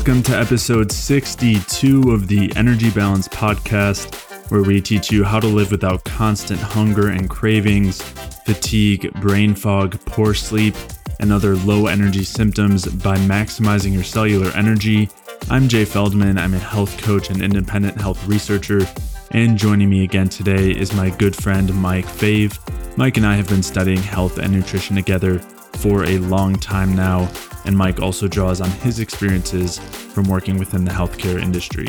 [0.00, 5.46] Welcome to episode 62 of the Energy Balance Podcast, where we teach you how to
[5.46, 8.00] live without constant hunger and cravings,
[8.46, 10.74] fatigue, brain fog, poor sleep,
[11.20, 15.10] and other low energy symptoms by maximizing your cellular energy.
[15.50, 16.38] I'm Jay Feldman.
[16.38, 18.88] I'm a health coach and independent health researcher.
[19.32, 22.58] And joining me again today is my good friend Mike Fave.
[22.96, 25.42] Mike and I have been studying health and nutrition together
[25.76, 27.30] for a long time now,
[27.64, 31.88] and Mike also draws on his experiences from working within the healthcare industry.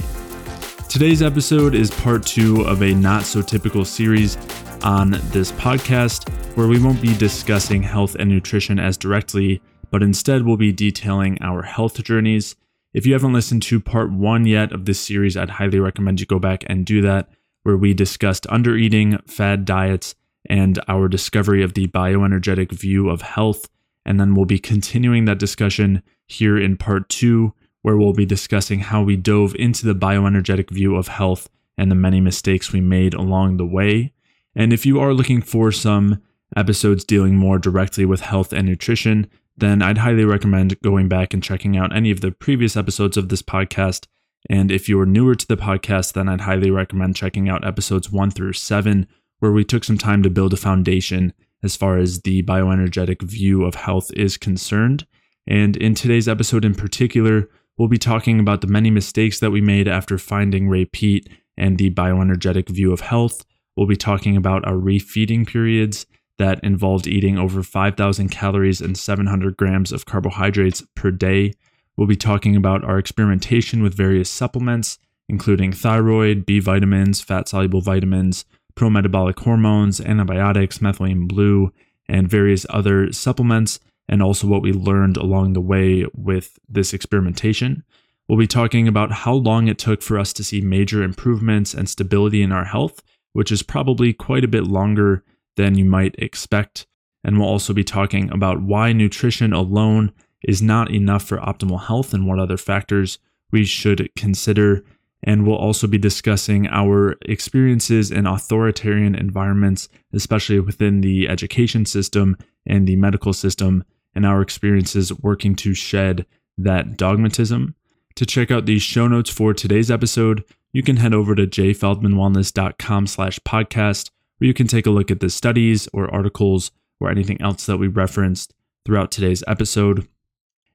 [0.90, 4.38] Today's episode is part two of a not so typical series
[4.84, 10.46] on this podcast where we won't be discussing health and nutrition as directly, but instead
[10.46, 12.56] we'll be detailing our health journeys.
[12.94, 16.26] If you haven't listened to part one yet of this series, I'd highly recommend you
[16.26, 17.30] go back and do that,
[17.64, 20.16] where we discussed undereating, fad diets,
[20.52, 23.70] and our discovery of the bioenergetic view of health.
[24.06, 28.82] And then we'll be continuing that discussion here in part two, where we'll be discussing
[28.82, 33.14] how we dove into the bioenergetic view of health and the many mistakes we made
[33.14, 34.12] along the way.
[34.54, 36.22] And if you are looking for some
[36.58, 41.42] episodes dealing more directly with health and nutrition, then I'd highly recommend going back and
[41.42, 44.06] checking out any of the previous episodes of this podcast.
[44.50, 48.12] And if you are newer to the podcast, then I'd highly recommend checking out episodes
[48.12, 49.08] one through seven,
[49.42, 53.66] where we took some time to build a foundation as far as the bioenergetic view
[53.66, 55.06] of health is concerned.
[55.48, 59.60] And in today's episode in particular, we'll be talking about the many mistakes that we
[59.60, 63.44] made after finding Ray Peat and the bioenergetic view of health.
[63.76, 66.06] We'll be talking about our refeeding periods
[66.38, 71.54] that involved eating over 5,000 calories and 700 grams of carbohydrates per day.
[71.98, 77.82] We'll be talking about our experimentation with various supplements, including thyroid, B vitamins, fat soluble
[77.82, 81.72] vitamins, pro metabolic hormones, antibiotics, methylene blue,
[82.08, 87.84] and various other supplements, and also what we learned along the way with this experimentation.
[88.28, 91.90] We'll be talking about how long it took for us to see major improvements and
[91.90, 93.02] stability in our health,
[93.34, 95.24] which is probably quite a bit longer
[95.58, 96.88] than you might expect.
[97.24, 100.12] And we'll also be talking about why nutrition alone
[100.44, 103.20] is not enough for optimal health and what other factors
[103.52, 104.84] we should consider.
[105.24, 112.38] And we'll also be discussing our experiences in authoritarian environments, especially within the education system
[112.66, 113.84] and the medical system,
[114.16, 116.26] and our experiences working to shed
[116.58, 117.76] that dogmatism.
[118.16, 120.44] To check out the show notes for today's episode,
[120.74, 125.20] you can head over to jayfeldmanwellness.com slash podcast where you can take a look at
[125.20, 128.54] the studies or articles or anything else that we referenced
[128.86, 130.08] throughout today's episode.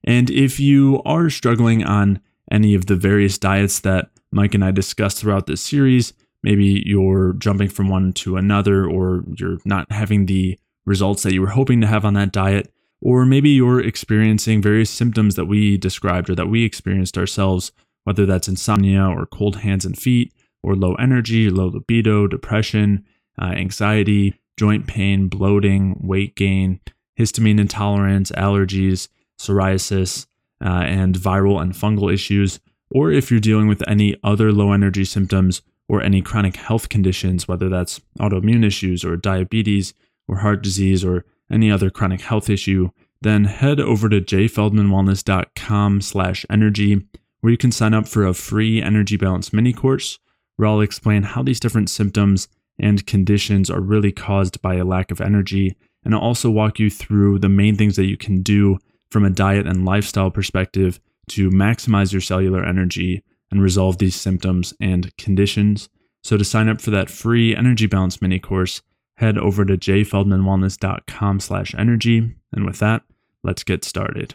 [0.05, 2.21] And if you are struggling on
[2.51, 7.33] any of the various diets that Mike and I discussed throughout this series, maybe you're
[7.39, 11.81] jumping from one to another, or you're not having the results that you were hoping
[11.81, 12.71] to have on that diet,
[13.01, 17.73] or maybe you're experiencing various symptoms that we described or that we experienced ourselves,
[18.05, 20.33] whether that's insomnia or cold hands and feet,
[20.63, 23.05] or low energy, low libido, depression,
[23.41, 26.81] uh, anxiety, joint pain, bloating, weight gain,
[27.19, 29.09] histamine intolerance, allergies,
[29.39, 30.27] psoriasis,
[30.63, 32.61] uh, and viral and fungal issues,
[32.91, 37.47] or if you're dealing with any other low energy symptoms or any chronic health conditions,
[37.47, 39.95] whether that's autoimmune issues or diabetes
[40.29, 46.45] or heart disease or any other chronic health issue, then head over to jayfeldmanwellness.com slash
[46.51, 47.07] energy,
[47.41, 50.19] where you can sign up for a free energy balance mini course
[50.57, 52.49] where I'll explain how these different symptoms
[52.79, 55.77] and conditions are really caused by a lack of energy.
[56.05, 58.79] And I'll also walk you through the main things that you can do
[59.11, 64.75] from a diet and lifestyle perspective to maximize your cellular energy and resolve these symptoms
[64.81, 65.89] and conditions.
[66.23, 68.83] So to sign up for that free energy balance mini course,
[69.17, 72.35] head over to jayfeldmanwellness.com slash energy.
[72.53, 73.03] And with that,
[73.43, 74.35] let's get started.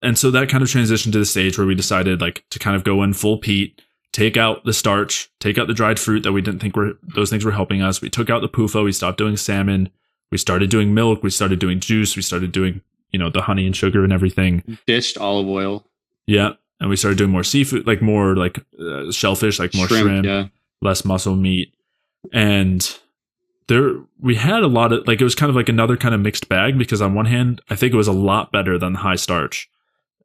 [0.00, 2.76] And so that kind of transitioned to the stage where we decided like to kind
[2.76, 3.80] of go in full Peat
[4.12, 7.30] take out the starch, take out the dried fruit that we didn't think were those
[7.30, 8.00] things were helping us.
[8.00, 9.90] We took out the PUFA, we stopped doing salmon,
[10.30, 13.66] we started doing milk, we started doing juice, we started doing, you know, the honey
[13.66, 14.78] and sugar and everything.
[14.86, 15.86] Dished olive oil.
[16.26, 16.52] Yeah.
[16.80, 20.26] And we started doing more seafood, like more like uh, shellfish, like more shrimp, shrimp
[20.26, 20.46] yeah.
[20.80, 21.74] less muscle meat.
[22.32, 22.98] And
[23.68, 26.20] there we had a lot of like it was kind of like another kind of
[26.20, 29.16] mixed bag because on one hand, I think it was a lot better than high
[29.16, 29.70] starch.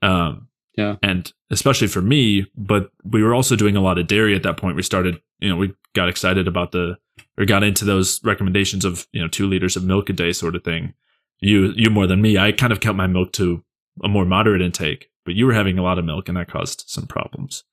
[0.01, 0.95] Um, yeah.
[1.01, 4.57] And especially for me, but we were also doing a lot of dairy at that
[4.57, 4.75] point.
[4.75, 6.98] We started, you know, we got excited about the
[7.38, 10.56] or got into those recommendations of, you know, two liters of milk a day sort
[10.56, 10.94] of thing.
[11.39, 12.38] You you more than me.
[12.38, 13.63] I kind of kept my milk to
[14.04, 16.84] a more moderate intake, but you were having a lot of milk and that caused
[16.88, 17.63] some problems.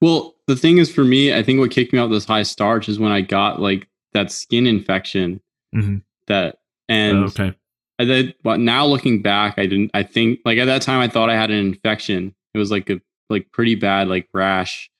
[0.00, 2.88] Well, the thing is for me, I think what kicked me out this high starch
[2.88, 5.40] is when I got like that skin infection
[5.74, 5.98] mm-hmm.
[6.26, 6.58] that
[6.88, 7.54] and oh, okay.
[7.98, 9.90] I did, but now looking back, I didn't.
[9.92, 12.34] I think like at that time, I thought I had an infection.
[12.54, 14.90] It was like a like pretty bad like rash,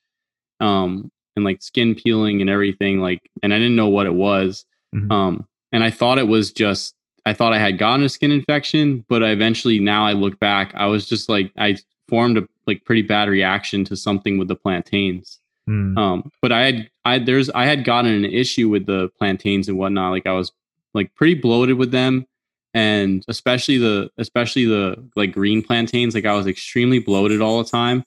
[0.60, 3.00] um, and like skin peeling and everything.
[3.00, 4.66] Like, and I didn't know what it was.
[4.94, 5.10] Mhm.
[5.10, 6.94] Um, and I thought it was just.
[7.26, 10.72] I thought I had gotten a skin infection, but I eventually, now I look back,
[10.74, 11.76] I was just like I
[12.08, 15.38] formed a like pretty bad reaction to something with the plantains.
[15.68, 15.96] Mm.
[15.98, 19.78] Um, but I had I there's I had gotten an issue with the plantains and
[19.78, 20.12] whatnot.
[20.12, 20.52] Like I was
[20.94, 22.26] like pretty bloated with them,
[22.74, 26.14] and especially the especially the like green plantains.
[26.14, 28.04] Like I was extremely bloated all the time,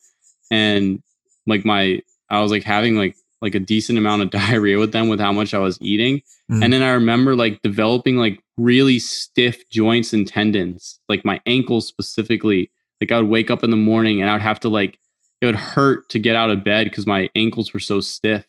[0.52, 1.02] and
[1.48, 5.10] like my I was like having like like a decent amount of diarrhea with them
[5.10, 6.22] with how much I was eating.
[6.50, 6.64] Mm.
[6.64, 11.86] And then I remember like developing like really stiff joints and tendons, like my ankles
[11.88, 12.72] specifically.
[13.02, 14.98] Like I would wake up in the morning and I would have to like
[15.42, 18.46] it would hurt to get out of bed because my ankles were so stiff.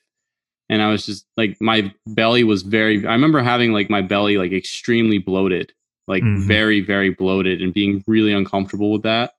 [0.71, 4.39] And I was just like my belly was very I remember having like my belly
[4.39, 5.73] like extremely bloated,
[6.07, 6.47] like Mhm.
[6.47, 9.33] very, very bloated and being really uncomfortable with that.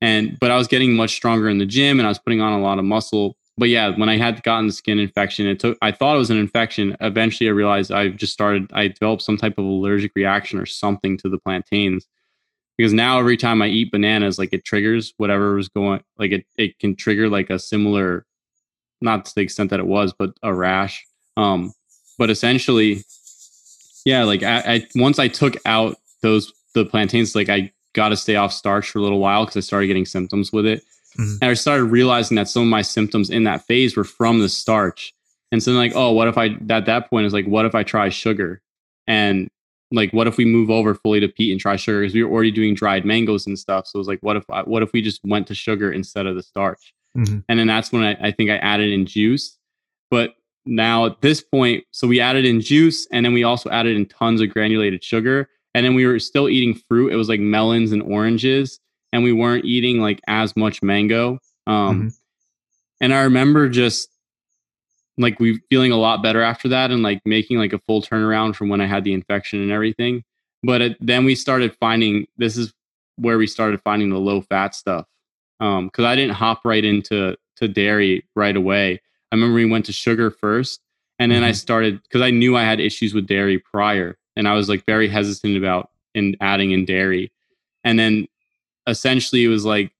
[0.00, 2.52] And but I was getting much stronger in the gym and I was putting on
[2.52, 3.36] a lot of muscle.
[3.58, 6.30] But yeah, when I had gotten the skin infection, it took I thought it was
[6.30, 6.96] an infection.
[7.00, 11.16] Eventually I realized I just started I developed some type of allergic reaction or something
[11.18, 12.06] to the plantains.
[12.76, 16.46] Because now every time I eat bananas, like it triggers whatever was going like it
[16.58, 18.26] it can trigger like a similar
[19.00, 21.04] not to the extent that it was, but a rash.
[21.36, 21.72] Um,
[22.18, 23.02] but essentially,
[24.04, 28.16] yeah, like I, I once I took out those the plantains, like I got to
[28.16, 30.82] stay off starch for a little while because I started getting symptoms with it,
[31.18, 31.38] Mhm.
[31.42, 34.48] and I started realizing that some of my symptoms in that phase were from the
[34.48, 35.12] starch.
[35.52, 37.82] And so, like, oh, what if I at that point is like, what if I
[37.82, 38.60] try sugar,
[39.06, 39.48] and
[39.92, 42.30] like, what if we move over fully to peat and try sugar because we were
[42.32, 43.86] already doing dried mangoes and stuff.
[43.86, 46.26] So it was like, what if I, what if we just went to sugar instead
[46.26, 46.92] of the starch?
[47.16, 47.44] Mhm.
[47.48, 49.56] and then that's when I, I think I added in juice.
[50.10, 50.34] But
[50.66, 54.04] now at this point, so we added in juice, and then we also added in
[54.06, 57.12] tons of granulated sugar, and then we were still eating fruit.
[57.12, 58.80] It was like melons and oranges,
[59.16, 61.38] and we weren't eating like as much mango.
[61.66, 62.12] Um,
[63.00, 64.08] And I remember just
[65.18, 68.54] like we feeling a lot better after that, and like making like a full turnaround
[68.56, 70.22] from when I had the infection and everything.
[70.62, 72.72] But it, then we started finding this is
[73.16, 75.06] where we started finding the low fat stuff
[75.60, 79.00] um because i didn't hop right into to dairy right away
[79.32, 80.82] i remember we went to sugar first
[81.18, 81.56] and then i Mhm.
[81.56, 85.08] started because i knew i had issues with dairy prior and i was like very
[85.08, 87.32] hesitant about in adding in dairy
[87.84, 88.26] and then
[88.86, 89.92] essentially it was like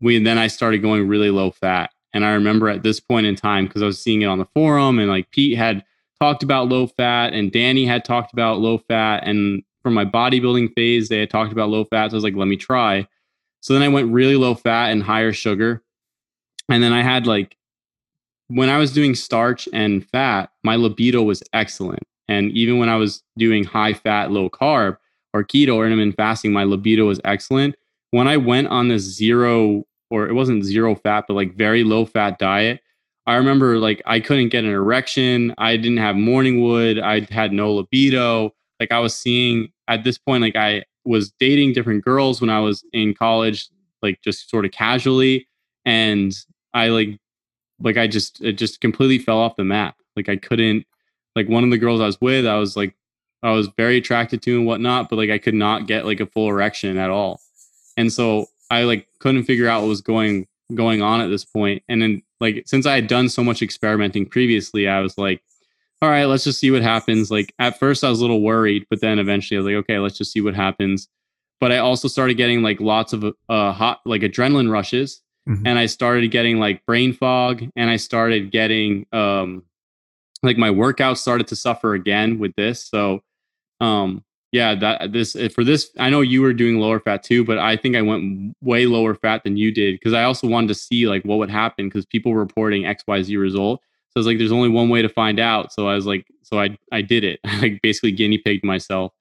[0.00, 3.34] we then i started going really low fat and i remember at this point in
[3.34, 5.84] time because i was seeing it on the forum and like Peat had
[6.20, 10.72] talked about low fat and danny had talked about low fat and from my bodybuilding
[10.74, 13.06] phase they had talked about low fat so i was like let me try
[13.60, 15.82] so then I went really low fat and higher sugar.
[16.68, 17.56] And then I had like,
[18.48, 22.02] when I was doing starch and fat, my libido was excellent.
[22.26, 24.96] And even when I was doing high fat, low carb
[25.34, 27.76] or keto or intermittent fasting, my libido was excellent.
[28.10, 32.04] When I went on this zero, or it wasn't zero fat, but like very low
[32.04, 32.80] fat diet,
[33.26, 35.54] I remember like I couldn't get an erection.
[35.58, 36.98] I didn't have morning wood.
[36.98, 38.52] I had no libido.
[38.80, 42.60] Like I was seeing at this point, like I was dating different girls when I
[42.60, 43.68] was in college,
[44.02, 45.46] like just sort of casually.
[45.84, 46.36] And
[46.74, 47.18] I like,
[47.80, 49.96] like I just, it just completely fell off the map.
[50.16, 50.86] Like I couldn't,
[51.36, 52.94] like one of the girls I was with, I was like,
[53.42, 56.26] I was very attracted to and whatnot, but like I could not get like a
[56.26, 57.40] full erection at all.
[58.00, 61.82] And so I like couldn't figure out what was going going on at this point.
[61.88, 65.42] And then like since I had done so much experimenting previously, I was like,
[66.00, 67.30] all right, let's just see what happens.
[67.30, 69.98] Like at first I was a little worried, but then eventually I was like, okay,
[69.98, 71.08] let's just see what happens.
[71.60, 75.62] But I also started getting like lots of uh hot like adrenaline rushes Mhm.
[75.66, 79.62] and I started getting like brain fog and I started getting um
[80.42, 82.84] like my workouts started to suffer again with this.
[82.88, 83.20] So
[83.80, 87.58] um yeah, that this for this I know you were doing lower fat too, but
[87.58, 90.74] I think I went way lower fat than you did because I also wanted to
[90.74, 93.80] see like what would happen because people were reporting XYZ result.
[94.08, 95.72] So I was like, there's only one way to find out.
[95.72, 97.38] So I was like, so I I did it.
[97.44, 99.12] I like basically guinea pigged myself.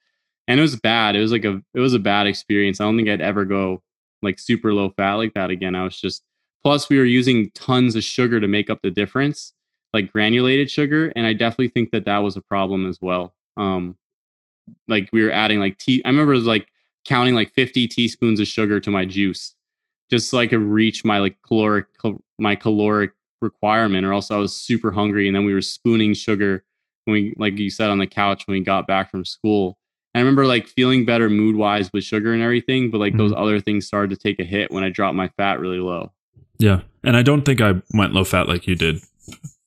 [0.47, 1.15] And it was bad.
[1.15, 2.81] It was like a it was a bad experience.
[2.81, 3.83] I don't think I'd ever go
[4.23, 5.75] like super low fat like that again.
[5.75, 6.23] I was just
[6.63, 9.53] plus we were using tons of sugar to make up the difference,
[9.93, 13.35] like granulated sugar, and I definitely think that that was a problem as well.
[13.57, 13.95] Um
[14.87, 16.67] like we were adding like tea I remember it was like
[17.05, 19.55] counting like 50 teaspoons of sugar to my juice
[20.09, 23.11] just so I could reach my like caloric cal- my caloric
[23.41, 26.63] requirement or else I was super hungry and then we were spooning sugar
[27.05, 29.77] when we like you said on the couch when we got back from school.
[30.13, 33.33] And I remember like feeling better mood wise with sugar and everything, but like those
[33.35, 36.11] other things started to take a hit when I dropped my fat really low.
[36.57, 39.01] Yeah, and I don't think I went low fat like you did.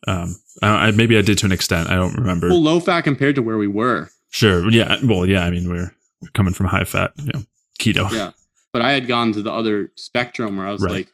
[0.07, 1.91] Um, I, I maybe I did to an extent.
[1.91, 2.49] I don't remember.
[2.49, 4.11] Well, low fat compared to where we were.
[4.33, 4.69] Sure.
[4.71, 4.97] Yeah.
[5.05, 5.45] Well, yeah.
[5.45, 5.95] I mean, we're
[6.35, 7.43] coming from high fat, you know,
[7.79, 8.11] keto.
[8.11, 8.33] Yeah.
[8.73, 10.93] But I had gone to the other spectrum where I was Right.
[10.93, 11.09] like,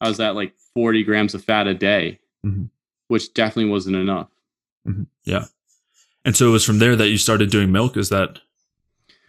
[0.00, 2.70] I was at like 40 grams of fat a day, Mhm.
[3.08, 4.28] which definitely wasn't enough.
[5.24, 5.44] Yeah.
[6.24, 7.96] And so it was from there that you started doing milk.
[7.96, 8.40] Is that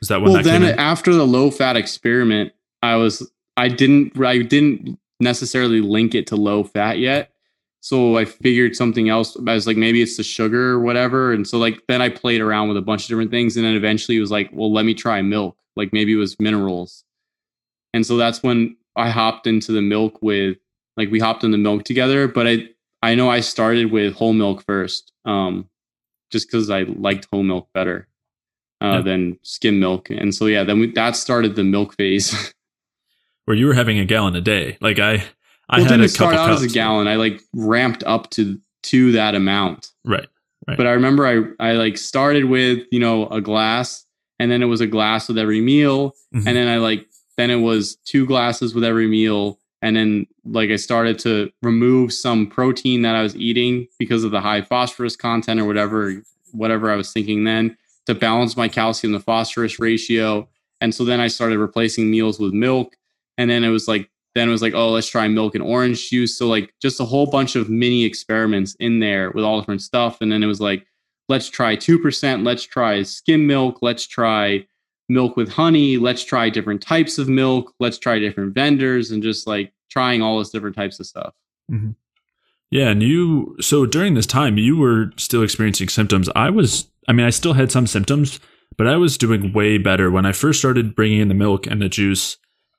[0.01, 2.53] is that when well, that then after the low fat experiment,
[2.83, 7.31] I was, I didn't, I didn't necessarily link it to low fat yet.
[7.87, 9.37] So I figured something else.
[9.47, 11.31] I was like, maybe it's the sugar or whatever.
[11.31, 13.75] And so like then I played around with a bunch of different things, and then
[13.75, 15.55] eventually it was like, well, let me try milk.
[15.77, 17.05] Like maybe it was minerals.
[17.93, 20.57] And so that's when I hopped into the milk with
[20.97, 22.27] like we hopped in the milk together.
[22.27, 22.69] But I
[23.01, 25.69] I know I started with whole milk first, um,
[26.29, 28.09] just because I liked whole milk better
[28.81, 29.01] uh, Yeah.
[29.01, 30.09] than skim milk.
[30.09, 32.53] And so yeah, then we, that started the milk phase.
[33.45, 34.77] Where you were having a gallon a day.
[34.81, 35.23] Like I
[35.69, 37.07] I well, had didn't a start out as a gallon.
[37.07, 39.91] I like ramped up to to that amount.
[40.05, 40.27] Right.
[40.65, 41.25] But I remember
[41.59, 44.05] I I like started with you know a glass,
[44.39, 46.47] and then it was a glass with every meal, Mhm.
[46.47, 47.07] and then I like
[47.37, 52.11] then it was two glasses with every meal, and then like I started to remove
[52.13, 56.21] some protein that I was eating because of the high phosphorus content or whatever
[56.51, 60.47] whatever I was thinking then to balance my calcium to phosphorus ratio,
[60.81, 62.95] and so then I started replacing meals with milk,
[63.37, 66.09] and then it was like then it was like oh let's try milk and orange
[66.09, 66.37] juice.
[66.37, 70.19] So like just a whole bunch of mini experiments in there with all different stuff.
[70.21, 70.85] And then it was like
[71.29, 74.65] let's try 2% let's try skim milk let's try
[75.09, 79.47] milk with honey let's try different types of milk let's try different vendors and just
[79.47, 81.33] like trying all this different types of stuff.
[81.71, 81.91] Mm-hmm.
[82.69, 86.29] Yeah, and you so during this time you were still experiencing symptoms.
[86.35, 88.39] I was I mean I still had some symptoms,
[88.77, 91.81] but I was doing way better when I first started bringing in the milk and
[91.81, 92.37] the juice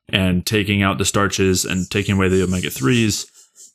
[0.08, 3.26] and taking out the starches and taking away the omega 3s.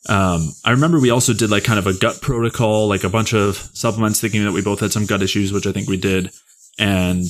[0.09, 3.33] Um, I remember we also did like kind of a gut protocol, like a bunch
[3.33, 6.31] of supplements, thinking that we both had some gut issues, which I think we did,
[6.77, 7.29] and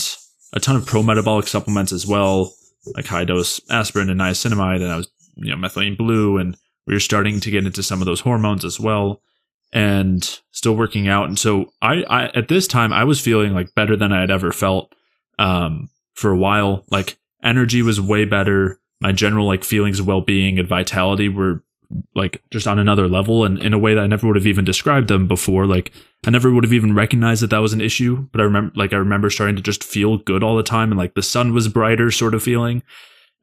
[0.53, 2.53] a ton of pro metabolic supplements as well,
[2.95, 6.93] like high dose aspirin and niacinamide, and I was you know methylene blue and we
[6.93, 9.21] were starting to get into some of those hormones as well
[9.71, 11.27] and still working out.
[11.27, 14.31] And so I, I at this time i was feeling like better than i had
[14.31, 14.93] ever felt
[15.39, 16.85] um for a while.
[16.91, 21.63] Like energy was way better my general like feelings of well-being and vitality were
[22.15, 24.65] like just on another level and in a way that i never would have even
[24.65, 25.67] described them before.
[25.67, 25.91] Like
[26.25, 28.93] i never would have even recognized that that was an issue but i remember like
[28.93, 31.67] i remember starting to just feel good all the time and like the sun was
[31.67, 32.81] brighter sort of feeling.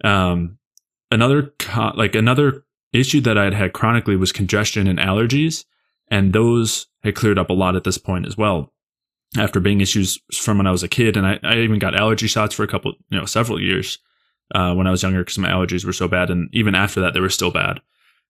[0.02, 0.58] Um
[1.10, 5.64] another co- like another issue that I'd had chronically was congestion and allergies,
[6.08, 8.72] and those had cleared up a lot at this point as well.
[9.36, 12.26] After being issues from when I was a kid, and I, I even got allergy
[12.26, 13.98] shots for a couple, you know, several years
[14.54, 17.14] uh, when I was younger because my allergies were so bad, and even after that
[17.14, 17.80] they were still bad.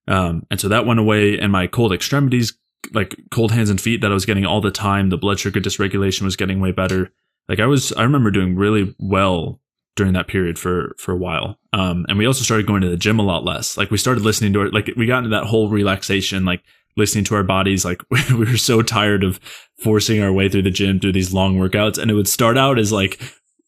[0.07, 2.53] Um, and so that went away, and my cold extremities,
[2.93, 5.59] like cold hands and feet that I was getting all the time, the blood sugar
[5.59, 7.11] dysregulation was getting way better.
[7.47, 9.59] Like I was, I remember doing really well
[9.95, 11.57] during that period for for a while.
[11.73, 13.77] Um, and we also started going to the gym a lot less.
[13.77, 14.73] Like we started listening to it.
[14.73, 16.63] Like we got into that whole relaxation, like
[16.97, 17.85] listening to our bodies.
[17.85, 19.39] Like we were so tired of
[19.79, 21.97] forcing our way through the gym through these long workouts.
[21.97, 23.21] And it would start out as like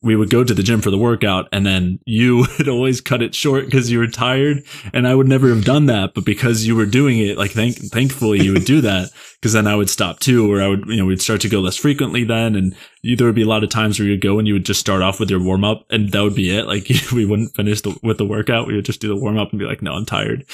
[0.03, 3.21] we would go to the gym for the workout, and then you would always cut
[3.21, 4.63] it short because you were tired.
[4.93, 7.77] And I would never have done that, but because you were doing it, like thank
[7.77, 10.97] thankfully you would do that because then I would stop too, or I would you
[10.97, 13.63] know we'd start to go less frequently then, and you, there would be a lot
[13.63, 15.85] of times where you'd go and you would just start off with your warm up,
[15.89, 16.67] and that would be it.
[16.67, 18.67] Like we wouldn't finish the, with the workout.
[18.67, 20.45] We would just do the warm up and be like, "No, I'm tired."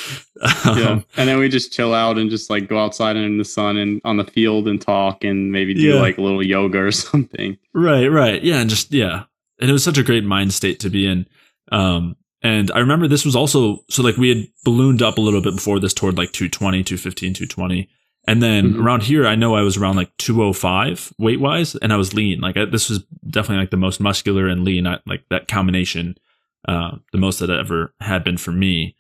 [0.42, 3.44] yeah Um, and then we just chill out and just like go outside in the
[3.46, 5.96] sun and on the field and talk and maybe do Yeah.
[6.00, 9.24] like a little yoga or something right, right, yeah, and just yeah,
[9.60, 11.26] and it was such a great mind state to be in.
[11.72, 15.42] Um, and I remember this was also so like we had ballooned up a little
[15.42, 17.90] bit before this toward like 220, 215, 220.
[18.28, 18.84] And then Mhm.
[18.84, 22.40] around here, I know I was around like 205 weight wise, and I was lean.
[22.42, 26.16] Like I, this was definitely like the most muscular and lean, I, like that combination,
[26.68, 28.96] uh, the most that it ever had been for me.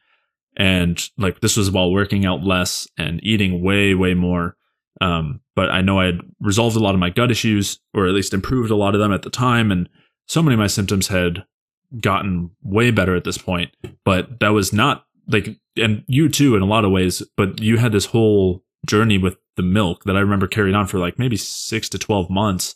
[0.57, 4.55] And like this was while working out less and eating way, way more.
[4.99, 8.13] Um, but I know I had resolved a lot of my gut issues, or at
[8.13, 9.71] least improved a lot of them at the time.
[9.71, 9.87] And
[10.29, 11.43] so many of my symptoms had
[11.99, 13.71] gotten way better at this point.
[14.05, 17.77] But that was not like, and you too, in a lot of ways, but you
[17.77, 21.35] had this whole journey with the milk that I remember carried on for like maybe
[21.35, 22.75] six to 12 months.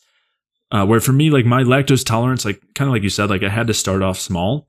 [0.71, 3.43] Uh, where for me, like my lactose tolerance, like kind of like you said, like
[3.43, 4.67] I had to start off small,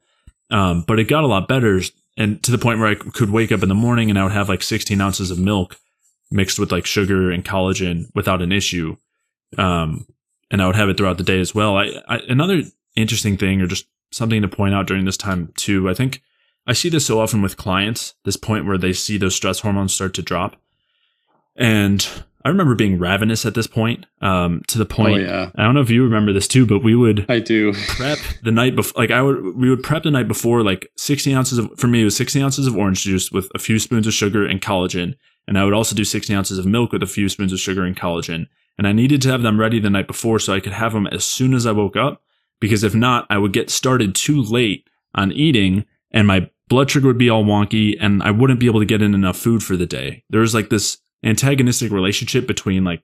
[0.51, 1.81] um, but it got a lot better.
[2.19, 4.33] And to the point where I could wake up in the morning and I would
[4.33, 5.79] have like 16 ounces of milk
[6.31, 8.97] mixed with like sugar and collagen without an issue.
[9.57, 10.07] Um,
[10.51, 11.77] and I would have it throughout the day as well.
[11.77, 12.63] I, I another
[12.97, 15.89] interesting thing or just something to point out during this time too.
[15.89, 16.23] I think
[16.67, 19.93] I see this so often with clients, this point where they see those stress hormones
[19.95, 20.57] start to drop.
[21.57, 22.07] And
[22.45, 24.07] I remember being ravenous at this point.
[24.21, 25.51] Um, to the point, Oh, yeah.
[25.57, 27.73] I don't know if you remember this too, but we would I do.
[27.89, 29.01] prep the night before.
[29.03, 31.71] Like I would, we would prep the night before, like sixty ounces of.
[31.79, 34.45] For me, it was sixty ounces of orange juice with a few spoons of sugar
[34.47, 35.15] and collagen,
[35.49, 37.85] and I would also do sixty ounces of milk with a few spoons of sugar
[37.85, 38.47] and collagen.
[38.77, 41.07] And I needed to have them ready the night before so I could have them
[41.07, 42.23] as soon as I woke up,
[42.61, 47.07] because if not, I would get started too late on eating, and my blood sugar
[47.07, 49.77] would be all wonky, and I wouldn't be able to get in enough food for
[49.77, 50.25] the day.
[50.31, 53.03] There was like this antagonistic relationship between like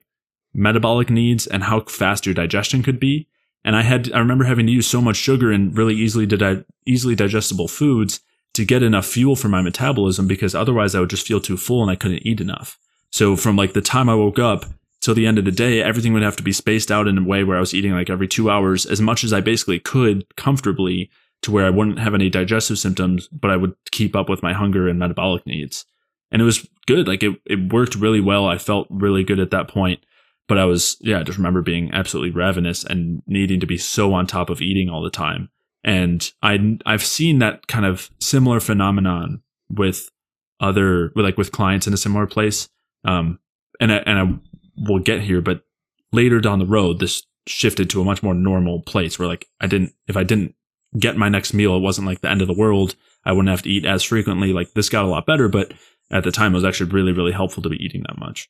[0.53, 3.27] metabolic needs and how fast your digestion could be.
[3.63, 6.63] And I had I remember having to use so much sugar and really easily di-
[6.85, 8.21] easily digestible foods
[8.53, 11.81] to get enough fuel for my metabolism because otherwise I would just feel too full
[11.81, 12.77] and I couldn't eat enough.
[13.11, 14.65] So from like the time I woke up
[15.01, 17.23] till the end of the day, everything would have to be spaced out in a
[17.23, 20.35] way where I was eating like every 2 hours as much as I basically could
[20.37, 21.09] comfortably
[21.41, 24.53] to where I wouldn't have any digestive symptoms, but I would keep up with my
[24.53, 25.85] hunger and metabolic needs.
[26.31, 27.07] And it was good.
[27.07, 28.45] Like it, it worked really well.
[28.45, 30.03] I felt really good at that point.
[30.47, 34.13] But I was, yeah, I just remember being absolutely ravenous and needing to be so
[34.13, 35.49] on top of eating all the time.
[35.83, 40.11] And I, I've seen that kind of similar phenomenon with
[40.59, 42.69] other, like with clients in a similar place.
[43.05, 43.39] Um,
[43.79, 44.39] and I, and I
[44.77, 45.63] will get here, but
[46.11, 49.67] later down the road, this shifted to a much more normal place where like I
[49.67, 50.55] didn't, if I didn't
[50.97, 52.95] get my next meal, it wasn't like the end of the world.
[53.25, 54.53] I wouldn't have to eat as frequently.
[54.53, 55.73] Like this got a lot better, but
[56.11, 58.49] at the time it was actually really, really helpful to be eating that much.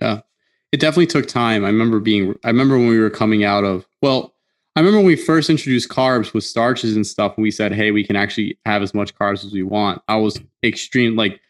[0.00, 0.20] Yeah.
[0.72, 1.64] It definitely took time.
[1.64, 4.34] I remember being I remember when we were coming out of well,
[4.74, 7.92] I remember when we first introduced carbs with starches and stuff and we said, "Hey,
[7.92, 11.40] we can actually have as much carbs as we want." I was extreme like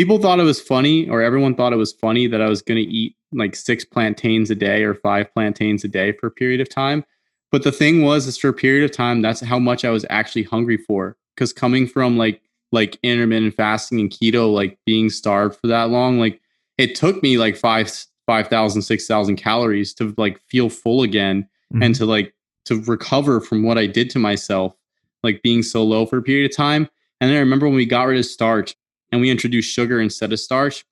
[0.00, 2.82] people thought it was funny or everyone thought it was funny that I was going
[2.82, 6.58] to eat like 6 plantains a day or 5 plantains a day for a period
[6.62, 7.04] of time.
[7.52, 10.06] But the thing was is for a period of time that's how much I was
[10.08, 12.40] actually hungry for cuz coming from like
[12.72, 16.40] like intermittent fasting and keto like being starved for that long like
[16.78, 21.82] it took me like 5 5,000, 6,000 calories to like feel full again Mm-hmm.
[21.84, 22.34] and to like
[22.64, 24.74] to recover from what I did to myself,
[25.22, 26.88] like being so low for a period of time.
[27.20, 28.74] And then I remember when we got rid of starch
[29.12, 30.84] and we introduced sugar instead of starch,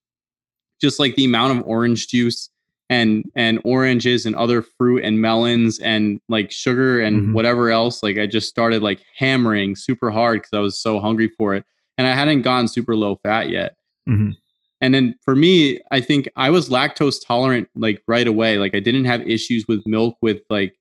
[0.81, 2.51] just like the amount of orange juice
[2.91, 7.33] and and oranges and other fruit and melons and like sugar and Mhm.
[7.35, 11.29] whatever else, like I just started like hammering super hard because I was so hungry
[11.37, 11.65] for it.
[11.99, 13.77] And I hadn't gone super low fat yet.
[14.09, 14.37] Mhm.
[14.81, 18.57] And then for me, I think I was lactose tolerant like right away.
[18.59, 20.75] Like I didn't have issues with milk with like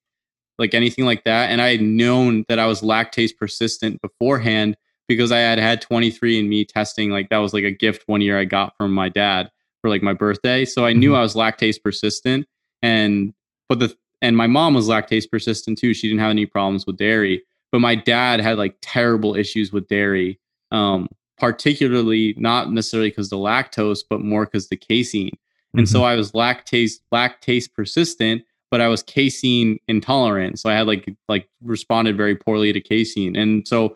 [0.59, 1.49] like anything like that.
[1.51, 4.75] And I had known that I was lactase persistent beforehand
[5.07, 7.09] because I had had 23andMe testing.
[7.11, 9.49] Like that was like a gift one year I got from my dad
[9.81, 10.65] for like my birthday.
[10.65, 11.17] So I knew Mhm.
[11.17, 12.47] I was lactase persistent.
[12.81, 13.33] And
[13.69, 15.93] but the and my mom was lactase persistent too.
[15.93, 17.43] She didn't have any problems with dairy.
[17.71, 20.39] But my dad had like terrible issues with dairy.
[20.71, 21.07] Um,
[21.39, 25.31] particularly not necessarily because the lactose, but more because the casein.
[25.75, 28.41] And so I was lactase lactase persistent,
[28.71, 30.57] but I was casein intolerant.
[30.59, 33.35] So I had like like responded very poorly to casein.
[33.35, 33.95] And so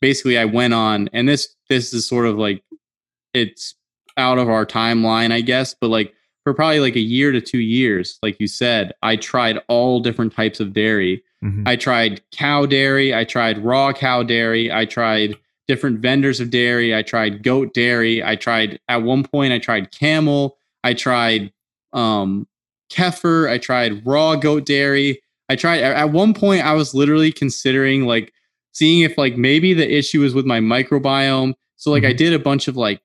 [0.00, 2.62] basically I went on and this this is sort of like
[3.34, 3.74] it's
[4.16, 6.12] out of our timeline, I guess, but like
[6.44, 10.32] for probably like a year to 2 years, like you said, I tried all different
[10.34, 11.22] types of dairy.
[11.44, 11.66] Mhm.
[11.66, 15.36] I tried cow dairy, I tried raw cow dairy, I tried
[15.68, 19.90] different vendors of dairy, I tried goat dairy, I tried at one point I tried
[19.90, 21.52] camel, I tried
[21.92, 22.46] um
[22.90, 25.20] kefir, I tried raw goat dairy.
[25.48, 28.32] I tried at one point I was literally considering like
[28.76, 31.54] seeing if like maybe the issue is with my microbiome.
[31.76, 32.16] So like I Mhm.
[32.18, 33.00] did a bunch of like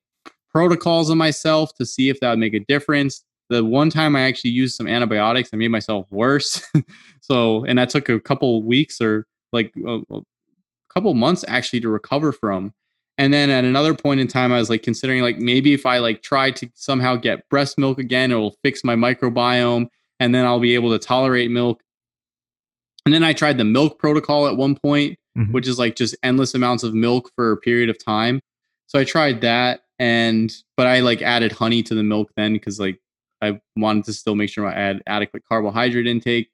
[0.50, 3.24] protocols on myself to see if that would make a difference.
[3.50, 6.62] The one time I actually used some antibiotics, I made myself worse.
[7.22, 10.22] so, and that took a couple weeks or like a, a
[10.94, 12.74] couple months actually to recover from.
[13.18, 16.00] And then at another point in time, I was like considering like maybe if I
[16.00, 19.88] like try to somehow get breast milk again, it will fix my microbiome,
[20.20, 21.82] and then I'll be able to tolerate milk.
[23.06, 25.52] And then I tried the milk protocol at one point, Mhm.
[25.54, 28.42] which is like just endless amounts of milk for a period of time.
[28.88, 32.80] So I tried that, and but I like added honey to the milk then because
[32.80, 33.00] like
[33.42, 36.50] I wanted to still make sure I had adequate carbohydrate intake.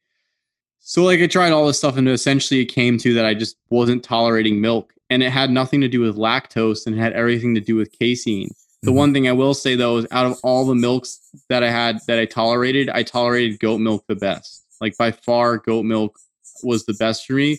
[0.80, 3.58] So like I tried all this stuff, and essentially it came to that I just
[3.70, 7.56] wasn't tolerating milk, and it had nothing to do with lactose, and it had everything
[7.56, 8.50] to do with casein.
[8.84, 8.96] The Mhm.
[8.96, 12.00] one thing I will say though is out of all the milks that I had
[12.08, 14.66] that I tolerated, I tolerated goat milk the best.
[14.80, 16.20] Like by far, goat milk
[16.64, 17.58] was the best for me.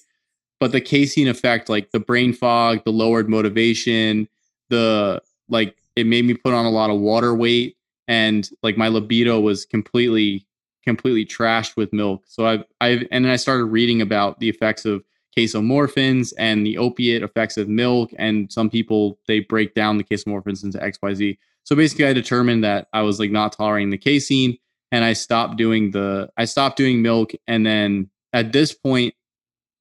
[0.61, 4.29] But the casein effect, like the brain fog, the lowered motivation,
[4.71, 8.89] the like it made me put on a lot of water weight and like my
[8.89, 10.47] libido was completely
[10.85, 12.25] completely trashed with milk.
[12.27, 15.05] So I've I've and then I started reading about the effects of
[15.37, 18.11] casomorphins and the opiate effects of milk.
[18.19, 21.39] And some people they break down the casomorphins into XYZ.
[21.65, 24.57] So basically, I determined that I was like not tolerating the casein,
[24.91, 29.15] and I stopped doing the I stopped doing milk, and then at this point,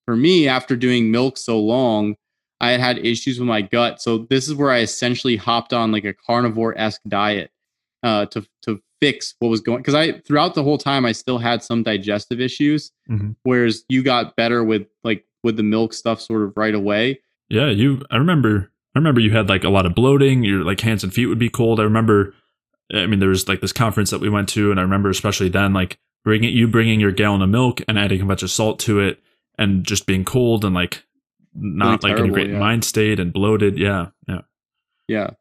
[0.07, 2.15] for me, after doing milk so long,
[2.61, 4.01] I had had issues with my gut.
[4.01, 7.51] So this is where I essentially hopped on like a carnivore esque diet
[8.03, 11.37] uh, to to fix what was going because I throughout the whole time I still
[11.37, 13.31] had some digestive issues, mm-hmm.
[13.43, 17.19] whereas you got better with like with the milk stuff sort of right away.
[17.49, 18.01] Yeah, you.
[18.09, 18.71] I remember.
[18.95, 20.43] I remember you had like a lot of bloating.
[20.43, 21.81] Your like hands and feet would be cold.
[21.81, 22.33] I remember.
[22.95, 25.49] I mean, there was like this conference that we went to, and I remember especially
[25.49, 28.79] then, like bringing you bringing your gallon of milk and adding a bunch of salt
[28.79, 29.21] to it,
[29.57, 31.03] and just being cold and like
[31.53, 32.59] not really like terrible, in a great yeah.
[32.59, 33.77] mind state and bloated.
[33.77, 34.41] Yeah, yeah,
[35.07, 35.31] yeah.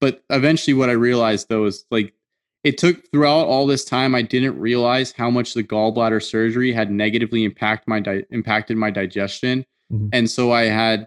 [0.00, 2.14] But eventually, what I realized though is like
[2.62, 6.90] it took throughout all this time i didn't realize how much the gallbladder surgery had
[6.90, 10.08] negatively impact my di- impacted my digestion mm-hmm.
[10.12, 11.06] and so i had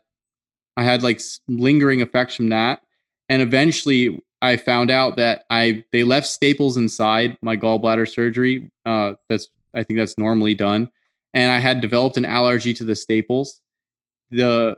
[0.78, 2.82] i had like lingering effects from that
[3.30, 9.13] and eventually i found out that i they left staples inside my gallbladder surgery uh,
[9.30, 10.89] that's i think that's normally done
[11.34, 13.62] and i had developed an allergy to the staples
[14.32, 14.76] the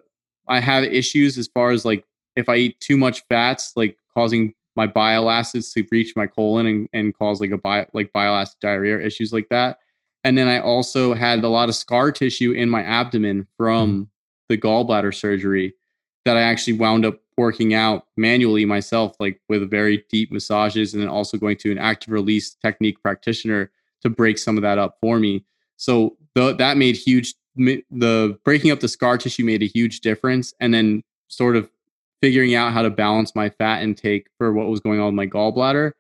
[0.48, 4.54] i have issues as far as like if i eat too much fats like causing
[4.76, 8.36] my bile acids to reach my colon and, and cause like a bio, like bile
[8.36, 9.80] acid diarrhea issues like that.
[10.24, 14.08] And then I also had a lot of scar tissue in my abdomen from mm.
[14.50, 15.74] the gallbladder surgery
[16.26, 21.02] that I actually wound up working out manually myself, like with very deep massages, and
[21.02, 24.98] then also going to an active release technique practitioner to break some of that up
[25.00, 25.46] for me.
[25.78, 27.34] So the, that made huge.
[27.58, 31.70] The breaking up the scar tissue made a huge difference, and then sort of
[32.22, 35.28] figuring out how to balance my fat intake for what was going on with my
[35.28, 35.92] gallbladder.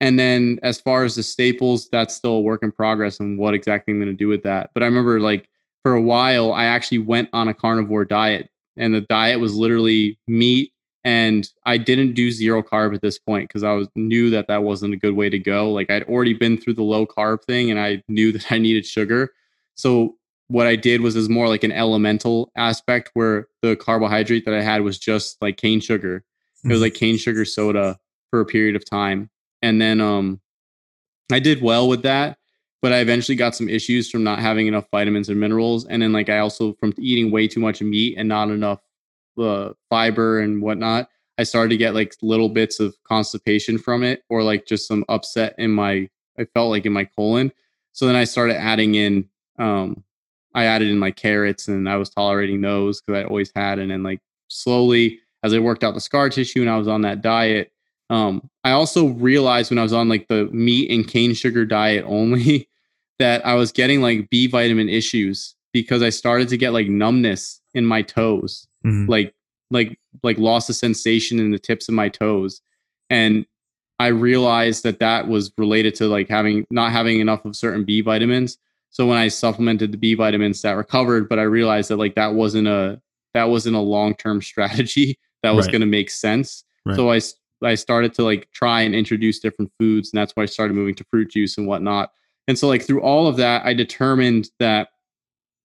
[0.00, 3.54] And then as far as the staples, that's still a work in progress and what
[3.54, 4.70] exactly I'm going to do with that.
[4.74, 5.48] But I remember like
[5.82, 10.18] for a while, I actually went on a carnivore diet and the diet was literally
[10.26, 10.72] meat.
[11.06, 14.64] And I didn't do zero carb at this point because I was knew that that
[14.64, 15.70] wasn't a good way to go.
[15.70, 18.84] Like I'd already been through the low carb thing and I knew that I needed
[18.84, 19.30] sugar.
[19.76, 20.16] So
[20.48, 24.62] what I did was is more like an elemental aspect where the carbohydrate that I
[24.62, 26.24] had was just like cane sugar.
[26.58, 26.70] Mm-hmm.
[26.70, 29.30] It was like cane sugar soda for a period of time.
[29.62, 30.40] And then um
[31.30, 32.38] I did well with that,
[32.82, 35.86] but I eventually got some issues from not having enough vitamins and minerals.
[35.86, 38.80] And then like I also from eating way too much meat and not enough
[39.38, 41.08] uh, fiber and whatnot.
[41.38, 45.04] I started to get like little bits of constipation from it or like just some
[45.08, 47.52] upset in my I felt like in my colon.
[47.92, 50.02] So then I started adding in um
[50.54, 53.78] I added in my carrots and I was tolerating those because I always had.
[53.78, 57.02] And then like slowly as I worked out the scar tissue and I was on
[57.02, 57.72] that diet,
[58.08, 62.04] um, I also realized when I was on like the meat and cane sugar diet
[62.08, 62.68] only
[63.18, 67.60] that I was getting like B vitamin issues because I started to get like numbness
[67.74, 69.10] in my toes, mm-hmm.
[69.10, 69.34] like
[69.70, 72.60] like like loss of sensation in the tips of my toes,
[73.10, 73.46] and
[73.98, 78.00] I realized that that was related to like having not having enough of certain B
[78.00, 78.58] vitamins.
[78.90, 81.28] So when I supplemented the B vitamins, that recovered.
[81.28, 83.00] But I realized that like that wasn't a
[83.34, 85.72] that wasn't a long term strategy that was right.
[85.72, 86.64] going to make sense.
[86.84, 86.96] Right.
[86.96, 87.20] So I
[87.64, 90.94] I started to like try and introduce different foods, and that's why I started moving
[90.96, 92.10] to fruit juice and whatnot.
[92.48, 94.88] And so like through all of that, I determined that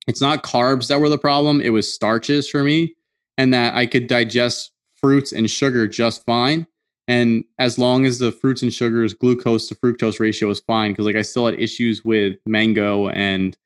[0.07, 2.95] it's not carbs that were the problem; it was starches for me,
[3.37, 6.67] and that I could digest fruits and sugar just fine.
[7.07, 11.05] And as long as the fruits and sugars, glucose to fructose ratio is fine, because
[11.05, 13.57] like I still had issues with mango and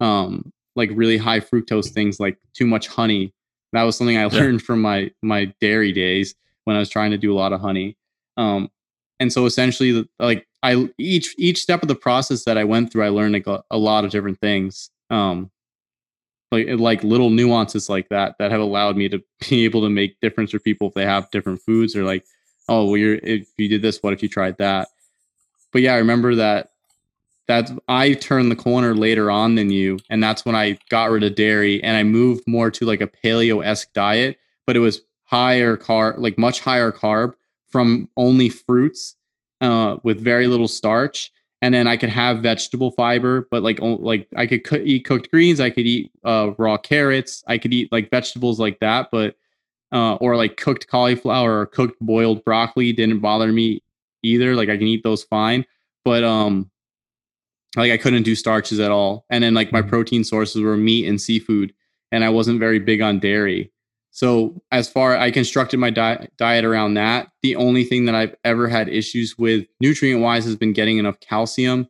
[0.00, 3.32] um, like really high fructose things like too much honey.
[3.72, 4.66] That was something I learned yeah.
[4.66, 7.96] from my my dairy days when I was trying to do a lot of honey.
[8.36, 8.70] Um,
[9.18, 13.04] and so essentially, like I each each step of the process that I went through,
[13.04, 14.90] I learned like a, a lot of different things.
[15.10, 15.50] Um,
[16.52, 20.20] like like little nuances like that that have allowed me to be able to make
[20.20, 22.24] difference for people if they have different foods or like
[22.68, 24.88] oh well you're if you did this what if you tried that?
[25.72, 26.68] But yeah i remember that
[27.48, 31.24] that i turned the corner later on than you and that's when i got rid
[31.24, 35.76] of dairy and i moved more to like a paleo-esque diet but it was higher
[35.76, 37.32] carb like much higher carb
[37.70, 39.16] from only fruits
[39.62, 44.28] uh, with very little starch and then i could have vegetable fiber but like like
[44.36, 47.90] i could co- eat cooked greens i could eat uh, raw carrots i could eat
[47.90, 49.36] like vegetables like that but
[49.92, 53.82] uh, or like cooked cauliflower or cooked boiled broccoli didn't bother me
[54.22, 54.54] either.
[54.54, 55.64] Like I can eat those fine,
[56.04, 56.70] but um,
[57.76, 59.26] like I couldn't do starches at all.
[59.30, 59.90] And then like my mm-hmm.
[59.90, 61.74] protein sources were meat and seafood,
[62.10, 63.70] and I wasn't very big on dairy.
[64.12, 68.36] So as far I constructed my di- diet around that, the only thing that I've
[68.44, 71.88] ever had issues with nutrient wise has been getting enough calcium.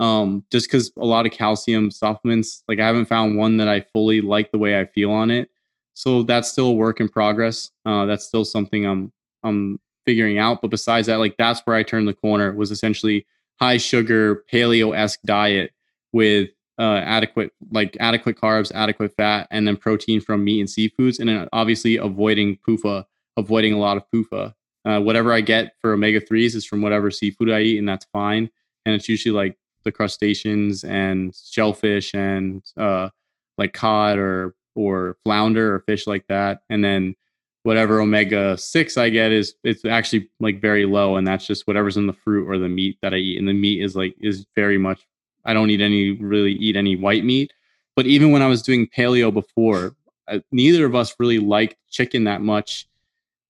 [0.00, 3.80] Um, just because a lot of calcium supplements, like I haven't found one that I
[3.92, 5.50] fully like the way I feel on it
[5.94, 7.70] so that's still a work in progress.
[7.86, 10.60] Uh, that's still something I'm I'm figuring out.
[10.60, 13.26] But besides that, like that's where I turned the corner was essentially
[13.60, 15.72] high sugar paleo esque diet
[16.12, 21.20] with uh, adequate like adequate carbs, adequate fat, and then protein from meat and seafoods,
[21.20, 23.04] and then obviously avoiding PUFA,
[23.36, 24.54] avoiding a lot of PUFA.
[24.84, 28.06] Uh, whatever I get for omega threes is from whatever seafood I eat, and that's
[28.12, 28.50] fine.
[28.84, 33.10] And it's usually like the crustaceans and shellfish and uh,
[33.56, 36.62] like cod or or flounder or fish like that.
[36.68, 37.14] And then
[37.62, 41.96] whatever omega six I get is it's actually like very low, and that's just whatever's
[41.96, 43.38] in the fruit or the meat that I eat.
[43.38, 45.06] And the meat is like is very much
[45.44, 47.52] I don't eat any really eat any white meat.
[47.96, 49.94] But even when I was doing paleo before,
[50.28, 52.88] uh, neither of us really liked chicken that much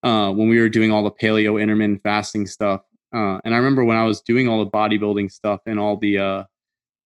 [0.03, 2.83] uh, when we were doing all the paleo intermittent fasting stuff.
[3.15, 6.19] Uh, and I remember when I was doing all the bodybuilding stuff and all the
[6.19, 6.45] uh,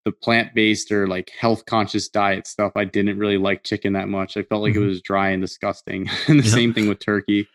[0.05, 4.09] the plant based or like health conscious diet stuff, I didn't really like chicken that
[4.09, 4.37] much.
[4.37, 4.85] I felt like mm-hmm.
[4.85, 6.09] it was dry and disgusting.
[6.29, 6.55] and the yeah.
[6.55, 7.47] same thing with turkey.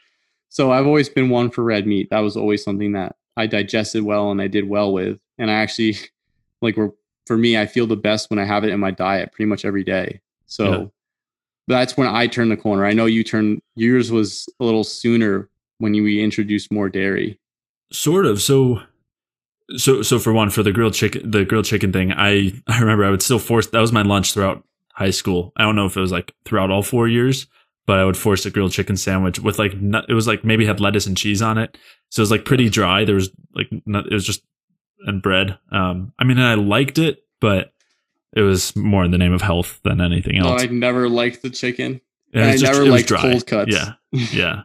[0.50, 2.10] So I've always been one for red meat.
[2.12, 5.18] That was always something that I digested well and I did well with.
[5.40, 5.98] And I actually
[6.62, 6.92] like we're
[7.26, 9.66] for me, I feel the best when I have it in my diet pretty much
[9.66, 10.22] every day.
[10.46, 10.86] So yeah.
[11.68, 12.86] that's when I turn the corner.
[12.86, 17.40] I know you turn yours was a little sooner when you introduced more dairy.
[17.92, 18.42] Sort of.
[18.42, 18.82] So
[19.78, 23.06] so so for one, for the grilled chicken the grilled chicken thing, I I remember
[23.06, 25.54] I would still force that was my lunch throughout high school.
[25.58, 27.48] I don't know if it was like throughout all four years,
[27.86, 30.80] but I would force a grilled chicken sandwich with like it was like maybe had
[30.80, 31.78] lettuce and cheese on it,
[32.10, 33.06] so it was like pretty dry.
[33.06, 34.44] There was like it was just
[35.06, 35.58] and bread.
[35.72, 37.74] Um, I mean, I liked it, but
[38.36, 40.62] it was more in the name of health than anything else.
[40.62, 42.02] No, I never liked the chicken.
[42.34, 43.22] Yeah, I just, never liked dry.
[43.22, 43.72] cold cuts.
[43.72, 44.64] Yeah, yeah.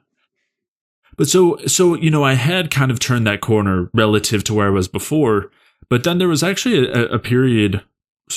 [1.16, 4.68] but so, so you know, I had kind of turned that corner relative to where
[4.68, 5.50] I was before.
[5.90, 7.82] But then there was actually a, a period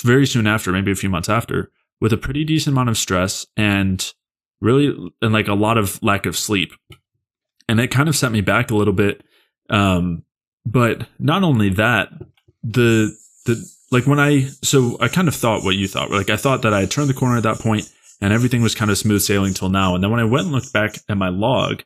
[0.03, 3.45] very soon after, maybe a few months after, with a pretty decent amount of stress
[3.57, 4.13] and
[4.61, 6.73] really and like a lot of lack of sleep,
[7.69, 9.23] and it kind of set me back a little bit.
[9.69, 10.23] Um,
[10.65, 12.09] but not only that,
[12.63, 16.11] the the like when I so I kind of thought what you thought.
[16.11, 18.75] Like I thought that I had turned the corner at that point and everything was
[18.75, 19.95] kind of smooth sailing till now.
[19.95, 21.83] And then when I went and looked back at my log,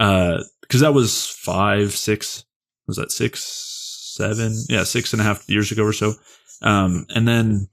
[0.00, 2.44] uh, because that was five, six,
[2.86, 6.14] was that six, seven, yeah, six and a half years ago or so.
[6.62, 7.68] Um, and then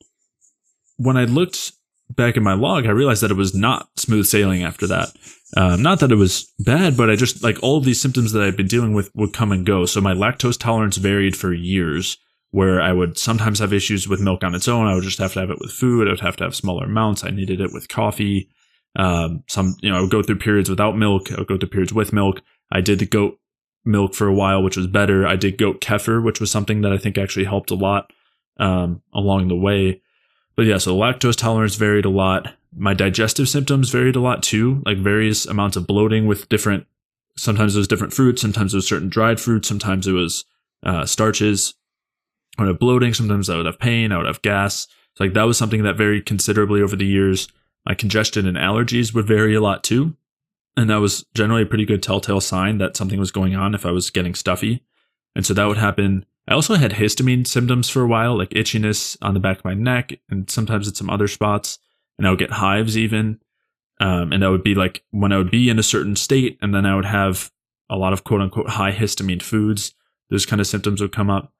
[0.98, 1.74] when I looked
[2.16, 5.10] back in my log, I realized that it was not smooth sailing after that.
[5.58, 8.44] Um, not that it was bad, but I just like all of these symptoms that
[8.44, 9.86] I'd been dealing with would come and go.
[9.86, 12.18] So my lactose tolerance varied for years,
[12.52, 14.88] where I would sometimes have issues with milk on its own.
[14.88, 16.08] I would just have to have it with food.
[16.08, 17.24] I would have to have smaller amounts.
[17.24, 18.50] I needed it with coffee.
[18.96, 21.32] Um, some, you know, I would go through periods without milk.
[21.32, 22.42] I would go through periods with milk.
[22.72, 23.38] I did the goat
[23.86, 25.26] milk for a while, which was better.
[25.26, 28.12] I did goat kefir, which was something that I think actually helped a lot
[28.60, 30.02] um, along the way.
[30.62, 32.54] But yeah, so lactose tolerance varied a lot.
[32.78, 36.86] My digestive symptoms varied a lot too, like various amounts of bloating with different,
[37.36, 40.46] sometimes it was different fruits, sometimes it was certain dried fruits, sometimes it was
[40.84, 41.74] uh, starches.
[42.60, 44.86] I would have bloating, sometimes I would have pain, I would have gas.
[45.16, 47.48] So like that was something that varied considerably over the years.
[47.84, 50.16] My congestion and allergies would vary a lot too.
[50.78, 53.84] And that was generally a pretty good telltale sign that something was going on if
[53.84, 54.84] I was getting stuffy.
[55.36, 59.18] And so that would happen I also had histamine symptoms for a while, like itchiness
[59.22, 61.80] on the back of my neck, and sometimes at some other spots.
[62.18, 63.40] And I would get hives even.
[64.00, 66.74] Um, and that would be like when I would be in a certain state, and
[66.74, 67.52] then I would have
[67.90, 69.94] a lot of quote unquote high histamine foods.
[70.30, 71.54] Those kind of symptoms would come up.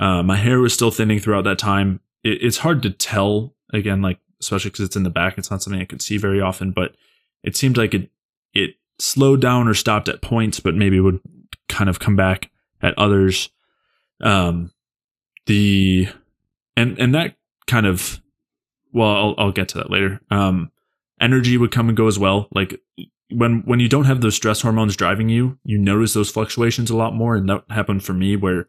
[0.00, 2.00] Uh, my hair was still thinning throughout that time.
[2.22, 5.38] It, it's hard to tell, again, like, especially because it's in the back.
[5.38, 6.94] It's not something I could see very often, but
[7.42, 8.10] it seemed like it,
[8.54, 11.20] it slowed down or stopped at points, but maybe would
[11.68, 13.50] kind of come back at others.
[14.20, 14.72] Um,
[15.46, 16.08] the
[16.76, 18.20] and and that kind of
[18.92, 20.20] well, I'll I'll get to that later.
[20.30, 20.70] Um,
[21.20, 22.48] energy would come and go as well.
[22.52, 22.80] Like
[23.30, 26.96] when when you don't have those stress hormones driving you, you notice those fluctuations a
[26.96, 28.68] lot more, and that happened for me where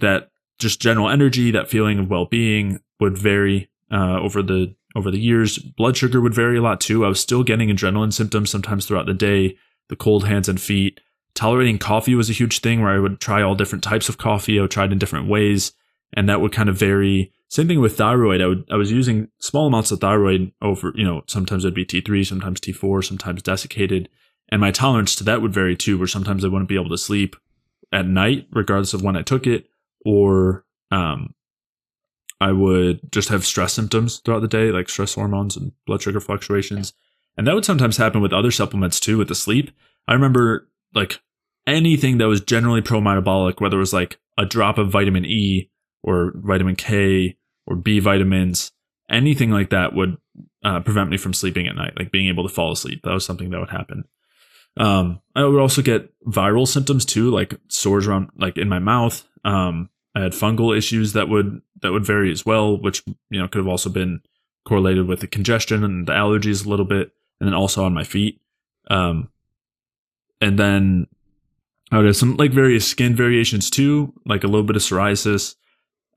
[0.00, 5.10] that just general energy, that feeling of well being would vary uh, over the over
[5.10, 5.58] the years.
[5.58, 7.04] Blood sugar would vary a lot too.
[7.04, 9.56] I was still getting adrenaline symptoms sometimes throughout the day,
[9.88, 11.00] the cold hands and feet
[11.34, 14.58] tolerating coffee was a huge thing where I would try all different types of coffee.
[14.58, 15.72] I would try it in different ways,
[16.12, 17.32] and that would kind of vary.
[17.48, 18.40] Same thing with thyroid.
[18.40, 21.84] I would I was using small amounts of thyroid over, you know, sometimes it'd be
[21.84, 24.08] T3, sometimes T4, sometimes desiccated.
[24.48, 26.98] And my tolerance to that would vary too, where sometimes I wouldn't be able to
[26.98, 27.36] sleep
[27.92, 29.68] at night, regardless of when I took it,
[30.04, 31.34] or um,
[32.40, 36.20] I would just have stress symptoms throughout the day, like stress hormones and blood sugar
[36.20, 36.92] fluctuations.
[37.36, 39.70] And that would sometimes happen with other supplements too, with the sleep.
[40.06, 41.20] I remember like
[41.66, 45.70] anything that was generally pro metabolic, whether it was like a drop of vitamin E
[46.02, 48.72] or vitamin K or B vitamins,
[49.10, 50.16] anything like that would
[50.64, 53.00] uh, prevent me from sleeping at night, like being able to fall asleep.
[53.04, 54.04] That was something that would happen.
[54.76, 59.24] Um, I would also get viral symptoms too, like sores around, like in my mouth.
[59.44, 63.48] Um, I had fungal issues that would that would vary as well, which you know
[63.48, 64.20] could have also been
[64.66, 68.04] correlated with the congestion and the allergies a little bit, and then also on my
[68.04, 68.40] feet.
[68.90, 69.28] Um,
[70.44, 71.06] and then
[71.90, 75.54] I would have some like various skin variations too, like a little bit of psoriasis,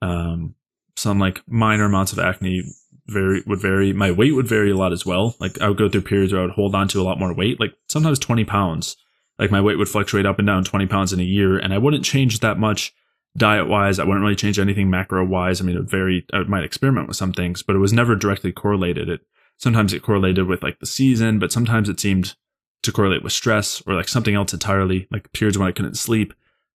[0.02, 0.54] um,
[0.96, 2.64] some like minor amounts of acne.
[3.10, 3.94] Very would vary.
[3.94, 5.38] My weight would vary a lot as well.
[5.40, 7.34] Like I would go through periods where I would hold on to a lot more
[7.34, 8.98] weight, like sometimes twenty pounds.
[9.40, 11.78] Like my weight would fluctuate up and down twenty pounds in a year, and I
[11.78, 12.94] wouldn't change that much
[13.38, 13.98] diet wise.
[13.98, 15.62] I wouldn't really change anything macro wise.
[15.62, 16.26] I mean, it would vary.
[16.34, 19.08] I might experiment with some things, but it was never directly correlated.
[19.08, 19.22] It
[19.58, 22.36] sometimes it correlated with like the season, but sometimes it seemed
[22.84, 26.34] to correlate with stress or like something else entirely, like periods when I couldn't sleep.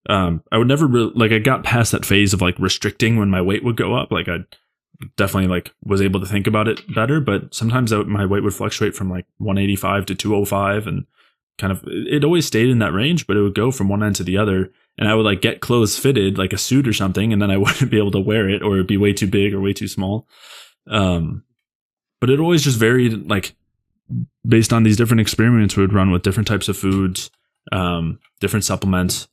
[0.08, 3.30] Um, I would never really like I got past that phase of like restricting when
[3.30, 4.10] my weight would go up.
[4.10, 4.38] Like I
[5.16, 8.54] definitely like was able to think about it better, but sometimes I, my weight would
[8.54, 11.06] fluctuate from like 185 to 205 and
[11.58, 14.16] kind of it always stayed in that range, but it would go from one end
[14.16, 14.72] to the other.
[14.98, 17.56] And I would like get clothes fitted like a suit or something, and then I
[17.58, 19.88] wouldn't be able to wear it or it'd be way too big or way too
[19.88, 20.26] small.
[20.88, 21.44] Um,
[22.20, 23.54] but it always just varied like
[24.46, 27.31] based on these different experiments we would run with different types of foods,
[27.70, 29.28] um, different supplements,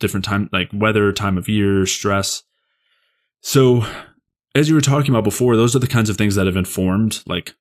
[0.00, 2.42] different time like weather, time of year, stress.
[3.42, 3.84] So
[4.54, 7.22] as you were talking about before, those are the kinds of things that have informed
[7.26, 7.54] like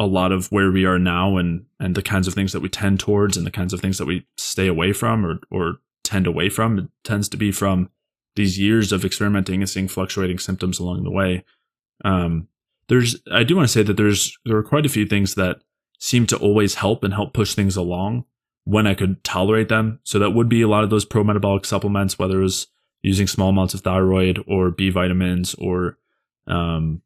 [0.00, 2.68] a lot of where we are now and and the kinds of things that we
[2.68, 6.26] tend towards and the kinds of things that we stay away from or or tend
[6.26, 6.78] away from.
[6.78, 7.90] It tends to be from
[8.36, 11.44] these years of experimenting and seeing fluctuating symptoms along the way.
[12.04, 12.48] Um,
[12.88, 15.58] there's I do want to say that there's there are quite a few things that
[16.04, 18.26] seem to always help and help push things along
[18.64, 20.00] when I could tolerate them.
[20.04, 22.66] So that would be a lot of those pro metabolic supplements, whether it was
[23.00, 25.96] using small amounts of thyroid or B vitamins or
[26.46, 27.00] um,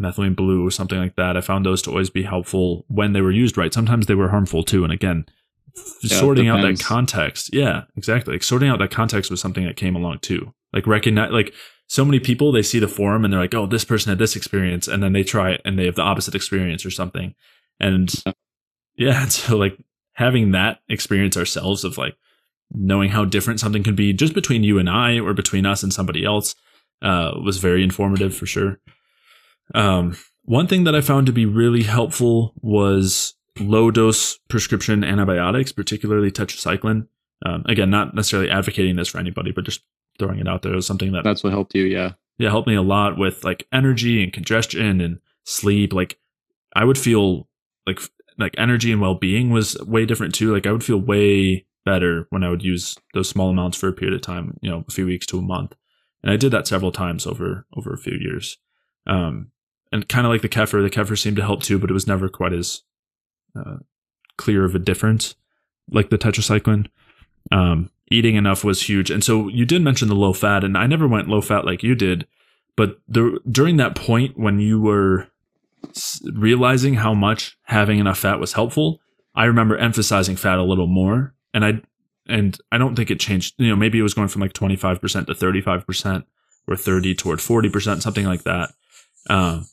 [0.00, 1.36] methylene blue or something like that.
[1.36, 3.74] I found those to always be helpful when they were used right.
[3.74, 4.84] Sometimes they were harmful too.
[4.84, 5.26] And again,
[6.00, 7.52] yeah, sorting out that context.
[7.52, 8.34] Yeah, exactly.
[8.34, 10.54] Like sorting out that context was something that came along too.
[10.72, 11.52] Like recognize, like
[11.88, 14.36] so many people, they see the forum and they're like, oh, this person had this
[14.36, 14.86] experience.
[14.86, 17.34] And then they try it and they have the opposite experience or something.
[17.80, 18.12] And
[18.96, 19.78] yeah, so like
[20.14, 22.16] having that experience ourselves of like
[22.72, 25.92] knowing how different something can be just between you and I or between us and
[25.92, 26.54] somebody else
[27.00, 28.80] uh, was very informative for sure.
[29.74, 35.72] Um, one thing that I found to be really helpful was low dose prescription antibiotics,
[35.72, 37.06] particularly tetracycline.
[37.44, 39.82] Um, again, not necessarily advocating this for anybody, but just
[40.18, 41.84] throwing it out there as something that that's what helped you.
[41.84, 42.12] Yeah.
[42.38, 42.50] Yeah.
[42.50, 45.92] Helped me a lot with like energy and congestion and sleep.
[45.92, 46.18] Like
[46.74, 47.47] I would feel
[47.88, 48.00] like,
[48.38, 50.52] like energy and well being was way different too.
[50.52, 53.92] Like I would feel way better when I would use those small amounts for a
[53.92, 55.74] period of time, you know, a few weeks to a month.
[56.22, 58.58] And I did that several times over, over a few years.
[59.06, 59.50] Um,
[59.90, 62.06] and kind of like the kefir, the kefir seemed to help too, but it was
[62.06, 62.82] never quite as
[63.56, 63.78] uh,
[64.36, 65.34] clear of a difference
[65.90, 66.88] like the tetracycline.
[67.50, 70.86] Um, eating enough was huge, and so you did mention the low fat, and I
[70.86, 72.26] never went low fat like you did,
[72.76, 75.28] but the, during that point when you were
[76.32, 79.00] realizing how much having enough fat was helpful,
[79.34, 81.80] I remember emphasizing fat a little more, and I
[82.26, 83.54] and I don't think it changed.
[83.58, 86.26] You know, maybe it was going from like twenty five percent to thirty five percent,
[86.66, 88.70] or thirty toward forty percent, something like that.
[89.30, 89.66] Um,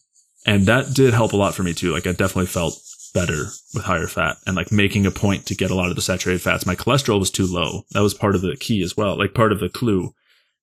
[0.45, 1.91] and that did help a lot for me too.
[1.91, 2.79] Like I definitely felt
[3.13, 6.01] better with higher fat and like making a point to get a lot of the
[6.01, 6.65] saturated fats.
[6.65, 7.83] My cholesterol was too low.
[7.91, 9.17] That was part of the key as well.
[9.17, 10.13] Like part of the clue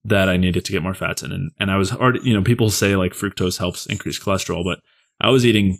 [0.04, 1.32] that I needed to get more fats in.
[1.32, 4.80] And, and I was already, you know, people say like fructose helps increase cholesterol, but
[5.22, 5.78] I was eating,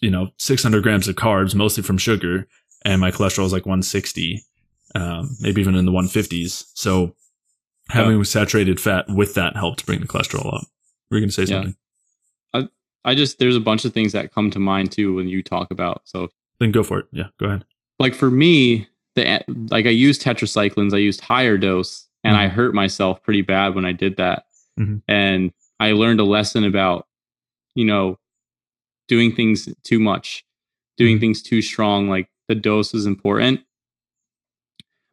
[0.00, 2.46] you know, 600 grams of carbs, mostly from sugar.
[2.84, 4.42] And my cholesterol was like 160,
[4.94, 6.66] um, maybe even in the 150s.
[6.74, 7.16] So
[7.88, 8.22] having yeah.
[8.22, 10.66] saturated fat with that helped bring the cholesterol up.
[11.10, 11.76] Were you going to say something?
[13.06, 15.70] I just there's a bunch of things that come to mind too when you talk
[15.70, 16.02] about.
[16.04, 17.06] So then go for it.
[17.12, 17.64] Yeah, go ahead.
[18.00, 22.42] Like for me, the like I used tetracyclines, I used higher dose, and mm-hmm.
[22.42, 24.46] I hurt myself pretty bad when I did that.
[24.78, 24.96] Mm-hmm.
[25.08, 27.06] And I learned a lesson about,
[27.76, 28.18] you know,
[29.08, 30.44] doing things too much,
[30.96, 31.20] doing mm-hmm.
[31.20, 32.08] things too strong.
[32.08, 33.60] Like the dose is important.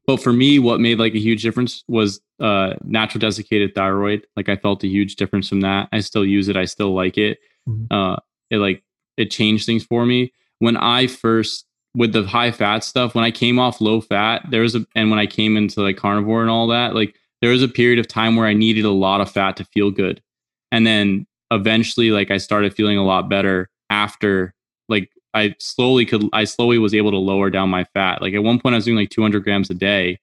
[0.05, 4.28] But for me, what made like a huge difference was uh, natural desiccated thyroid.
[4.36, 5.88] Like I felt a huge difference from that.
[5.93, 6.57] I still use it.
[6.57, 7.93] I still like it mm-hmm.
[7.93, 8.18] uh,
[8.49, 8.84] it like
[9.18, 11.65] it changed things for me when I first
[11.95, 13.15] with the high fat stuff.
[13.15, 15.97] When I came off low fat, there was a and when I came into like
[15.97, 18.91] carnivore and all that, like there was a period of time where I needed a
[18.91, 20.22] lot of fat to feel good,
[20.72, 24.54] and then eventually, like I started feeling a lot better after
[24.89, 28.22] like I slowly could I slowly was able to lower down my fat.
[28.22, 30.20] Like at one point I was doing like 200 grams a day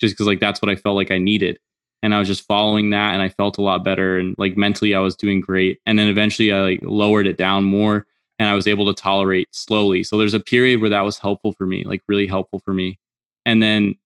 [0.00, 1.58] just because like that's what I felt like I needed
[2.02, 4.94] and I was just following that and I felt a lot better and like mentally
[4.94, 5.80] I was doing great.
[5.84, 8.06] And then eventually I like lowered it down more
[8.38, 10.02] and I was able to tolerate slowly.
[10.02, 12.98] So there's a period where that was helpful for me, like really helpful for me.
[13.44, 13.96] And then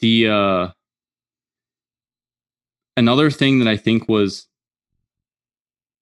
[0.00, 0.68] the uh
[2.96, 4.48] another thing that I think was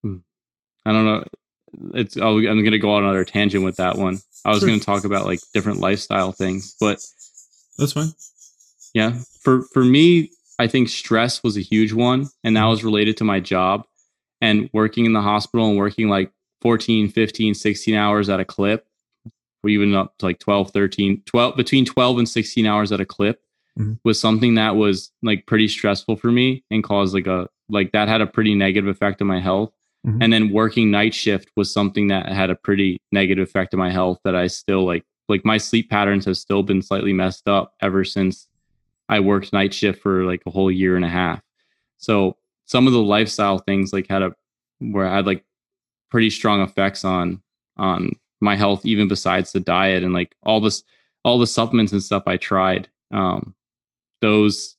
[0.03, 0.19] hmm,
[0.87, 1.25] I don't know
[1.95, 4.19] it's oh, I'm going to go on another tangent with that one.
[4.45, 4.69] I was sure.
[4.69, 7.01] going to talk about like different lifestyle things, but
[7.79, 8.13] that's fine.
[8.95, 9.19] Yeah.
[9.43, 12.71] For for me, I think stress was a huge one and that mm-hmm.
[12.71, 13.87] was related to my job
[14.41, 16.31] and working in the hospital and working like
[16.63, 18.87] 14, 15, 16 hours at a clip,
[19.63, 23.07] or even up to like 12, 13, 12 between 12 and 16 hours at a
[23.07, 23.43] clip
[23.79, 23.95] mm-hmm.
[24.05, 28.09] was something that was like pretty stressful for me and caused like a like that
[28.09, 29.73] had a pretty negative effect on my health.
[30.07, 30.23] Mm-hmm.
[30.23, 33.91] And then working night shift was something that had a pretty negative effect on my
[33.91, 37.75] health that I still like like my sleep patterns have still been slightly messed up
[37.81, 38.47] ever since
[39.09, 41.41] I worked night shift for like a whole year and a half.
[41.97, 42.37] So
[42.67, 44.35] some of the lifestyle things like had a
[44.81, 45.45] where I had like
[46.11, 47.43] pretty strong effects on
[47.79, 50.83] on my health even besides the diet and like all this
[51.25, 52.89] all the supplements and stuff I tried.
[53.11, 53.55] Um
[54.21, 54.77] those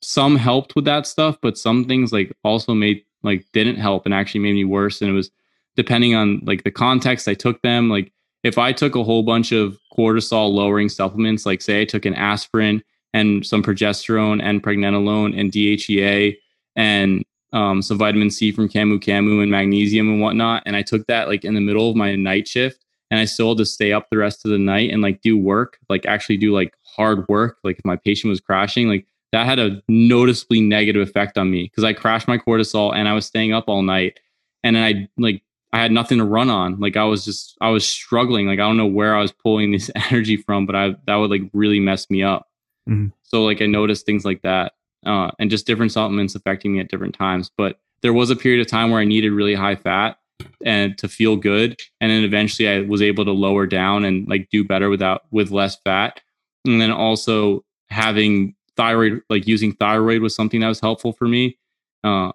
[0.00, 4.14] some helped with that stuff, but some things like also made like didn't help and
[4.14, 5.00] actually made me worse.
[5.00, 5.30] And it was
[5.76, 7.88] depending on like the context I took them.
[7.88, 8.12] Like
[8.44, 12.14] if I took a whole bunch of cortisol lowering supplements, like say I took an
[12.14, 16.36] aspirin and some progesterone and pregnenolone and DHEA
[16.76, 21.06] and um, some vitamin C from Camu Camu and magnesium and whatnot, and I took
[21.06, 23.92] that like in the middle of my night shift, and I still had to stay
[23.92, 27.26] up the rest of the night and like do work, like actually do like hard
[27.28, 27.58] work.
[27.62, 31.64] Like if my patient was crashing, like that had a noticeably negative effect on me
[31.64, 34.20] because I crashed my cortisol and I was staying up all night,
[34.62, 36.78] and then I like I had nothing to run on.
[36.78, 38.46] Like I was just I was struggling.
[38.46, 41.30] Like I don't know where I was pulling this energy from, but I that would
[41.30, 42.48] like really mess me up.
[42.88, 43.08] Mm-hmm.
[43.24, 44.74] So like I noticed things like that,
[45.04, 47.50] uh, and just different supplements affecting me at different times.
[47.56, 50.16] But there was a period of time where I needed really high fat
[50.64, 54.48] and to feel good, and then eventually I was able to lower down and like
[54.52, 56.20] do better without with less fat.
[56.64, 61.58] And then also having thyroid, like using thyroid was something that was helpful for me.
[62.02, 62.32] Uh,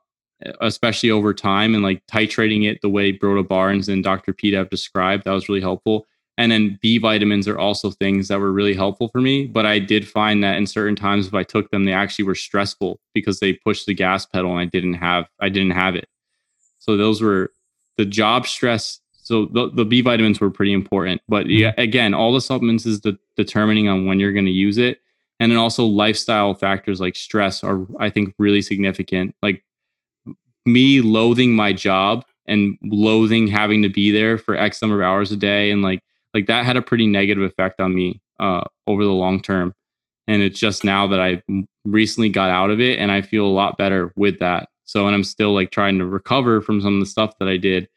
[0.61, 4.33] especially over time and like titrating it the way Broda Barnes and Dr.
[4.33, 5.25] Peat have described.
[5.25, 6.05] That was really helpful.
[6.37, 9.45] And then B vitamins are also things that were really helpful for me.
[9.45, 12.35] But I did find that in certain times, if I took them, they actually were
[12.35, 16.07] stressful because they pushed the gas pedal and I didn't have I didn't have it.
[16.77, 17.51] So those were
[17.97, 19.01] the job stress.
[19.11, 21.21] So the, the B vitamins were pretty important.
[21.27, 21.81] But yeah, mm-hmm.
[21.81, 25.01] again, all the supplements is the, determining on when you're going to use it.
[25.39, 29.35] And then also lifestyle factors like stress are, I think, really significant.
[29.41, 29.63] Like
[30.65, 35.31] me loathing my job and loathing having to be there for X number of hours
[35.31, 36.01] a day and like
[36.33, 39.73] like that had a pretty negative effect on me uh, over the long term.
[40.27, 41.41] And it's just now that I
[41.85, 44.69] recently got out of it and I feel a lot better with that.
[44.83, 47.57] So and I'm still like trying to recover from some of the stuff that I
[47.57, 47.87] did.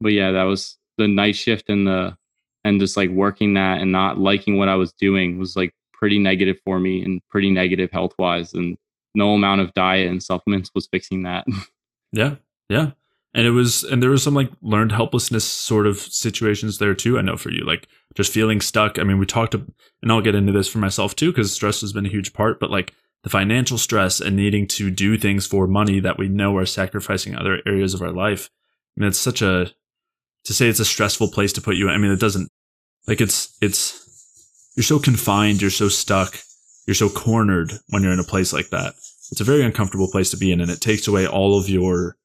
[0.00, 2.16] But yeah, that was the night shift and the
[2.64, 6.18] and just like working that and not liking what I was doing was like pretty
[6.18, 8.76] negative for me and pretty negative health wise and
[9.14, 11.46] no amount of diet and supplements was fixing that.
[12.12, 12.36] Yeah.
[12.70, 12.92] Yeah.
[13.34, 17.18] And it was, and there was some like learned helplessness sort of situations there too.
[17.18, 18.98] I know for you, like just feeling stuck.
[18.98, 19.74] I mean, we talked, and
[20.08, 22.70] I'll get into this for myself too, because stress has been a huge part, but
[22.70, 22.94] like
[23.24, 27.36] the financial stress and needing to do things for money that we know are sacrificing
[27.36, 28.48] other areas of our life.
[28.96, 29.70] I mean, it's such a,
[30.44, 31.90] to say it's a stressful place to put you.
[31.90, 32.48] I mean, it doesn't,
[33.06, 34.05] like it's, it's,
[34.76, 36.38] you're so confined, you're so stuck,
[36.86, 38.94] you're so cornered when you're in a place like that.
[39.32, 42.16] It's a very uncomfortable place to be in and it takes away all of your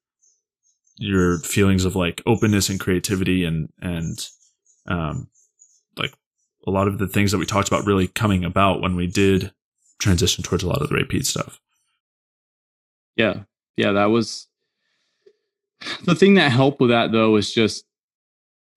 [0.97, 4.27] your feelings of like openness and creativity and and
[4.85, 5.27] um
[5.97, 6.13] like
[6.67, 9.51] a lot of the things that we talked about really coming about when we did
[9.97, 11.59] transition towards a lot of the Ray Peat stuff.
[13.15, 13.43] Yeah.
[13.77, 14.47] Yeah that was
[16.05, 17.83] the thing that helped with that though was just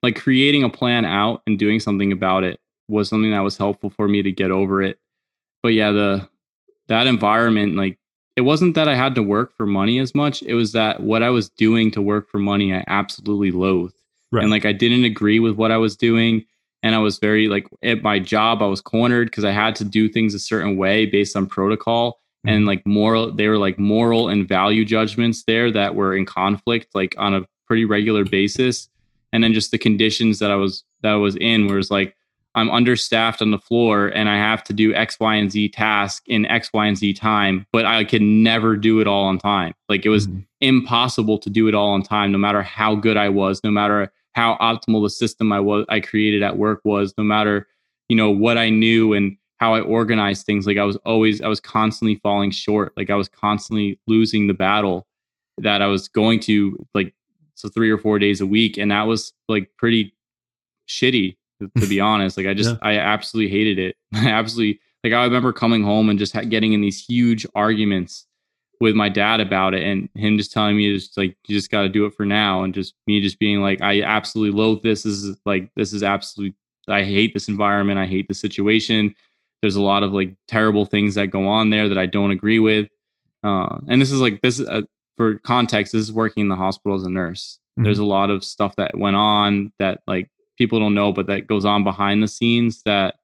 [0.01, 3.89] like creating a plan out and doing something about it was something that was helpful
[3.89, 4.99] for me to get over it
[5.63, 6.27] but yeah the
[6.87, 7.97] that environment like
[8.35, 10.43] it wasn't that I had to work for money as much.
[10.43, 14.01] It was that what I was doing to work for money, I absolutely loathed.
[14.31, 14.41] Right.
[14.41, 16.45] And like I didn't agree with what I was doing.
[16.83, 19.85] And I was very like at my job, I was cornered because I had to
[19.85, 22.11] do things a certain way based on protocol
[22.45, 22.49] mm-hmm.
[22.49, 26.93] and like moral, they were like moral and value judgments there that were in conflict,
[26.93, 28.89] like on a pretty regular basis.
[29.31, 32.15] And then just the conditions that I was that I was in, where it's like,
[32.55, 36.23] I'm understaffed on the floor and I have to do X, Y, and Z task
[36.27, 39.73] in X, Y, and Z time, but I could never do it all on time.
[39.89, 40.39] Like it was mm-hmm.
[40.61, 44.11] impossible to do it all on time, no matter how good I was, no matter
[44.33, 47.67] how optimal the system I was I created at work was, no matter,
[48.09, 50.65] you know, what I knew and how I organized things.
[50.65, 52.93] Like I was always, I was constantly falling short.
[52.95, 55.07] Like I was constantly losing the battle
[55.57, 57.13] that I was going to like
[57.55, 60.13] so three or four days a week, and that was like pretty
[60.87, 62.37] shitty to be honest.
[62.37, 62.77] Like I just, yeah.
[62.81, 63.95] I absolutely hated it.
[64.13, 65.13] I absolutely like.
[65.13, 68.25] I remember coming home and just getting in these huge arguments
[68.81, 71.83] with my dad about it, and him just telling me just like you just got
[71.83, 75.03] to do it for now, and just me just being like, I absolutely loathe this.
[75.03, 76.55] This is like this is absolutely.
[76.87, 77.97] I hate this environment.
[77.97, 79.15] I hate the situation.
[79.61, 82.59] There's a lot of like terrible things that go on there that I don't agree
[82.59, 82.87] with.
[83.43, 84.81] Uh, and this is like this uh,
[85.17, 85.93] for context.
[85.93, 87.59] This is working in the hospital as a nurse.
[87.77, 87.85] Mm-hmm.
[87.85, 91.47] There's a lot of stuff that went on that like people don't know, but that
[91.47, 93.15] goes on behind the scenes that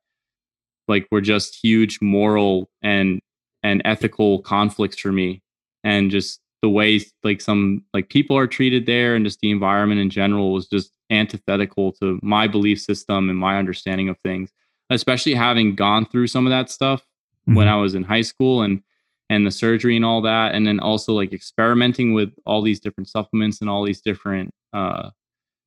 [0.88, 3.20] like were just huge moral and
[3.64, 5.42] and ethical conflicts for me.
[5.84, 10.00] And just the way like some like people are treated there and just the environment
[10.00, 14.52] in general was just antithetical to my belief system and my understanding of things
[14.90, 17.56] especially having gone through some of that stuff mm-hmm.
[17.56, 18.82] when i was in high school and
[19.30, 23.10] and the surgery and all that and then also like experimenting with all these different
[23.10, 25.10] supplements and all these different uh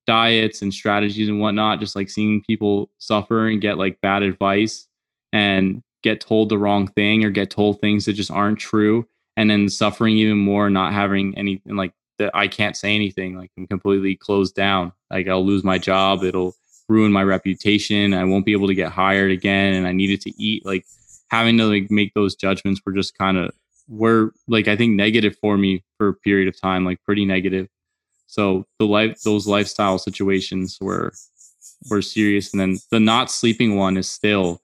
[0.06, 4.86] diets and strategies and whatnot, just like seeing people suffer and get like bad advice
[5.32, 9.50] and get told the wrong thing or get told things that just aren't true and
[9.50, 12.30] then suffering even more, not having anything like that.
[12.34, 13.36] I can't say anything.
[13.36, 14.92] Like I'm completely closed down.
[15.10, 16.22] Like I'll lose my job.
[16.22, 16.54] It'll
[16.88, 18.14] ruin my reputation.
[18.14, 19.74] I won't be able to get hired again.
[19.74, 20.64] And I needed to eat.
[20.64, 20.84] Like
[21.28, 23.50] having to like make those judgments were just kind of
[23.88, 27.68] were like I think negative for me for a period of time, like pretty negative.
[28.26, 31.12] So the life those lifestyle situations were
[31.90, 32.52] were serious.
[32.52, 34.60] And then the not sleeping one is still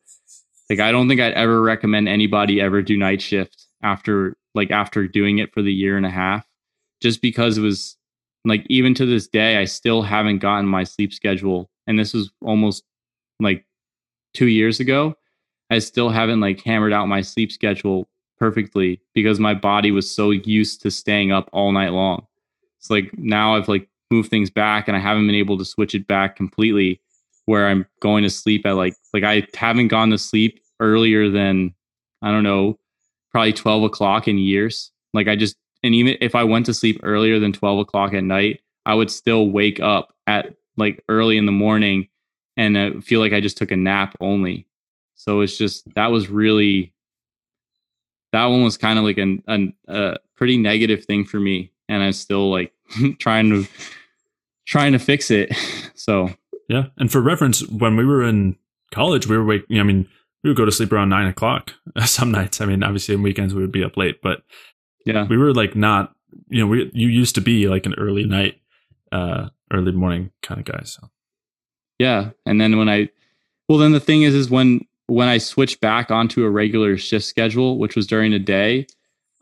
[0.68, 5.06] like I don't think I'd ever recommend anybody ever do night shift after like after
[5.06, 6.46] doing it for the year and a half.
[7.00, 7.96] Just because it was
[8.44, 11.70] like even to this day, I still haven't gotten my sleep schedule.
[11.86, 12.84] And this was almost
[13.40, 13.66] like
[14.34, 15.14] two years ago.
[15.70, 18.08] I still haven't like hammered out my sleep schedule
[18.38, 22.26] perfectly because my body was so used to staying up all night long.
[22.80, 25.94] It's like now I've like moved things back and I haven't been able to switch
[25.94, 27.00] it back completely
[27.44, 31.74] where I'm going to sleep at like like I haven't gone to sleep earlier than
[32.22, 32.78] I don't know,
[33.30, 34.90] probably 12 o'clock in years.
[35.12, 38.24] Like I just and even if I went to sleep earlier than 12 o'clock at
[38.24, 42.08] night, I would still wake up at like early in the morning
[42.56, 44.66] and I feel like I just took a nap only.
[45.16, 46.94] So it's just that was really
[48.32, 52.02] that one was kind of like an, an a pretty negative thing for me and
[52.02, 52.72] I'm still like
[53.18, 53.66] trying to
[54.66, 55.54] trying to fix it.
[56.00, 56.30] So
[56.66, 58.56] yeah, and for reference, when we were in
[58.90, 59.78] college, we were waking.
[59.78, 60.08] I mean,
[60.42, 61.74] we would go to sleep around nine o'clock
[62.06, 62.62] some nights.
[62.62, 64.42] I mean, obviously, on weekends we would be up late, but
[65.04, 66.14] yeah, we were like not.
[66.48, 68.62] You know, we you used to be like an early night,
[69.12, 70.84] uh, early morning kind of guy.
[70.84, 71.10] So
[71.98, 73.10] yeah, and then when I,
[73.68, 77.26] well, then the thing is, is when when I switched back onto a regular shift
[77.26, 78.86] schedule, which was during the day,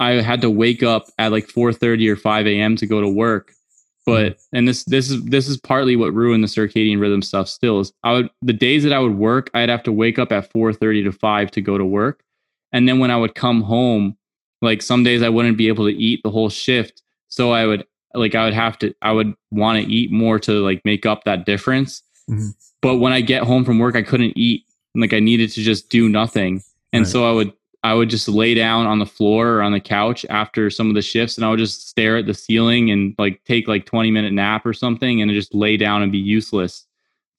[0.00, 2.76] I had to wake up at like 4:30 or 5 a.m.
[2.76, 3.52] to go to work.
[4.06, 4.56] But mm-hmm.
[4.56, 7.46] and this this is this is partly what ruined the circadian rhythm stuff.
[7.46, 10.32] Still, is I would the days that I would work, I'd have to wake up
[10.32, 12.22] at 4:30 to 5 to go to work,
[12.72, 14.16] and then when I would come home,
[14.62, 17.86] like some days I wouldn't be able to eat the whole shift, so I would
[18.14, 21.24] like I would have to I would want to eat more to like make up
[21.24, 22.02] that difference.
[22.30, 22.48] Mm-hmm.
[22.80, 24.64] But when I get home from work, I couldn't eat.
[24.94, 26.62] Like I needed to just do nothing,
[26.94, 27.10] and right.
[27.10, 30.26] so I would I would just lay down on the floor or on the couch
[30.28, 33.42] after some of the shifts and I would just stare at the ceiling and like
[33.44, 36.86] take like 20 minute nap or something and just lay down and be useless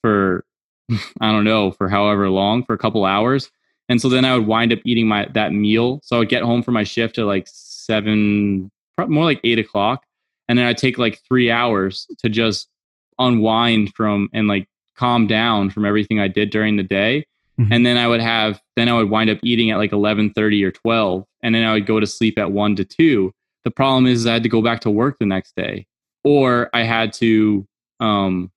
[0.01, 0.45] for
[1.21, 3.51] I don't know, for however long, for a couple hours.
[3.89, 5.99] And so then I would wind up eating my that meal.
[6.03, 8.69] So I would get home from my shift at like seven,
[9.07, 10.03] more like eight o'clock.
[10.47, 12.69] And then I'd take like three hours to just
[13.17, 17.25] unwind from and like calm down from everything I did during the day
[17.59, 17.73] Mm-hmm.
[17.73, 20.63] And then I would have, then I would wind up eating at like 11 30
[20.63, 21.25] or 12.
[21.43, 23.33] And then I would go to sleep at one to two.
[23.65, 25.85] The problem is, is I had to go back to work the next day
[26.23, 27.67] or I had to,
[27.99, 28.51] um,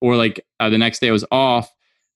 [0.00, 1.72] or like uh, the next day I was off.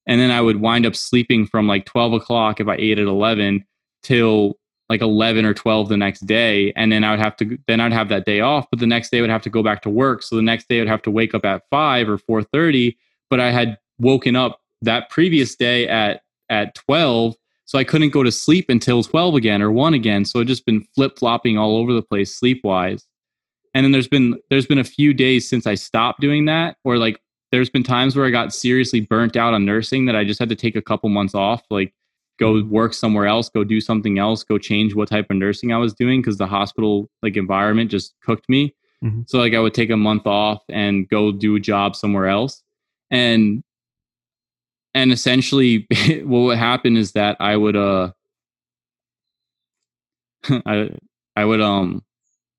[0.07, 3.07] And then I would wind up sleeping from like 12 o'clock if I ate at
[3.07, 3.65] 11
[4.03, 7.81] till like 11 or 12 the next day and then i would have to then
[7.81, 9.81] i'd have that day off but the next day i would have to go back
[9.81, 12.97] to work so the next day i'd have to wake up at 5 or 4.30
[13.31, 16.23] but i had woken up that previous day at
[16.53, 17.35] at 12
[17.65, 20.25] so i couldn't go to sleep until 12 again or 1 again.
[20.25, 23.07] So i've just been flip-flopping all over the place sleep-wise.
[23.75, 26.99] And then there's been there's been a few days since i stopped doing that or
[26.99, 30.39] like there's been times where i got seriously burnt out on nursing that i just
[30.39, 31.95] had to take a couple months off like
[32.39, 35.79] go work somewhere else go do something else go change what type of nursing i
[35.79, 38.75] was doing because the hospital like environment just cooked me.
[39.03, 39.23] Mm-hmm.
[39.27, 42.63] so like i would take a month off and go do a job somewhere else.
[43.11, 43.63] And
[44.95, 45.87] and essentially
[46.25, 48.13] what would happen is that I would uh
[50.67, 50.91] I
[51.37, 52.03] I would um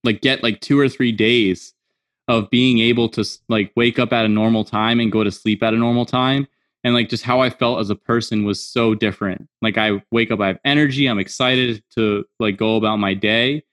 [0.03, 1.73] like get like two or three days
[2.27, 5.61] of being able to like wake up at a normal time and go to sleep
[5.61, 6.47] at a normal time
[6.83, 9.47] and like just how I felt as a person was so different.
[9.61, 13.63] Like I wake up, I have energy, I'm excited to like go about my day,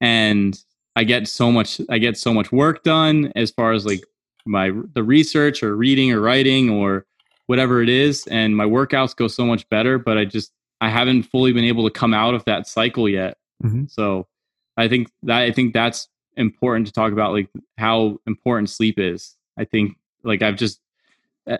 [0.00, 0.58] and
[0.96, 4.02] I get so much, I get so much work done as far as like
[4.46, 7.06] my the research or reading or writing or
[7.50, 9.98] whatever it is, and my workouts go so much better.
[9.98, 13.38] But I just I haven't fully been able to come out of that cycle yet.
[13.64, 13.86] Mm-hmm.
[13.88, 14.28] So
[14.76, 19.34] I think that I think that's important to talk about, like how important sleep is.
[19.58, 20.80] I think like I've just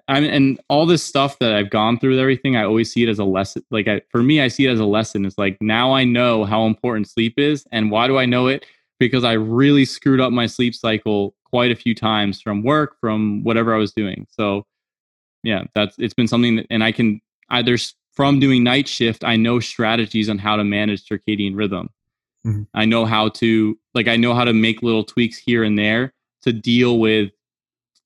[0.07, 3.09] I'm and all this stuff that I've gone through with everything, I always see it
[3.09, 3.65] as a lesson.
[3.73, 5.25] Like I, for me, I see it as a lesson.
[5.25, 8.65] It's like now I know how important sleep is, and why do I know it?
[9.01, 13.43] Because I really screwed up my sleep cycle quite a few times from work, from
[13.43, 14.29] whatever I was doing.
[14.31, 14.67] So,
[15.43, 17.21] yeah, that's it's been something that, and I can
[17.51, 17.77] either
[18.13, 21.91] from doing night shift, I know strategies on how to manage circadian rhythm.
[22.47, 22.63] Mm-hmm.
[22.75, 26.13] I know how to like I know how to make little tweaks here and there
[26.43, 27.31] to deal with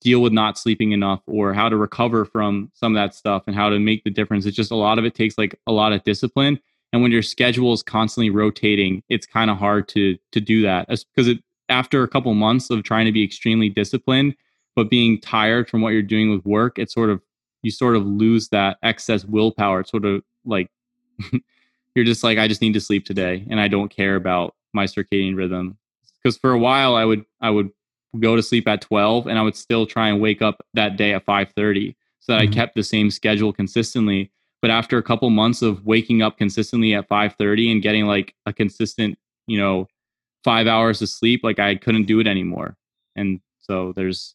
[0.00, 3.56] deal with not sleeping enough or how to recover from some of that stuff and
[3.56, 4.44] how to make the difference.
[4.44, 6.60] It's just a lot of it takes like a lot of discipline.
[6.92, 10.88] And when your schedule is constantly rotating, it's kind of hard to to do that
[10.88, 14.34] because it after a couple months of trying to be extremely disciplined,
[14.76, 17.20] but being tired from what you're doing with work, it sort of
[17.62, 19.80] you sort of lose that excess willpower.
[19.80, 20.70] It's sort of like
[21.94, 24.84] you're just like, I just need to sleep today and I don't care about my
[24.84, 25.78] circadian rhythm.
[26.22, 27.70] Because for a while I would I would
[28.20, 31.14] go to sleep at 12 and I would still try and wake up that day
[31.14, 32.52] at 5:30 so that mm-hmm.
[32.52, 34.30] I kept the same schedule consistently.
[34.62, 38.52] But after a couple months of waking up consistently at 5:30 and getting like a
[38.52, 39.88] consistent, you know,
[40.44, 42.76] 5 hours of sleep, like I couldn't do it anymore.
[43.16, 44.34] And so there's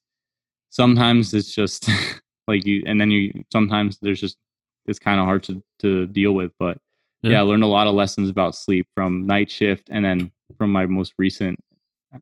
[0.69, 1.89] sometimes it's just
[2.47, 4.37] like you and then you sometimes there's just
[4.85, 6.77] it's kind of hard to to deal with, but
[7.21, 7.31] yeah.
[7.31, 10.71] yeah, I learned a lot of lessons about sleep from night shift and then from
[10.71, 11.59] my most recent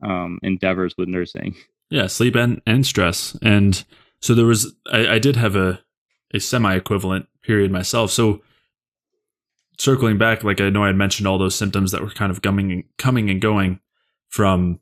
[0.01, 1.55] um, endeavors with nursing.
[1.89, 3.37] Yeah, sleep and, and stress.
[3.41, 3.81] And
[4.19, 5.79] so there was, I, I did have a,
[6.33, 8.11] a semi equivalent period myself.
[8.11, 8.41] So
[9.77, 12.41] circling back, like I know I had mentioned all those symptoms that were kind of
[12.41, 13.79] coming and coming and going
[14.27, 14.81] from,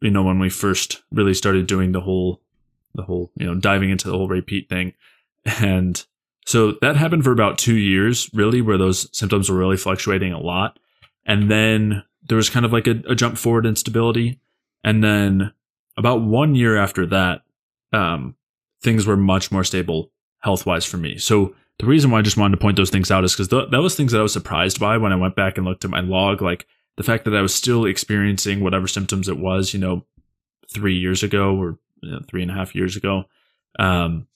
[0.00, 2.40] you know, when we first really started doing the whole,
[2.94, 4.92] the whole, you know, diving into the whole Ray Peat thing.
[5.44, 6.04] And
[6.46, 10.40] so that happened for about two years, really, where those symptoms were really fluctuating a
[10.40, 10.78] lot.
[11.24, 14.40] And then there was kind of like a, a jump forward in stability.
[14.84, 15.52] And then
[15.96, 17.42] about one year after that,
[17.92, 18.36] um,
[18.82, 21.18] things were much more stable health wise for me.
[21.18, 23.70] So the reason why I just wanted to point those things out is because th-
[23.70, 25.90] that was things that I was surprised by when I went back and looked at
[25.90, 26.42] my log.
[26.42, 26.66] Like
[26.96, 30.04] the fact that I was still experiencing whatever symptoms it was, you know,
[30.72, 33.24] three years ago or you know, three and a half years ago.
[33.78, 34.26] Um,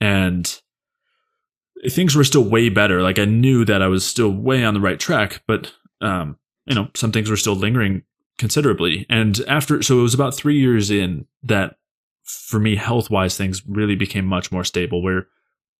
[0.00, 0.60] and
[1.88, 3.02] things were still way better.
[3.02, 6.74] Like I knew that I was still way on the right track, but um, you
[6.74, 8.02] know, some things were still lingering
[8.38, 9.06] considerably.
[9.08, 11.76] And after, so it was about three years in that
[12.24, 15.02] for me, health wise, things really became much more stable.
[15.02, 15.28] Where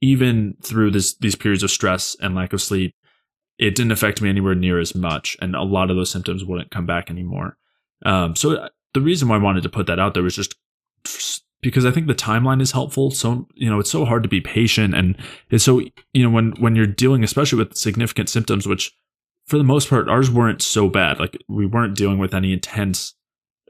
[0.00, 2.94] even through this these periods of stress and lack of sleep,
[3.58, 6.70] it didn't affect me anywhere near as much, and a lot of those symptoms wouldn't
[6.70, 7.56] come back anymore.
[8.04, 10.54] Um, so uh, the reason why I wanted to put that out there was just
[11.62, 13.10] because I think the timeline is helpful.
[13.10, 15.16] So you know, it's so hard to be patient, and
[15.50, 15.80] it's so
[16.12, 18.92] you know when when you're dealing, especially with significant symptoms, which
[19.46, 21.18] for the most part, ours weren't so bad.
[21.18, 23.14] Like we weren't dealing with any intense.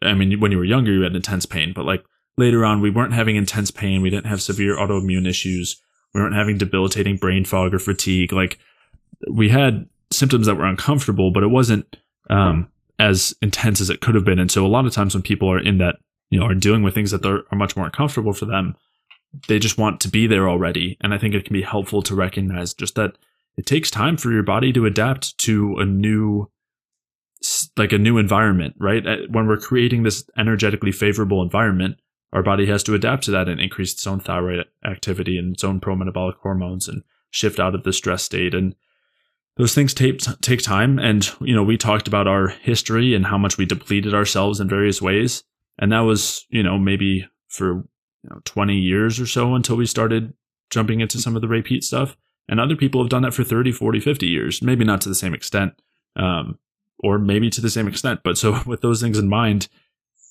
[0.02, 2.04] I mean, when you were younger, you had intense pain, but like
[2.36, 4.02] later on, we weren't having intense pain.
[4.02, 5.80] We didn't have severe autoimmune issues.
[6.14, 8.32] We weren't having debilitating brain fog or fatigue.
[8.32, 8.58] Like
[9.30, 11.96] we had symptoms that were uncomfortable, but it wasn't
[12.30, 14.38] um, as intense as it could have been.
[14.38, 15.96] And so a lot of times when people are in that,
[16.30, 18.76] you know, are dealing with things that are much more uncomfortable for them,
[19.48, 20.96] they just want to be there already.
[21.00, 23.16] And I think it can be helpful to recognize just that
[23.56, 26.50] it takes time for your body to adapt to a new
[27.76, 29.06] like a new environment, right?
[29.06, 31.96] Uh, when we're creating this energetically favorable environment,
[32.32, 35.62] our body has to adapt to that and increase its own thyroid activity and its
[35.62, 38.54] own pro-metabolic hormones and shift out of the stress state.
[38.54, 38.74] And
[39.56, 40.98] those things take take time.
[40.98, 44.68] And you know, we talked about our history and how much we depleted ourselves in
[44.68, 45.44] various ways,
[45.78, 47.84] and that was you know maybe for
[48.22, 50.32] you know 20 years or so until we started
[50.70, 52.16] jumping into some of the Ray Peat stuff.
[52.48, 55.14] And other people have done that for 30, 40, 50 years, maybe not to the
[55.14, 55.74] same extent,
[56.14, 56.58] um,
[56.98, 58.20] or maybe to the same extent.
[58.22, 59.68] But so, with those things in mind,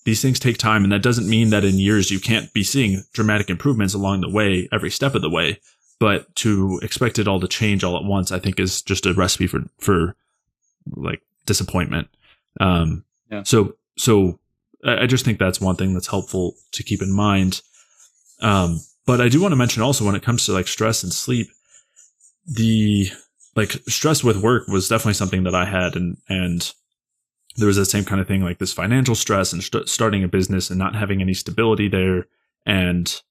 [0.06, 0.84] these things take time.
[0.84, 4.30] And that doesn't mean that in years you can't be seeing dramatic improvements along the
[4.30, 5.60] way, every step of the way.
[6.00, 9.14] But to expect it all to change all at once, I think is just a
[9.14, 10.16] recipe for, for
[10.96, 12.10] like disappointment.
[12.60, 13.44] Um, yeah.
[13.44, 14.40] So, so
[14.86, 17.62] I just think that's one thing that's helpful to keep in mind.
[18.42, 21.12] Um, but I do want to mention also when it comes to like stress and
[21.12, 21.48] sleep,
[22.46, 23.10] the
[23.56, 26.72] like stress with work was definitely something that I had and and
[27.56, 30.28] there was that same kind of thing, like this financial stress and st- starting a
[30.28, 32.28] business and not having any stability there.
[32.66, 33.22] And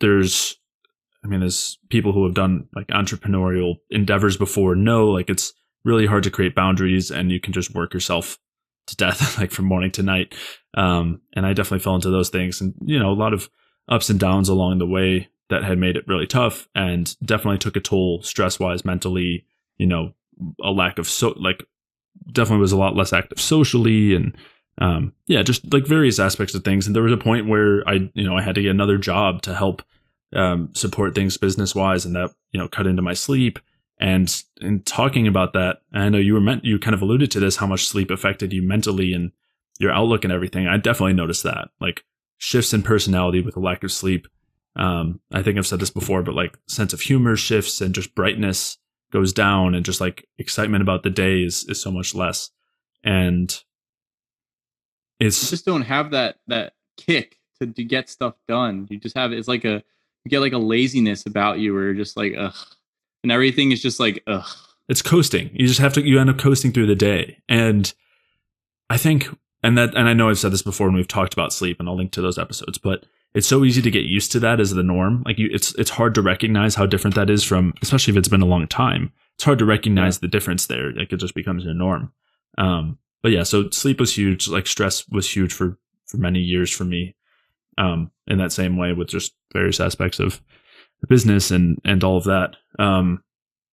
[0.00, 0.56] there's,
[1.22, 5.52] I mean, there's people who have done like entrepreneurial endeavors before know like it's
[5.84, 8.38] really hard to create boundaries and you can just work yourself
[8.86, 10.34] to death, like from morning to night.
[10.74, 13.50] Um, and I definitely fell into those things and, you know, a lot of
[13.88, 17.76] ups and downs along the way that had made it really tough and definitely took
[17.76, 19.44] a toll stress wise, mentally,
[19.78, 20.12] you know,
[20.62, 21.64] a lack of so like
[22.32, 24.36] definitely was a lot less active socially and
[24.78, 26.86] um, yeah, just like various aspects of things.
[26.86, 29.42] And there was a point where I, you know, I had to get another job
[29.42, 29.82] to help
[30.34, 33.58] um, support things business wise, and that you know cut into my sleep.
[34.00, 37.40] And in talking about that, I know you were meant you kind of alluded to
[37.40, 39.30] this, how much sleep affected you mentally and
[39.78, 40.66] your outlook and everything.
[40.66, 42.04] I definitely noticed that, like
[42.38, 44.26] shifts in personality with a lack of sleep.
[44.74, 48.14] Um, I think I've said this before, but like sense of humor shifts and just
[48.14, 48.78] brightness
[49.12, 52.50] goes down and just like excitement about the day is, is so much less.
[53.04, 53.54] And
[55.18, 58.86] it's you just don't have that that kick to, to get stuff done.
[58.88, 59.82] You just have it's like a
[60.24, 62.54] you get like a laziness about you you're just like ugh.
[63.22, 64.46] And everything is just like ugh.
[64.88, 65.50] It's coasting.
[65.52, 67.38] You just have to you end up coasting through the day.
[67.48, 67.92] And
[68.88, 69.28] I think
[69.62, 71.88] and that and I know I've said this before when we've talked about sleep and
[71.88, 73.04] I'll link to those episodes, but
[73.34, 75.22] it's so easy to get used to that as the norm.
[75.24, 78.28] Like you, it's it's hard to recognize how different that is from, especially if it's
[78.28, 79.12] been a long time.
[79.36, 80.22] It's hard to recognize yeah.
[80.22, 80.92] the difference there.
[80.92, 82.12] Like it just becomes a norm.
[82.58, 84.48] Um, but yeah, so sleep was huge.
[84.48, 87.14] Like stress was huge for for many years for me.
[87.78, 90.42] Um, in that same way with just various aspects of
[91.08, 92.56] business and and all of that.
[92.78, 93.22] Um,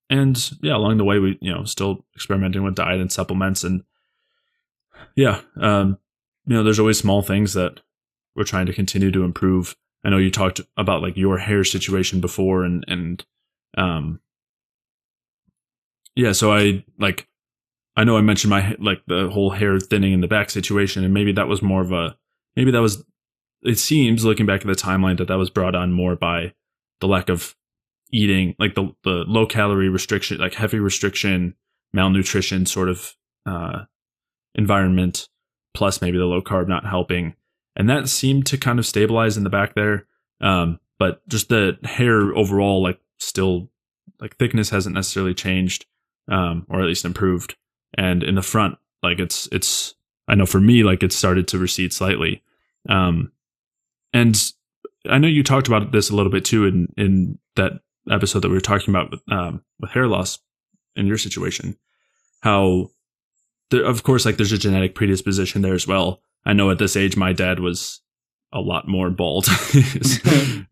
[0.09, 3.83] and yeah, along the way we you know still experimenting with diet and supplements and
[5.15, 5.97] yeah, um,
[6.45, 7.81] you know, there's always small things that
[8.35, 9.75] we're trying to continue to improve.
[10.03, 13.25] I know you talked about like your hair situation before and and
[13.77, 14.21] um
[16.15, 17.27] yeah, so I like
[17.95, 21.13] I know I mentioned my like the whole hair thinning in the back situation and
[21.13, 22.15] maybe that was more of a
[22.55, 23.03] maybe that was
[23.63, 26.53] it seems looking back at the timeline that that was brought on more by
[27.01, 27.55] the lack of
[28.11, 31.53] eating like the the low calorie restriction like heavy restriction
[31.93, 33.13] malnutrition sort of
[33.45, 33.83] uh
[34.55, 35.27] environment
[35.73, 37.35] plus maybe the low carb not helping
[37.77, 40.07] and that seemed to kind of stabilize in the back there.
[40.41, 43.69] Um, but just the hair overall, like still,
[44.19, 45.85] like thickness hasn't necessarily changed,
[46.27, 47.55] um, or at least improved.
[47.95, 49.93] And in the front, like it's it's
[50.27, 52.43] I know for me, like it started to recede slightly.
[52.89, 53.31] Um,
[54.11, 54.35] and
[55.09, 57.73] I know you talked about this a little bit too in in that
[58.09, 60.39] episode that we were talking about with um, with hair loss
[60.95, 61.77] in your situation.
[62.41, 62.89] How
[63.71, 66.21] there, of course, like there's a genetic predisposition there as well.
[66.45, 68.01] I know at this age, my dad was
[68.53, 69.47] a lot more bald.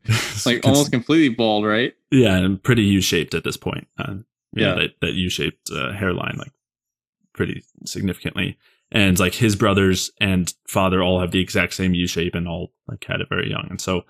[0.45, 1.93] like almost completely bald, right?
[2.11, 3.87] Yeah, and pretty U shaped at this point.
[3.97, 4.15] Uh,
[4.53, 6.51] yeah, know, that, that U shaped uh, hairline, like
[7.33, 8.57] pretty significantly.
[8.95, 12.71] And like his brothers and father all have the exact same U shape and all
[12.87, 13.67] like had it very young.
[13.69, 14.05] And so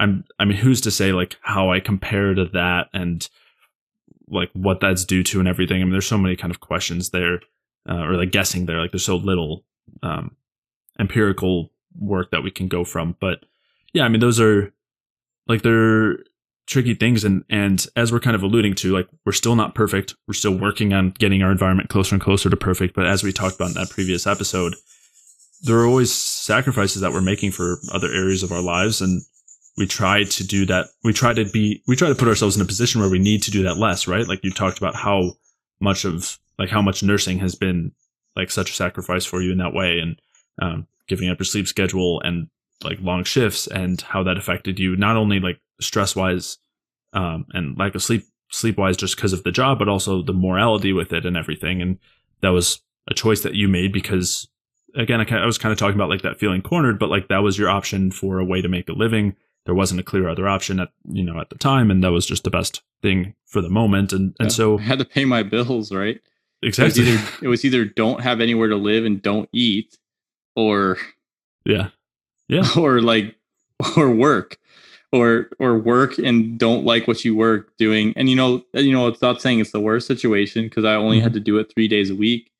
[0.00, 3.26] I'm, I mean, who's to say like how I compare to that and
[4.28, 5.80] like what that's due to and everything?
[5.80, 7.40] I mean, there's so many kind of questions there,
[7.88, 8.80] uh, or like guessing there.
[8.80, 9.64] Like there's so little
[10.02, 10.34] um,
[10.98, 13.16] empirical work that we can go from.
[13.20, 13.44] But
[13.92, 14.72] yeah, I mean, those are
[15.46, 16.18] like they're
[16.66, 17.24] tricky things.
[17.24, 20.14] And, and as we're kind of alluding to, like we're still not perfect.
[20.26, 22.94] We're still working on getting our environment closer and closer to perfect.
[22.94, 24.74] But as we talked about in that previous episode,
[25.62, 29.00] there are always sacrifices that we're making for other areas of our lives.
[29.00, 29.22] And
[29.76, 30.88] we try to do that.
[31.02, 33.42] We try to be, we try to put ourselves in a position where we need
[33.44, 34.26] to do that less, right?
[34.26, 35.32] Like you talked about how
[35.80, 37.92] much of, like how much nursing has been
[38.36, 39.98] like such a sacrifice for you in that way.
[39.98, 40.20] And
[40.62, 42.48] um, giving up your sleep schedule and
[42.82, 46.58] like long shifts and how that affected you, not only like stress wise
[47.12, 50.32] um, and lack of sleep sleep wise just because of the job, but also the
[50.32, 51.82] morality with it and everything.
[51.82, 51.98] And
[52.40, 54.48] that was a choice that you made because
[54.94, 57.42] again, I, I was kind of talking about like that feeling cornered, but like that
[57.42, 59.36] was your option for a way to make a living.
[59.66, 62.26] There wasn't a clear other option at you know at the time, and that was
[62.26, 64.12] just the best thing for the moment.
[64.12, 66.20] And and yeah, so I had to pay my bills, right?
[66.62, 67.02] Exactly.
[67.02, 69.98] It was, either, it was either don't have anywhere to live and don't eat,
[70.54, 70.98] or
[71.64, 71.88] yeah
[72.48, 73.36] yeah or like
[73.96, 74.58] or work
[75.14, 79.06] or or work and don't like what you work doing and you know you know
[79.06, 81.22] it's not saying it's the worst situation because i only mm-hmm.
[81.22, 82.50] had to do it three days a week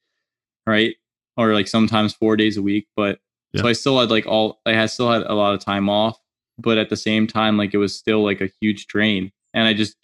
[0.64, 0.94] right
[1.36, 3.18] or like sometimes four days a week but
[3.52, 3.60] yeah.
[3.60, 6.16] so i still had like all i had still had a lot of time off
[6.56, 9.74] but at the same time like it was still like a huge drain and i
[9.74, 9.96] just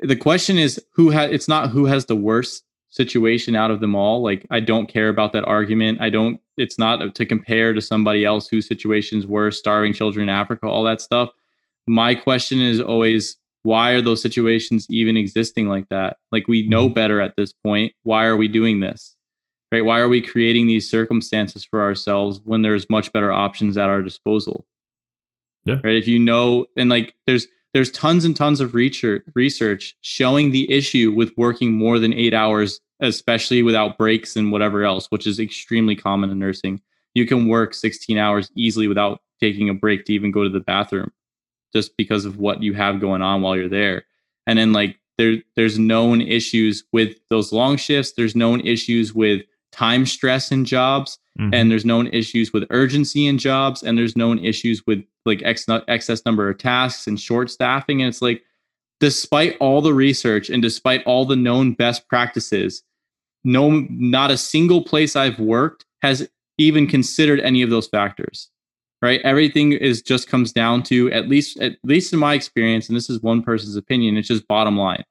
[0.00, 3.94] the question is who had it's not who has the worst situation out of them
[3.94, 4.22] all.
[4.22, 6.00] Like I don't care about that argument.
[6.00, 10.34] I don't it's not to compare to somebody else whose situations were starving children in
[10.34, 11.30] Africa, all that stuff.
[11.86, 16.18] My question is always why are those situations even existing like that?
[16.30, 16.94] Like we know mm-hmm.
[16.94, 17.92] better at this point.
[18.04, 19.16] Why are we doing this?
[19.72, 19.84] right?
[19.84, 24.02] Why are we creating these circumstances for ourselves when there's much better options at our
[24.02, 24.66] disposal?
[25.64, 25.76] Yeah.
[25.82, 25.96] Right.
[25.96, 30.70] If you know, and like there's there's tons and tons of research research showing the
[30.72, 35.40] issue with working more than eight hours, especially without breaks and whatever else, which is
[35.40, 36.80] extremely common in nursing.
[37.14, 40.60] You can work 16 hours easily without taking a break to even go to the
[40.60, 41.10] bathroom,
[41.74, 44.04] just because of what you have going on while you're there.
[44.46, 48.12] And then like there there's known issues with those long shifts.
[48.12, 49.42] There's known issues with
[49.72, 51.52] time stress in jobs mm-hmm.
[51.52, 55.66] and there's known issues with urgency in jobs and there's known issues with like ex-
[55.88, 58.42] excess number of tasks and short staffing and it's like
[59.00, 62.82] despite all the research and despite all the known best practices
[63.44, 66.26] no not a single place i've worked has
[66.58, 68.48] even considered any of those factors
[69.02, 72.96] right everything is just comes down to at least at least in my experience and
[72.96, 75.04] this is one person's opinion it's just bottom line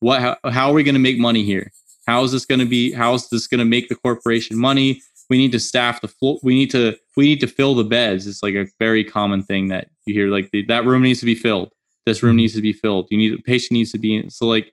[0.00, 1.70] what how, how are we going to make money here
[2.10, 2.92] how is this going to be?
[2.92, 5.00] How is this going to make the corporation money?
[5.28, 6.40] We need to staff the floor.
[6.42, 8.26] We need to we need to fill the beds.
[8.26, 10.28] It's like a very common thing that you hear.
[10.28, 11.70] Like the, that room needs to be filled.
[12.06, 12.38] This room mm-hmm.
[12.38, 13.06] needs to be filled.
[13.10, 14.30] You need a patient needs to be in.
[14.30, 14.72] So like,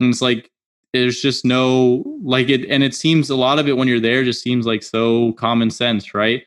[0.00, 0.50] and it's like
[0.92, 4.22] there's just no like it, and it seems a lot of it when you're there
[4.22, 6.44] just seems like so common sense, right?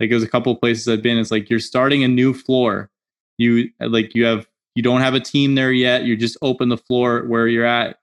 [0.00, 1.18] Like there's a couple of places I've been.
[1.18, 2.90] It's like you're starting a new floor.
[3.38, 6.04] You like you have you don't have a team there yet.
[6.04, 8.00] You just open the floor where you're at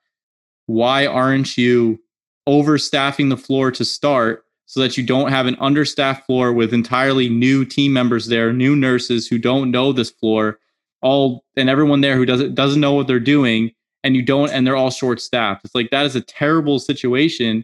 [0.67, 1.99] why aren't you
[2.47, 7.29] overstaffing the floor to start so that you don't have an understaffed floor with entirely
[7.29, 10.59] new team members there, new nurses who don't know this floor,
[11.01, 13.71] all and everyone there who doesn't doesn't know what they're doing,
[14.03, 15.63] and you don't, and they're all short staffed.
[15.63, 17.63] It's like that is a terrible situation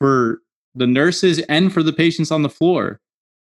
[0.00, 0.40] for
[0.74, 3.00] the nurses and for the patients on the floor.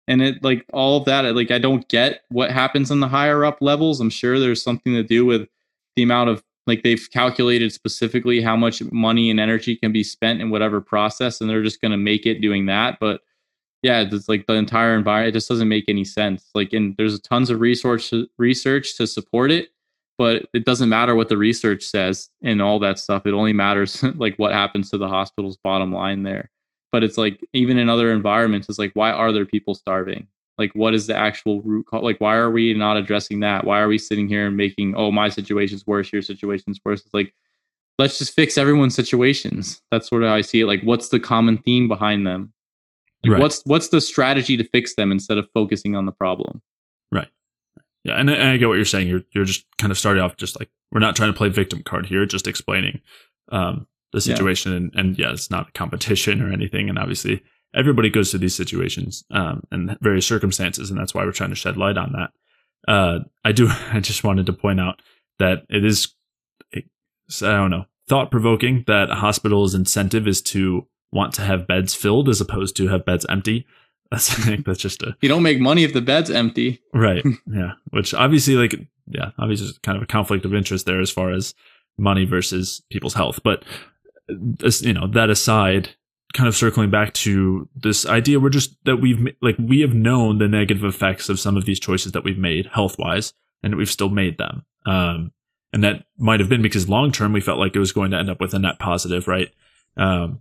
[0.07, 3.45] And it like all of that, like I don't get what happens in the higher
[3.45, 4.01] up levels.
[4.01, 5.49] I'm sure there's something to do with
[5.97, 10.41] the amount of like they've calculated specifically how much money and energy can be spent
[10.41, 12.99] in whatever process and they're just going to make it doing that.
[13.01, 13.23] But
[13.83, 16.51] yeah it's like the entire environment it just doesn't make any sense.
[16.55, 19.71] Like and there's tons of research research to support it
[20.17, 23.27] but it doesn't matter what the research says and all that stuff.
[23.27, 26.51] It only matters like what happens to the hospital's bottom line there
[26.95, 30.29] but it's like even in other environments it's like why are there people starving?
[30.59, 33.65] Like what is the actual root cause like why are we not addressing that?
[33.65, 37.01] Why are we sitting here and making oh my situation's worse your situation's worse?
[37.01, 37.35] It's like
[37.99, 39.83] let's just fix everyone's situations.
[39.91, 40.67] That's sort of how i see it.
[40.67, 42.53] Like what's the common theme behind them?
[43.25, 43.43] Like right.
[43.43, 46.63] what's what's the strategy to fix them instead of focusing on the problem?
[47.11, 47.27] Right.
[48.05, 49.09] Yeah and, and i get what you're saying.
[49.09, 51.83] You're you're just kind of starting off just like we're not trying to play victim
[51.83, 53.01] card here just explaining
[53.51, 54.79] um the situation yeah.
[54.79, 57.43] And, and yeah it's not a competition or anything and obviously
[57.75, 61.57] everybody goes through these situations um, and various circumstances, and that's why we're trying to
[61.57, 62.31] shed light on that.
[62.91, 63.69] Uh, I do.
[63.93, 65.03] I just wanted to point out
[65.39, 66.15] that it is,
[66.75, 66.83] I
[67.41, 72.29] don't know, thought provoking that a hospital's incentive is to want to have beds filled
[72.29, 73.67] as opposed to have beds empty.
[74.11, 75.17] That's I think that's just a.
[75.23, 76.81] You don't make money if the bed's empty.
[76.93, 77.25] Right.
[77.51, 77.73] Yeah.
[77.91, 78.75] Which obviously, like,
[79.09, 81.55] yeah, obviously, kind of a conflict of interest there as far as
[81.99, 83.41] money versus people's health.
[83.43, 83.65] But
[84.29, 85.91] you know, that aside,
[86.35, 90.39] kind of circling back to this idea we're just that we've like we have known
[90.39, 93.91] the negative effects of some of these choices that we've made health wise and we've
[93.91, 94.65] still made them.
[94.85, 95.33] Um,
[95.73, 98.19] and that might have been because long term we felt like it was going to
[98.19, 99.51] end up with a net positive right?
[99.97, 100.41] Um,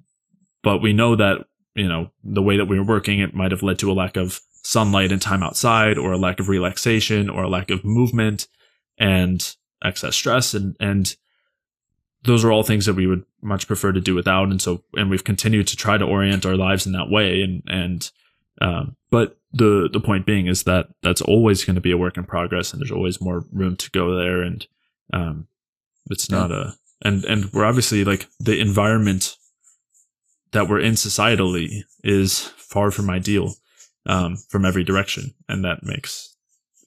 [0.64, 3.64] but we know that you know the way that we were working it might have
[3.64, 7.44] led to a lack of sunlight and time outside or a lack of relaxation or
[7.44, 8.48] a lack of movement
[8.98, 11.16] and excess stress and and
[12.24, 14.50] those are all things that we would much prefer to do without.
[14.50, 17.42] And so, and we've continued to try to orient our lives in that way.
[17.42, 18.12] And, and,
[18.62, 22.18] um, but the, the point being is that that's always going to be a work
[22.18, 24.42] in progress and there's always more room to go there.
[24.42, 24.66] And,
[25.12, 25.48] um,
[26.10, 26.38] it's yeah.
[26.40, 29.36] not a, and, and we're obviously like the environment
[30.52, 33.54] that we're in societally is far from ideal,
[34.06, 35.34] um, from every direction.
[35.50, 36.33] And that makes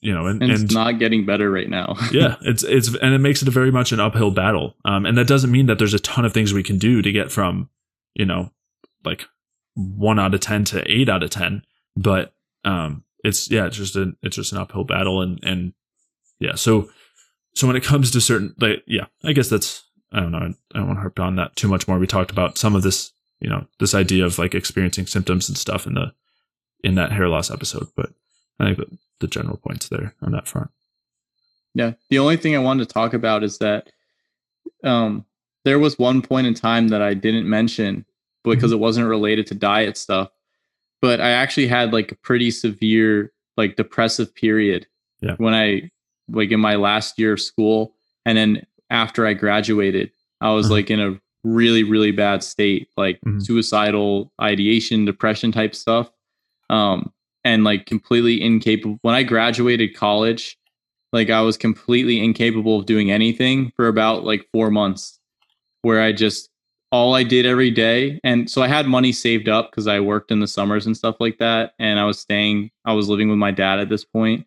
[0.01, 1.95] you know, and, and it's and, not getting better right now.
[2.11, 4.75] yeah, it's it's and it makes it a very much an uphill battle.
[4.85, 7.11] Um, and that doesn't mean that there's a ton of things we can do to
[7.11, 7.69] get from,
[8.13, 8.51] you know,
[9.03, 9.25] like
[9.73, 11.63] one out of ten to eight out of ten.
[11.95, 12.33] But
[12.63, 15.73] um, it's yeah, it's just a it's just an uphill battle, and and
[16.39, 16.89] yeah, so
[17.55, 20.77] so when it comes to certain, like yeah, I guess that's I don't know, I
[20.77, 21.97] don't want to harp on that too much more.
[21.97, 25.57] We talked about some of this, you know, this idea of like experiencing symptoms and
[25.57, 26.13] stuff in the
[26.83, 28.11] in that hair loss episode, but
[28.59, 28.89] I think that
[29.19, 30.69] the general points there on that front.
[31.73, 31.93] Yeah.
[32.09, 33.91] The only thing I wanted to talk about is that
[34.83, 35.25] um,
[35.63, 38.05] there was one point in time that I didn't mention
[38.43, 38.73] because mm-hmm.
[38.73, 40.29] it wasn't related to diet stuff,
[41.01, 44.87] but I actually had like a pretty severe, like depressive period
[45.21, 45.35] yeah.
[45.37, 45.91] when I,
[46.29, 47.93] like in my last year of school.
[48.25, 50.75] And then after I graduated, I was uh-huh.
[50.75, 53.41] like in a really really bad state like Mhm.
[53.41, 56.11] suicidal ideation depression type stuff
[56.69, 57.11] um
[57.47, 60.57] and like completely incapable when i graduated college
[61.13, 65.19] like i was completely incapable of doing anything for about like 4 months
[65.81, 66.49] where i just
[66.91, 70.31] all i did every day and so i had money saved up cuz i worked
[70.31, 73.37] in the summers and stuff like that and i was staying i was living with
[73.37, 74.45] my dad at this point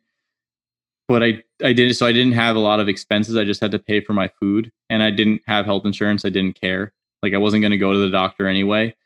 [1.11, 1.94] but I I didn't.
[1.94, 3.36] so I didn't have a lot of expenses.
[3.36, 6.24] I just had to pay for my food, and I didn't have health insurance.
[6.24, 6.92] I didn't care.
[7.20, 8.94] Like I wasn't going to go to the doctor anyway.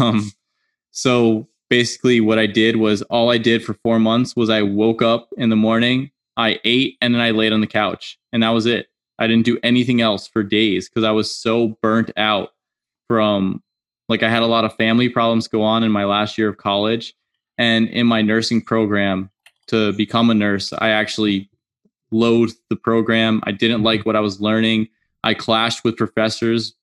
[0.00, 0.32] Um,
[0.90, 5.00] so basically, what I did was all I did for four months was I woke
[5.00, 8.50] up in the morning, I ate, and then I laid on the couch, and that
[8.50, 8.88] was it.
[9.18, 12.50] I didn't do anything else for days because I was so burnt out
[13.08, 13.62] from
[14.08, 16.58] like I had a lot of family problems go on in my last year of
[16.58, 17.14] college,
[17.56, 19.30] and in my nursing program
[19.68, 21.48] to become a nurse, I actually
[22.10, 23.40] loathed the program.
[23.44, 24.08] I didn't like mm-hmm.
[24.08, 24.88] what I was learning.
[25.22, 26.74] I clashed with professors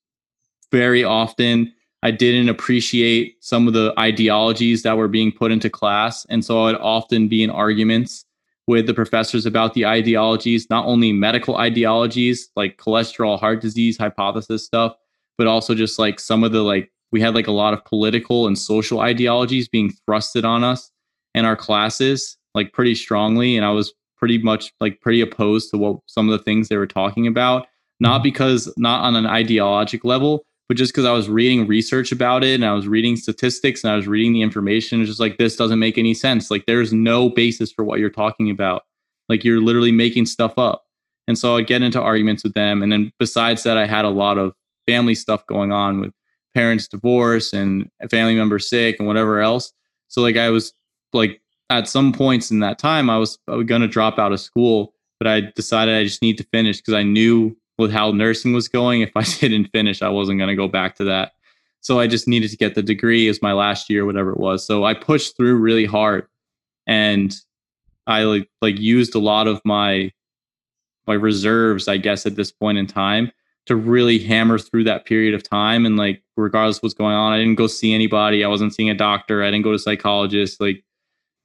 [0.72, 1.74] very often.
[2.04, 6.26] I didn't appreciate some of the ideologies that were being put into class.
[6.30, 8.24] And so I would often be in arguments
[8.68, 14.66] with the professors about the ideologies, not only medical ideologies like cholesterol, heart disease, hypothesis
[14.66, 14.96] stuff,
[15.38, 18.46] but also just like some of the like, we had like a lot of political
[18.46, 20.92] and social ideologies being thrusted on us
[21.34, 23.56] in our classes like pretty strongly.
[23.56, 26.78] And i was pretty much like pretty opposed to what some of the things they
[26.78, 27.68] were talking about.
[28.00, 28.24] Not mm-hmm.
[28.24, 32.56] because not on an ideologic level but just because i was reading research about it
[32.56, 35.56] and i was reading statistics and i was reading the information it's just like this
[35.56, 36.52] doesn't make any sense.
[36.52, 38.84] Like there's no basis for what you're talking about.
[39.30, 40.86] Like you're literally making stuff up.
[41.28, 44.10] And so i'd get into arguments with them and then besides that i had a
[44.10, 44.54] lot of
[44.86, 46.14] family stuff going on with
[46.56, 49.74] parents divorce and family member sick and whatever else.
[50.08, 50.74] So like i was
[51.14, 54.18] like at some points in that time I was, uh, I was going to drop
[54.18, 57.92] out of school, but I decided I just need to finish because I knew with
[57.92, 61.04] how nursing was going, if I didn't finish, I wasn't going to go back to
[61.06, 61.34] that.
[61.82, 64.66] So I just needed to get the degree as my last year, whatever it was.
[64.66, 66.28] So I pushed through really hard
[66.86, 67.34] and
[68.08, 70.12] I like like used a lot of my
[71.06, 73.32] my reserves, I guess, at this point in time
[73.68, 75.86] to really hammer through that period of time.
[75.86, 78.44] And like regardless what's going on, I didn't go see anybody.
[78.44, 79.44] I wasn't seeing a doctor.
[79.44, 80.60] I didn't go to psychologist.
[80.60, 80.84] Like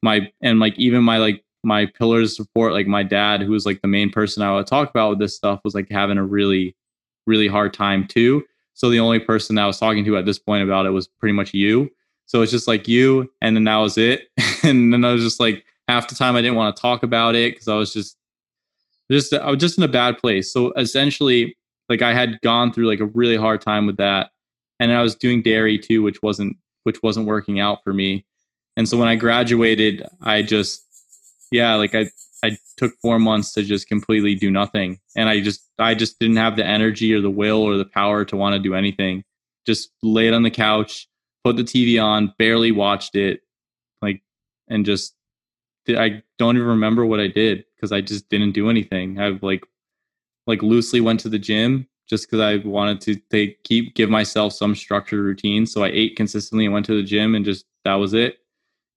[0.03, 3.67] my and like even my like my pillars of support, like my dad, who was
[3.67, 6.25] like the main person I would talk about with this stuff, was like having a
[6.25, 6.77] really,
[7.27, 8.45] really hard time too.
[8.75, 11.35] So the only person I was talking to at this point about it was pretty
[11.35, 11.91] much you.
[12.27, 14.29] So it's just like you, and then that was it.
[14.63, 17.35] and then I was just like half the time I didn't want to talk about
[17.35, 18.17] it because I was just
[19.11, 20.53] just I was just in a bad place.
[20.53, 21.57] So essentially,
[21.89, 24.31] like I had gone through like a really hard time with that,
[24.81, 28.25] and I was doing dairy too, which wasn't which wasn't working out for me.
[28.77, 30.87] And so when I graduated, I just
[31.53, 32.11] yeah, like I
[32.45, 34.99] I took 4 months to just completely do nothing.
[35.17, 38.25] And I just I just didn't have the energy or the will or the power
[38.25, 39.23] to want to do anything.
[39.67, 41.09] Just laid on the couch,
[41.45, 43.41] put the TV on, barely watched it,
[44.01, 44.23] like
[44.69, 45.15] and just
[45.89, 49.21] I don't even remember what I did because I just didn't do anything.
[49.21, 49.65] I've like
[50.47, 54.53] like loosely went to the gym just because I wanted to take keep give myself
[54.55, 55.67] some structured routine.
[55.67, 58.39] So I ate consistently and went to the gym and just that was it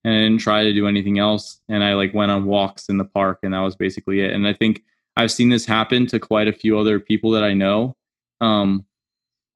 [0.06, 1.60] and I didn't try to do anything else.
[1.68, 4.32] And I like went on walks in the park, and that was basically it.
[4.32, 4.84] And I think
[5.18, 7.96] I've seen this happen to quite a few other people that I know,
[8.40, 8.86] um,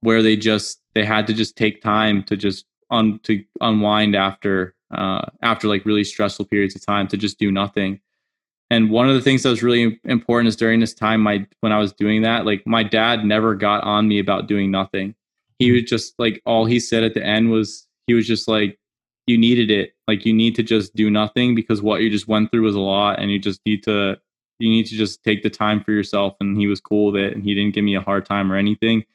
[0.02, 4.74] where they just they had to just take time to just un to unwind after
[4.92, 8.00] uh, after like really stressful periods of time to just do nothing.
[8.72, 11.72] And one of the things that was really important is during this time, my when
[11.72, 15.14] I was doing that, like my dad never got on me about doing nothing.
[15.60, 18.80] He was just like all he said at the end was he was just like
[19.30, 19.94] you needed it.
[20.08, 22.80] Like you need to just do nothing because what you just went through was a
[22.80, 24.18] lot and you just need to
[24.58, 27.34] you need to just take the time for yourself and he was cool with it
[27.34, 29.06] and he didn't give me a hard time or anything.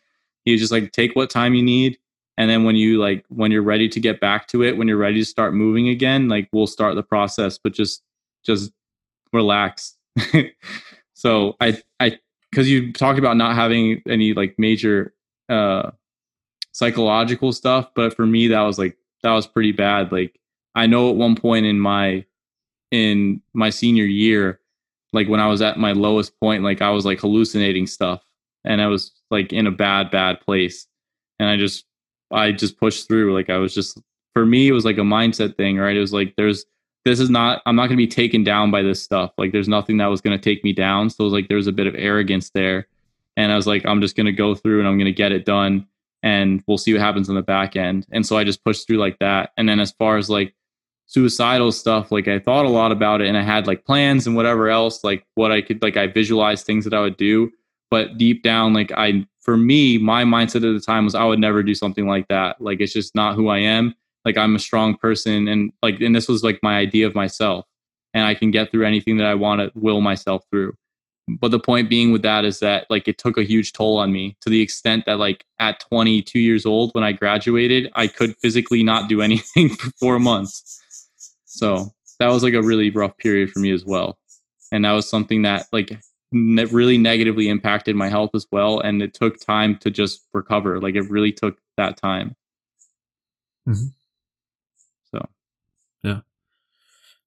[0.45, 1.99] He was just like take what time you need
[2.39, 4.97] and then when you like when you're ready to get back to it, when you're
[4.97, 8.03] ready to start moving again, like we'll start the process, but just
[8.45, 8.73] just
[9.33, 9.97] relax.
[11.15, 12.19] so I I
[12.55, 15.13] cuz you talked about not having any like major
[15.49, 15.91] uh
[16.73, 20.13] psychological stuff, but for me that was like that was pretty bad.
[20.13, 20.39] Like
[20.77, 22.25] I know at one point in my
[22.93, 24.61] in my senior year,
[25.13, 28.23] like when I was at my lowest point, like I was like hallucinating stuff
[28.65, 30.87] and I was like in a bad, bad place.
[31.41, 31.85] And I just
[32.31, 33.35] I just pushed through.
[33.35, 33.99] Like I was just
[34.35, 35.97] for me, it was like a mindset thing, right?
[35.97, 36.67] It was like there's
[37.07, 39.33] this is not I'm not gonna be taken down by this stuff.
[39.39, 41.09] Like there's nothing that was gonna take me down.
[41.09, 42.89] So it was like there was a bit of arrogance there.
[43.37, 45.87] And I was like, I'm just gonna go through and I'm gonna get it done
[46.25, 48.07] and we'll see what happens on the back end.
[48.11, 49.51] And so I just pushed through like that.
[49.59, 50.55] And then as far as like
[51.05, 54.35] suicidal stuff, like I thought a lot about it and I had like plans and
[54.35, 57.53] whatever else, like what I could like I visualized things that I would do.
[57.91, 61.39] But deep down, like I for me, my mindset at the time was I would
[61.39, 62.59] never do something like that.
[62.59, 63.95] Like it's just not who I am.
[64.25, 67.67] Like I'm a strong person and like and this was like my idea of myself.
[68.15, 70.75] And I can get through anything that I want to will myself through.
[71.27, 74.13] But the point being with that is that like it took a huge toll on
[74.13, 78.37] me to the extent that like at 22 years old when I graduated, I could
[78.39, 80.81] physically not do anything for 4 months.
[81.47, 84.19] So, that was like a really rough period for me as well.
[84.73, 85.99] And that was something that like
[86.33, 90.81] ne- really negatively impacted my health as well and it took time to just recover
[90.81, 92.35] like it really took that time
[93.69, 93.95] Mhm.
[95.11, 95.27] so
[96.03, 96.21] yeah.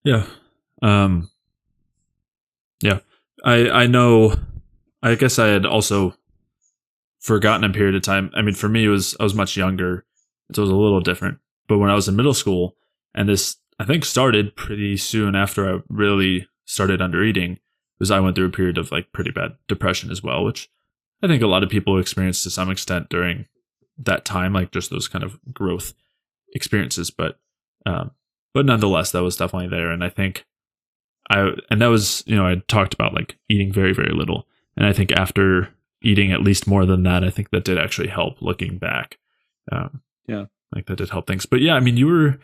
[0.03, 0.25] Yeah.
[0.81, 1.29] Um
[2.81, 2.99] Yeah.
[3.43, 4.35] I I know
[5.01, 6.15] I guess I had also
[7.19, 8.31] forgotten a period of time.
[8.33, 10.05] I mean for me it was I was much younger.
[10.53, 11.39] So it was a little different.
[11.67, 12.75] But when I was in middle school
[13.13, 17.59] and this I think started pretty soon after I really started under eating
[17.97, 20.69] because I went through a period of like pretty bad depression as well, which
[21.23, 23.45] I think a lot of people experienced to some extent during
[23.97, 25.93] that time, like just those kind of growth
[26.53, 27.09] experiences.
[27.09, 27.39] But
[27.85, 28.11] um,
[28.53, 30.45] but nonetheless, that was definitely there, and I think
[31.29, 34.85] I and that was you know I talked about like eating very very little, and
[34.85, 35.69] I think after
[36.01, 38.41] eating at least more than that, I think that did actually help.
[38.41, 39.17] Looking back,
[39.71, 40.45] um, Yeah.
[40.73, 41.45] like that did help things.
[41.45, 42.37] But yeah, I mean, you were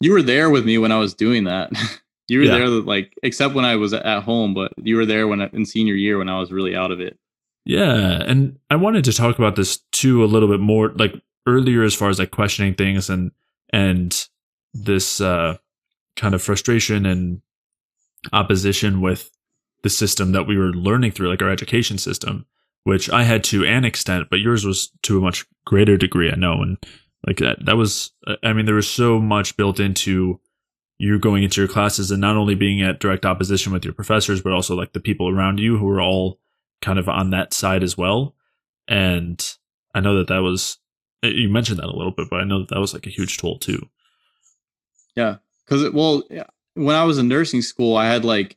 [0.00, 1.70] you were there with me when I was doing that.
[2.28, 2.58] you were Yeah.
[2.58, 5.64] there like except when I was at home, but you were there when I, in
[5.64, 7.18] senior year when I was really out of it.
[7.64, 11.14] Yeah, and I wanted to talk about this too a little bit more, like
[11.46, 13.32] earlier, as far as like questioning things and
[13.72, 14.28] and
[14.72, 15.56] this uh,
[16.16, 17.40] kind of frustration and
[18.32, 19.30] opposition with
[19.82, 22.46] the system that we were learning through, like our education system,
[22.84, 26.36] which I had to an extent, but yours was to a much greater degree, I
[26.36, 26.78] know, and
[27.26, 30.40] like that that was, uh, I mean, there was so much built into
[30.98, 34.40] you going into your classes and not only being at direct opposition with your professors,
[34.40, 36.40] but also like the people around you who were all
[36.80, 38.34] kind of on that side as well.
[38.88, 39.44] And
[39.94, 40.78] I know that that was
[41.24, 43.10] uh, you mentioned that a little bit, but I know that that was like a
[43.10, 43.88] huge toll too.
[45.14, 45.36] Yeah,
[45.66, 46.22] because well,
[46.74, 48.56] when I was in nursing school, I had like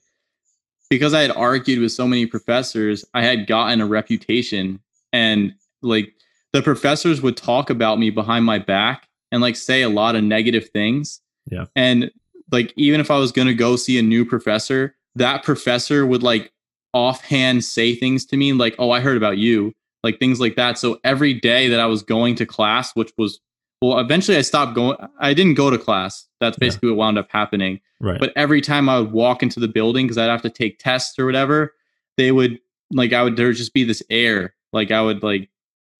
[0.90, 4.80] because I had argued with so many professors, I had gotten a reputation,
[5.14, 6.14] and like
[6.54, 10.24] the professors would talk about me behind my back and like say a lot of
[10.24, 11.22] negative things.
[11.50, 11.66] Yeah.
[11.76, 12.12] and
[12.52, 16.52] like even if I was gonna go see a new professor, that professor would like
[16.94, 20.78] offhand say things to me like, "Oh, I heard about you," like things like that.
[20.78, 23.40] So every day that I was going to class, which was
[23.82, 24.98] well, eventually I stopped going.
[25.20, 26.26] I didn't go to class.
[26.40, 26.66] That's Yeah.
[26.68, 27.80] basically what wound up happening.
[28.02, 28.20] Right.
[28.20, 31.18] But every time I would walk into the building because I'd have to take tests
[31.20, 31.74] or whatever,
[32.18, 32.60] they would
[32.92, 34.54] like I would there would just be this air.
[34.74, 35.50] Like I would like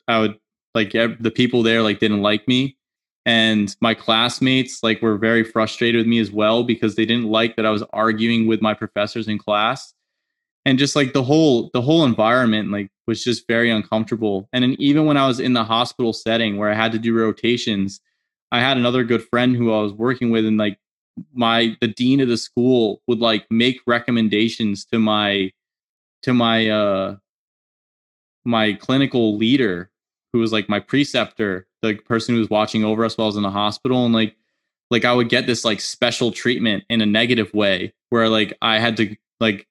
[0.08, 0.38] I would
[0.76, 2.76] like the people there like didn't like me.
[3.26, 7.56] And my classmates like were very frustrated with me as well because they didn't like
[7.58, 9.94] that I was arguing with my professors in class.
[10.66, 14.48] And just like the whole the whole environment like was just very uncomfortable.
[14.54, 17.18] And then even when I was in the hospital setting where I had to do
[17.18, 18.00] rotations,
[18.52, 20.78] I had another good friend who I was working with and like
[21.34, 25.52] my the dean of the school would like make recommendations to my
[26.22, 27.16] to my uh
[28.46, 29.92] my clinical leader
[30.32, 33.38] who was like my preceptor the person who was watching over us while I was
[33.38, 34.36] in the hospital and like
[34.92, 38.80] like I would get this like special treatment in a negative way where like I
[38.80, 39.68] had to like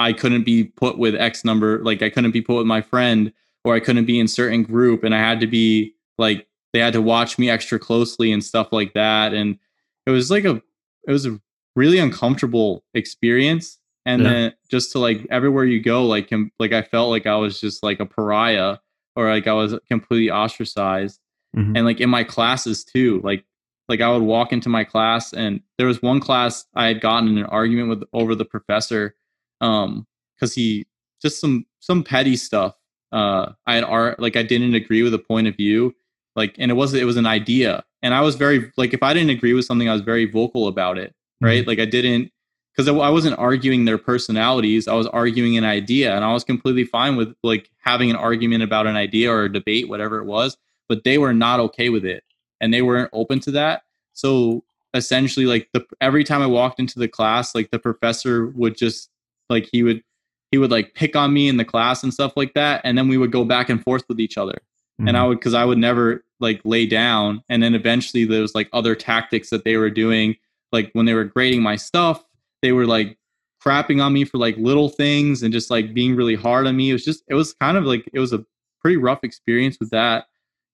[0.00, 3.32] I couldn't be put with X number like I couldn't be put with my friend
[3.64, 6.92] or I couldn't be in certain group and I had to be like they had
[6.94, 9.58] to watch me extra closely and stuff like that and
[10.06, 10.62] it was like a
[11.06, 11.38] it was a
[11.76, 14.28] really uncomfortable experience and Yeah.
[14.30, 17.60] then just to like everywhere you go like com- like I felt like I was
[17.60, 18.78] just like a pariah
[19.16, 21.20] or like I was completely ostracized
[21.56, 21.76] Mhm.
[21.76, 23.44] and like in my classes too like
[23.88, 27.28] like I would walk into my class and there was one class I had gotten
[27.28, 29.16] in an argument with over the professor
[29.60, 30.06] um
[30.38, 30.86] cuz he
[31.20, 32.74] just some some petty stuff
[33.12, 35.94] uh I had art like I didn't agree with a point of view
[36.36, 37.84] like and it was it was an idea.
[38.02, 40.68] And I was very like if I didn't agree with something I was very vocal
[40.68, 41.66] about it right?
[41.66, 42.32] Like I didn't
[42.72, 46.44] because I I wasn't arguing their personalities I was arguing an idea and I was
[46.44, 50.24] completely fine with like having an argument about an idea or a debate whatever it
[50.24, 50.56] was
[50.88, 52.24] but they were not okay with it
[52.60, 53.82] and they weren't open to that.
[54.12, 54.64] So
[54.94, 59.09] essentially like the every time I walked into the class like the professor would just
[59.50, 60.02] like he would
[60.50, 63.06] he would like pick on me in the class and stuff like that and then
[63.08, 64.60] we would go back and forth with each other
[65.06, 65.28] and I Mhm.
[65.28, 67.42] would because I would never like lay down.
[67.48, 70.36] And then eventually there was like other tactics that they were doing,
[70.72, 72.22] like when they were grading my stuff,
[72.62, 73.16] they were like
[73.64, 76.90] crapping on me for like little things and just like being really hard on me.
[76.90, 78.44] It was just it was kind of like it was a
[78.80, 80.26] pretty rough experience with that.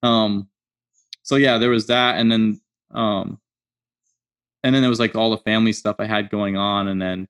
[0.02, 0.48] Um
[1.22, 2.60] so yeah, there was that and then
[2.92, 3.38] um
[4.64, 7.28] and then there was like all the family stuff I had going on and then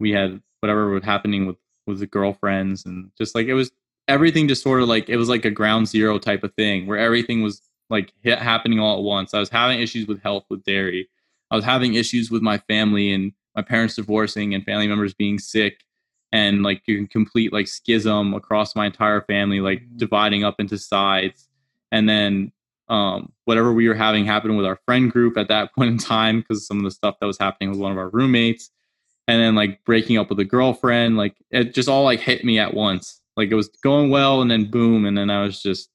[0.00, 3.70] we had whatever was happening with with the girlfriends and just like it was
[4.08, 6.96] everything just sort of like it was like a ground zero type of thing where
[6.96, 7.60] everything was
[7.90, 9.34] like hit, happening all at once.
[9.34, 11.10] I was having issues with health with dairy.
[11.50, 15.38] I was having issues with my family and my parents divorcing and family members being
[15.38, 15.84] sick
[16.32, 19.98] and like a complete like schism across my entire family, like mm-hmm.
[19.98, 21.46] dividing up into sides.
[21.92, 22.52] And then
[22.88, 26.40] um, whatever we were having happen with our friend group at that point in time,
[26.40, 28.70] because some of the stuff that was happening with one of our roommates,
[29.26, 32.58] and then like breaking up with a girlfriend, like it just all like hit me
[32.58, 33.20] at once.
[33.36, 35.88] Like it was going well, and then boom, and then I was just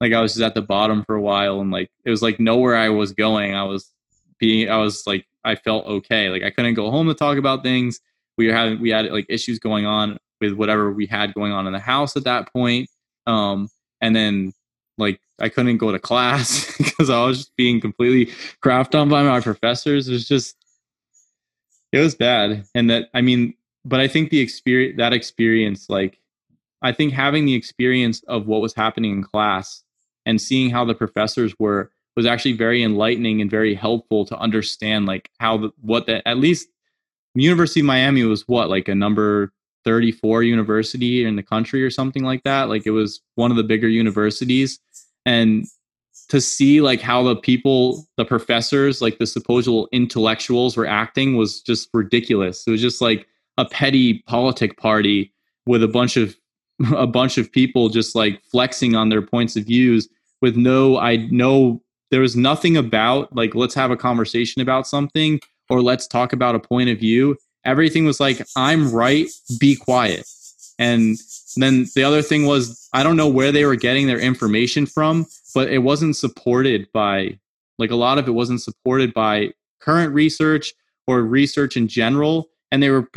[0.00, 2.40] like I was just at the bottom for a while, and like it was like
[2.40, 3.54] nowhere I was going.
[3.54, 3.90] I was
[4.38, 6.30] being, I was like, I felt okay.
[6.30, 8.00] Like I couldn't go home to talk about things.
[8.36, 11.66] We were having, we had like issues going on with whatever we had going on
[11.66, 12.88] in the house at that point.
[13.26, 13.68] Um,
[14.00, 14.52] and then
[14.98, 18.32] like I couldn't go to class because I was just being completely
[18.64, 20.08] crapped on by my professors.
[20.08, 20.56] It was just
[21.92, 22.64] it was bad.
[22.74, 23.54] And that I mean,
[23.84, 26.18] but I think the experience that experience, like
[26.82, 29.82] I think having the experience of what was happening in class
[30.26, 35.06] and seeing how the professors were was actually very enlightening and very helpful to understand
[35.06, 36.68] like how the what that at least
[37.34, 39.52] University of Miami was what like a number
[39.84, 42.68] 34 university in the country or something like that.
[42.68, 44.78] Like it was one of the bigger universities.
[45.24, 45.66] And
[46.30, 51.60] to see like how the people, the professors, like the supposed intellectuals were acting was
[51.60, 52.64] just ridiculous.
[52.66, 53.26] It was just like
[53.58, 55.32] a petty politic party
[55.66, 56.36] with a bunch of
[56.94, 60.08] a bunch of people just like flexing on their points of views
[60.40, 65.40] with no I no there was nothing about like let's have a conversation about something
[65.68, 69.28] or let's talk about a point of view everything was like i'm right
[69.58, 70.26] be quiet
[70.78, 71.18] and
[71.56, 75.26] then the other thing was i don't know where they were getting their information from
[75.54, 77.38] but it wasn't supported by
[77.78, 79.50] like a lot of it wasn't supported by
[79.80, 80.74] current research
[81.06, 82.50] or research in general.
[82.70, 83.08] And they were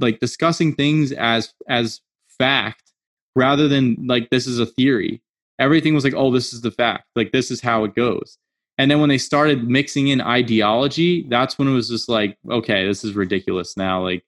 [0.00, 2.00] like discussing things as as
[2.38, 2.92] fact
[3.34, 5.22] rather than like this is a theory.
[5.58, 7.04] Everything was like oh this is the fact.
[7.16, 8.36] Like this is how it goes.
[8.76, 12.86] And then when they started mixing in ideology, that's when it was just like, okay,
[12.86, 14.00] this is ridiculous now.
[14.00, 14.24] Like,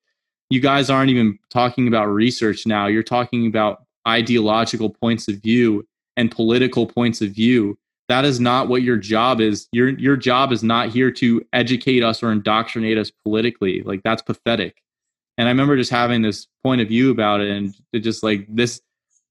[0.51, 2.87] you guys aren't even talking about research now.
[2.87, 5.87] You're talking about ideological points of view
[6.17, 7.79] and political points of view.
[8.09, 9.69] That is not what your job is.
[9.73, 13.83] Your your job is not here to educate us or indoctrinate us politically.
[13.83, 14.83] Like that's pathetic.
[15.39, 18.47] And I remember just having this point of view about it and it just like
[18.49, 18.81] this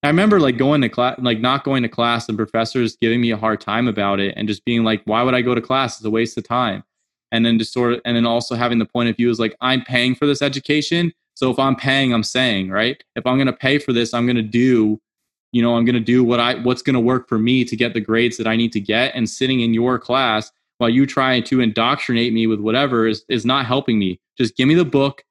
[0.02, 3.32] I remember like going to class, like not going to class and professors giving me
[3.32, 5.98] a hard time about it and just being like, why would I go to class?
[5.98, 6.84] It's a waste of time.
[7.32, 9.56] And then just sort of, and then also having the point of view is like,
[9.62, 11.14] I'm paying for this education.
[11.36, 13.02] So if I'm paying, I'm saying, right?
[13.16, 15.00] If I'm going to pay for this, I'm going to do,
[15.52, 17.76] you know, I'm going to do what I, what's going to work for me to
[17.76, 19.14] get the grades that I need to get.
[19.16, 23.46] And sitting in your class while you trying to indoctrinate me with whatever is, is
[23.46, 24.20] not helping me.
[24.38, 25.24] Just give me the book,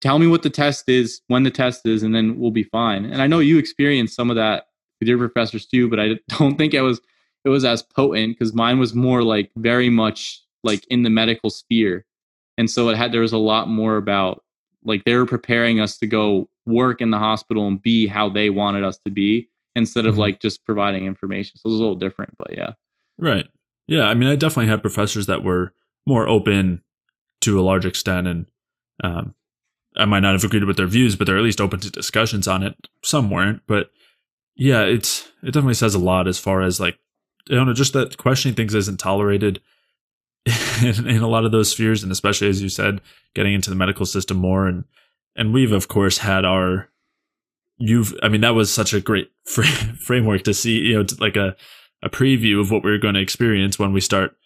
[0.00, 3.04] tell me what the test is, when the test is, and then we'll be fine.
[3.04, 4.66] And I know you experienced some of that
[5.00, 7.00] with your professors too, but I don't think it was
[7.44, 11.50] it was as potent because mine was more like very much like in the medical
[11.50, 12.04] sphere.
[12.58, 14.42] And so it had there was a lot more about
[14.84, 18.50] like they were preparing us to go work in the hospital and be how they
[18.50, 20.20] wanted us to be instead of mm-hmm.
[20.20, 21.56] like just providing information.
[21.56, 22.72] So it was a little different, but yeah.
[23.18, 23.46] Right.
[23.86, 24.04] Yeah.
[24.04, 25.72] I mean, I definitely had professors that were
[26.06, 26.82] more open
[27.42, 28.46] to a large extent and
[29.02, 29.34] um,
[29.96, 32.48] I might not have agreed with their views, but they're at least open to discussions
[32.48, 32.76] on it.
[33.02, 33.90] Some weren't, but
[34.54, 36.98] yeah, it's it definitely says a lot as far as like
[37.50, 39.60] I don't know, just that questioning things isn't tolerated
[40.46, 43.00] in, in, a lot of those spheres, and especially as you said,
[43.34, 44.84] getting into the medical system more, and
[45.36, 46.88] and we've of course had our
[47.78, 51.36] you've I mean that was such a great fr- framework to see you know like
[51.36, 51.56] a
[52.02, 54.36] a preview of what we we're going to experience when we start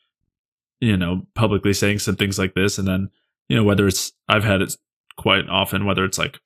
[0.80, 3.10] you know publicly saying some things like this, and then
[3.48, 4.76] you know whether it's I've had it
[5.16, 6.38] quite often, whether it's like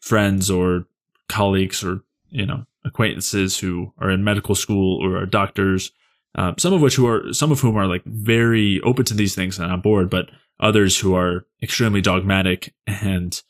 [0.00, 0.86] friends or
[1.28, 5.92] colleagues or you know acquaintances who are in medical school or are doctors.
[6.36, 9.34] Um, some of which who are some of whom are like very open to these
[9.34, 10.30] things and on board, but
[10.60, 13.40] others who are extremely dogmatic and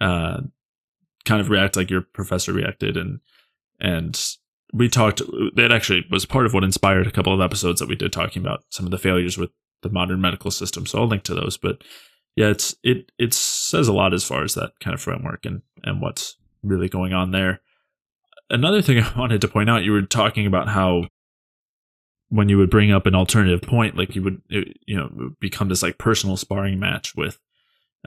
[0.00, 0.40] uh,
[1.24, 2.96] kind of react like your professor reacted.
[2.96, 3.20] And
[3.80, 4.20] and
[4.72, 5.22] we talked
[5.56, 8.42] that actually was part of what inspired a couple of episodes that we did talking
[8.42, 9.50] about some of the failures with
[9.82, 10.86] the modern medical system.
[10.86, 11.56] So i'll link to those.
[11.56, 11.82] But
[12.36, 15.62] yeah, it's it it says a lot as far as that kind of framework and
[15.82, 17.60] and what's really going on there.
[18.50, 21.04] Another thing I wanted to point out, you were talking about how
[22.28, 25.68] when you would bring up an alternative point, like you would it, you know become
[25.68, 27.38] this like personal sparring match with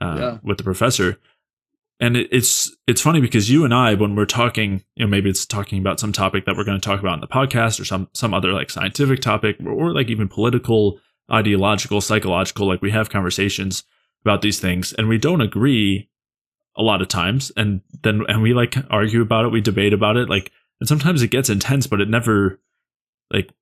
[0.02, 0.38] uh, yeah.
[0.44, 1.20] with the professor.
[2.00, 5.30] And it, it's it's funny because you and I, when we're talking, you know, maybe
[5.30, 7.86] it's talking about some topic that we're going to talk about in the podcast, or
[7.86, 11.00] some some other like scientific topic, or, or like even political,
[11.32, 12.68] ideological, psychological.
[12.68, 13.84] Like we have conversations
[14.24, 16.08] about these things and we don't agree
[16.78, 20.16] a lot of times and then and we like argue about it we debate about
[20.16, 22.60] it like and sometimes it gets intense, but it never
[23.32, 23.54] like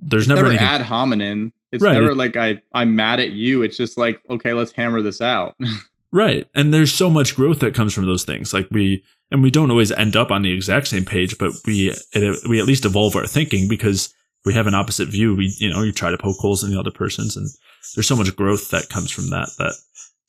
[0.00, 0.66] there's never, never anything.
[0.66, 1.52] ad hominem.
[1.72, 1.94] It's Right.
[1.94, 3.62] never like I I'm mad at you.
[3.62, 5.56] It's just like okay, let's hammer this out.
[6.12, 6.46] Right.
[6.54, 8.54] And there's so much growth that comes from those things.
[8.54, 9.02] Like we,
[9.32, 12.60] and we don't always end up on the exact same page, but we, it, we
[12.60, 14.14] at least evolve our thinking because
[14.44, 15.34] we have an opposite view.
[15.34, 17.48] We, you know, you try to poke holes in the other person's and
[17.96, 19.74] there's so much growth that comes from that, that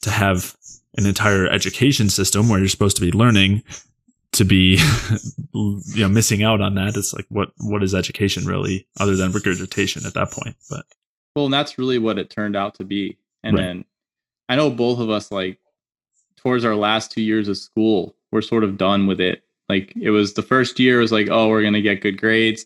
[0.01, 0.55] to have
[0.97, 3.61] an entire education system where you're supposed to be learning
[4.35, 4.79] to be,
[5.53, 6.95] you know, missing out on that.
[6.95, 10.55] It's like, what, what is education really other than regurgitation at that point?
[10.69, 10.85] But
[11.35, 13.17] well, and that's really what it turned out to be.
[13.43, 13.63] And Right.
[13.63, 13.85] then
[14.49, 15.59] I know both of us like
[16.37, 19.43] towards our last two years of school, we're sort of done with it.
[19.67, 22.65] Like it was the first year was like, oh, we're gonna get good grades.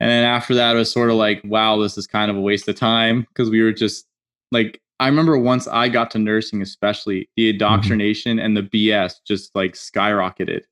[0.00, 2.40] And then after that, it was sort of like, wow, this is kind of a
[2.40, 4.06] waste of time because we were just
[4.50, 7.54] like, I remember once I got to nursing, especially the mm-hmm.
[7.54, 10.62] indoctrination and the BS just like skyrocketed,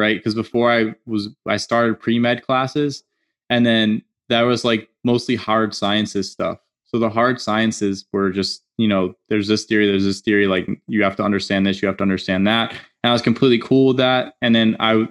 [0.00, 0.16] right?
[0.16, 3.04] Because before I was, I started pre med classes,
[3.50, 6.58] and then that was like mostly hard sciences stuff.
[6.86, 10.68] So the hard sciences were just, you know, there's this theory, there's this theory, like
[10.88, 12.72] you have to understand this, you have to understand that.
[13.04, 14.34] And I was completely cool with that.
[14.42, 15.06] And then I,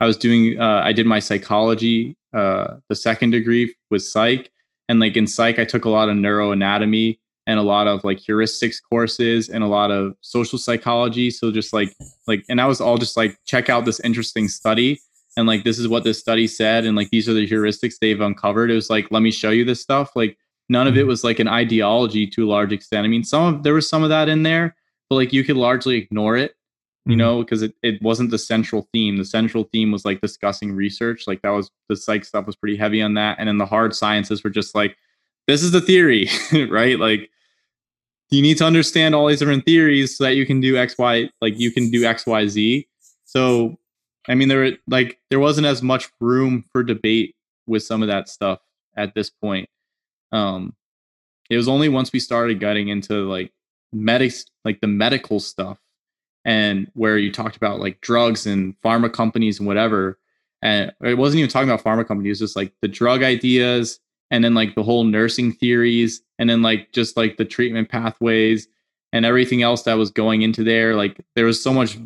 [0.00, 4.50] I was doing, uh, I did my psychology, uh, the second degree with psych,
[4.88, 8.18] and like in psych, I took a lot of neuroanatomy and a lot of like
[8.18, 11.30] heuristics courses and a lot of social psychology.
[11.30, 11.94] So just like,
[12.26, 15.00] like, and I was all just like, check out this interesting study
[15.36, 18.20] and like this is what this study said and like these are the heuristics they've
[18.20, 20.36] uncovered it was like let me show you this stuff like
[20.68, 21.08] none of it Mhm.
[21.08, 24.02] was like an ideology to a large extent i mean some of there was some
[24.02, 24.76] of that in there
[25.08, 26.54] but like you could largely ignore it
[27.06, 27.18] you Mhm.
[27.18, 31.26] know because it, it wasn't the central theme the central theme was like discussing research
[31.26, 33.94] like that was the psych stuff was pretty heavy on that and then the hard
[33.96, 34.98] sciences were just like
[35.48, 36.28] this is the theory
[36.68, 37.30] right like
[38.32, 41.28] you need to understand all these different theories so that you can do x y
[41.40, 42.88] like you can do x y z
[43.24, 43.78] so
[44.28, 47.34] I mean, there were like there wasn't as much room for debate
[47.66, 48.60] with some of that stuff
[48.96, 49.68] at this point.
[50.30, 50.74] Um,
[51.50, 53.52] it was only once we started getting into like
[53.92, 55.78] medics, like the medical stuff,
[56.44, 60.18] and where you talked about like drugs and pharma companies and whatever.
[60.62, 63.98] And it wasn't even talking about pharma companies; just like the drug ideas,
[64.32, 68.66] and then like the whole nursing theories, and then like just like the treatment pathways
[69.12, 70.96] and everything else that was going into there.
[70.96, 71.98] Like there was so much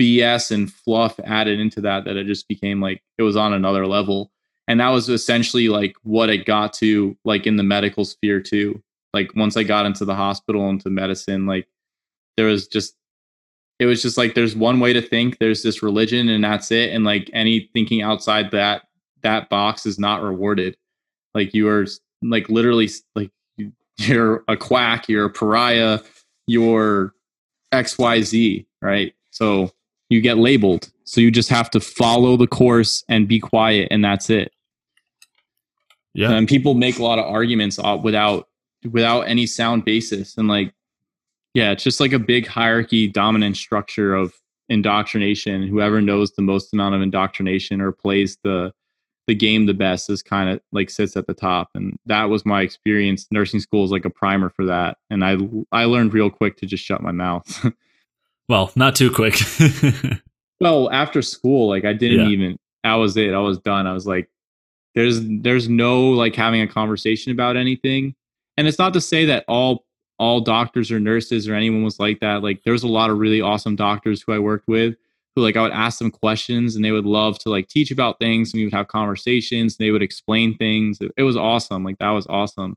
[0.00, 3.86] BS and fluff added into that that it just became like it was on another
[3.86, 4.32] level.
[4.66, 8.82] And that was essentially like what it got to like in the medical sphere too.
[9.14, 11.68] Like once I got into the hospital into medicine, like
[12.36, 12.94] there was just
[13.78, 16.92] it was just like there's one way to think, there's this religion and that's it.
[16.92, 18.82] And like any thinking outside that
[19.22, 20.76] that box is not rewarded.
[21.38, 21.86] Like you are
[22.20, 23.30] like literally like
[23.98, 26.00] you're a quack, you're a pariah,
[26.48, 27.14] you're
[27.72, 29.14] XYZ, right?
[29.30, 29.70] So
[30.08, 30.90] you get labeled.
[31.04, 34.50] So you just have to follow the course and be quiet, and that's it.
[36.12, 36.32] yeah.
[36.32, 38.48] And people make a lot of arguments uh, without
[38.90, 40.74] without any sound basis, and like,
[41.54, 44.34] yeah, it's just like a big hierarchy, dominant structure of
[44.68, 45.68] indoctrination.
[45.68, 48.72] Whoever knows the most amount of indoctrination or plays the
[49.28, 52.44] the game the best is kind of like sits at the top and that was
[52.44, 55.36] my experience nursing school is like a primer for that and i
[55.70, 57.66] i learned real quick to just shut my mouth
[58.48, 59.38] well, not too quick.
[60.60, 62.28] well after school like i didn't Yeah.
[62.32, 64.28] even that was it i was done i was like
[64.94, 68.14] there's there's no like having a conversation about anything
[68.56, 69.84] and it's not to say that all
[70.18, 73.18] all doctors or nurses or anyone was like that like there was a lot of
[73.18, 74.96] really awesome doctors who i worked with
[75.34, 78.18] who like i would ask them questions and they would love to like teach about
[78.18, 81.00] things and we would have conversations and they would explain things.
[81.00, 82.76] It, it was awesome like that was awesome.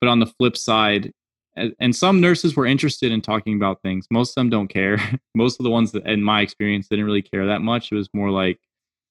[0.00, 1.12] But on the flip side
[1.54, 4.06] and some nurses were interested in talking about things.
[4.10, 4.98] Most of them don't care.
[5.34, 7.92] Most of the ones that in my experience didn't really care that much.
[7.92, 8.58] It was more like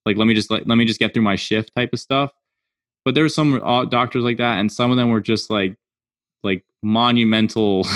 [0.06, 2.32] like let me just like let me just get through my shift type of stuff.
[3.06, 3.60] But there were some
[3.90, 5.76] doctors like that and some of them were just like
[6.44, 7.88] like monumental.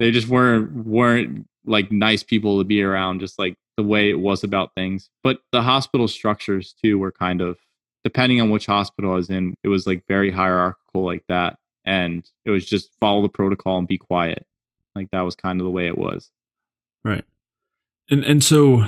[0.00, 4.20] They just weren't weren't like nice people to be around just like the way it
[4.20, 5.10] was about things.
[5.22, 7.58] But the hospital structures too were kind of
[8.04, 12.28] depending on which hospital i was in it was like very hierarchical like that and
[12.44, 14.46] it was just follow the protocol and be quiet.
[14.94, 16.30] Like that was kind of the way it was.
[17.04, 17.24] Right.
[18.10, 18.86] And and so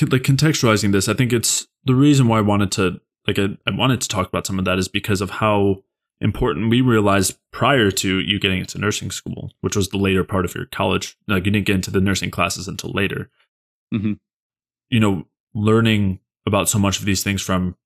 [0.00, 3.74] like contextualizing this, I think it's the reason why I wanted to like I, I
[3.74, 5.82] wanted to talk about some of that is because of how
[6.20, 10.44] important we realized prior to you getting into nursing school, which was the later part
[10.44, 11.16] of your college.
[11.28, 13.30] Like you didn't get into the nursing classes until later.
[13.92, 14.18] Mhm.
[14.90, 17.76] You know, learning about so much of these things from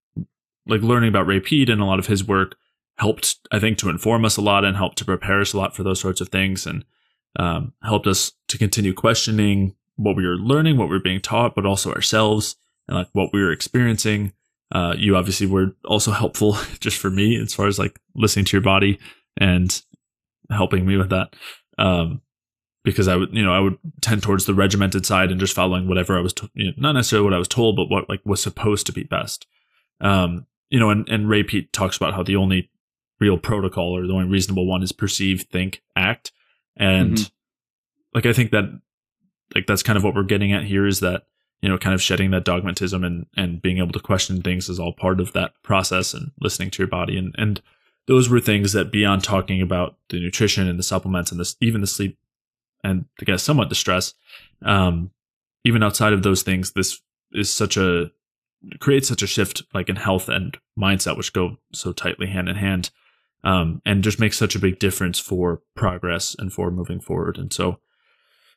[0.66, 2.56] like learning about Ray Peat and a lot of his work
[2.98, 5.74] helped, I think, to inform us a lot and helped to prepare us a lot
[5.74, 6.84] for those sorts of things and
[7.38, 11.54] um, helped us to continue questioning what we were learning, what we were being taught,
[11.54, 12.56] but also ourselves
[12.86, 14.32] and like what we were experiencing.
[14.70, 18.56] Uh, you obviously were also helpful just for me as far as like listening to
[18.56, 18.98] your body
[19.36, 19.82] and
[20.50, 21.34] helping me with that.
[21.78, 22.20] Um,
[22.84, 25.88] because I would, you know, I would tend towards the regimented side and just following
[25.88, 28.20] whatever I was, to- you know, not necessarily what I was told, but what like
[28.24, 29.46] was supposed to be best.
[30.00, 32.70] Um, you know, and, and Ray Peat talks about how the only
[33.20, 36.30] real protocol or the only reasonable one is perceive, think, act.
[36.76, 37.30] And Mhm.
[38.14, 38.64] like, I think that
[39.54, 41.24] like that's kind of what we're getting at here is that,
[41.60, 44.78] you know, kind of shedding that dogmatism and, and being able to question things is
[44.78, 47.18] all part of that process and listening to your body.
[47.18, 47.60] And, and
[48.06, 51.80] those were things that beyond talking about the nutrition and the supplements and this, even
[51.80, 52.18] the sleep
[52.84, 54.14] and I guess somewhat the stress,
[54.64, 55.10] um,
[55.64, 57.00] even outside of those things, this
[57.32, 58.10] is such a
[58.80, 62.56] creates such a shift like in health and mindset, which go so tightly hand in
[62.56, 62.90] hand,
[63.44, 67.38] um, and just makes such a big difference for progress and for moving forward.
[67.38, 67.78] And so,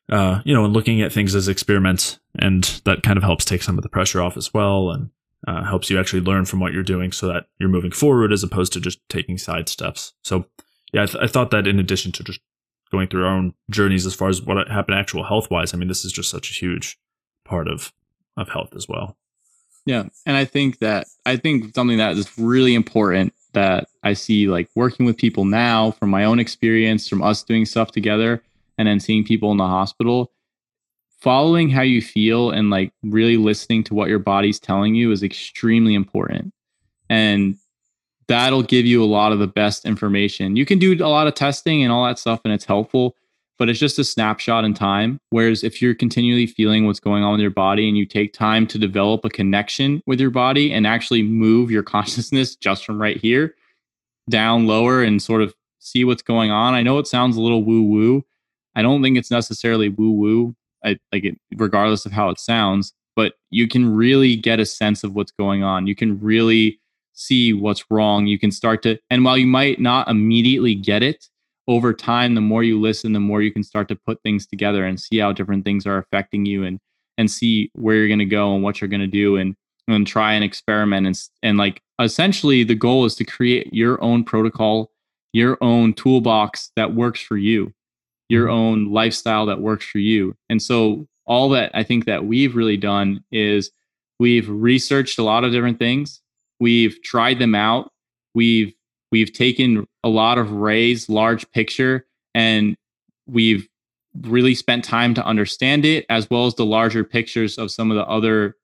[0.10, 3.64] uh, you know, and looking at things as experiments, and that kind of helps take
[3.64, 5.10] some of the pressure off as well, and
[5.48, 8.44] uh, helps you actually learn from what you're doing so that you're moving forward as
[8.44, 10.14] opposed to just taking side steps.
[10.24, 10.46] So,
[10.94, 12.40] yeah, I, th- I thought that in addition to just
[12.92, 15.88] going through our own journeys as far as what happened actual health wise, I mean,
[15.88, 17.00] this is just such a huge
[17.46, 17.94] part of
[18.38, 19.18] of health as well.
[19.86, 20.06] Yeah.
[20.26, 24.70] And I think that I think something that is really important that I see like
[24.76, 28.44] working with people now from my own experience, from us doing stuff together,
[28.82, 30.32] and then seeing people in the hospital,
[31.20, 35.22] following how you feel and like really listening to what your body's telling you is
[35.22, 36.52] extremely important.
[37.10, 37.58] And
[38.28, 40.56] that'll give you a lot of the best information.
[40.56, 43.16] You can do a lot of testing and all that stuff, and it's helpful,
[43.60, 45.20] but it's just a snapshot in time.
[45.30, 48.66] Whereas if you're continually feeling what's going on with your body and you take time
[48.68, 53.18] to develop a connection with your body and actually move your consciousness just from right
[53.18, 53.54] here
[54.30, 56.74] down lower and sort of see what's going on.
[56.74, 58.26] I know it sounds a little woo woo.
[58.76, 60.56] I don't think it's necessarily woo woo.
[60.84, 65.14] Like it regardless of how it sounds, but you can really get a sense of
[65.14, 65.86] what's going on.
[65.86, 66.80] You can really
[67.14, 68.26] see what's wrong.
[68.26, 71.28] You can start to, and while you might not immediately get it,
[71.68, 74.86] over time, the more you listen, the more you can start to put things together
[74.86, 76.80] and see how different things are affecting you and
[77.18, 79.56] and see where you're going to go and what you're going to do and
[79.88, 84.24] and try and experiment and and like essentially the goal is to create your own
[84.24, 84.92] protocol,
[85.34, 87.74] your own toolbox that works for you,
[88.32, 90.34] your own lifestyle that works for you.
[90.50, 93.72] And so all that I think that we've really done is
[94.20, 96.22] we've researched a lot of different things.
[96.58, 97.92] We've tried them out.
[98.34, 98.74] We've
[99.12, 102.78] we've taken a lot of ray's large picture and
[103.28, 103.68] we've
[104.22, 107.98] really spent time to understand it as well as the larger pictures of some of
[107.98, 108.56] the other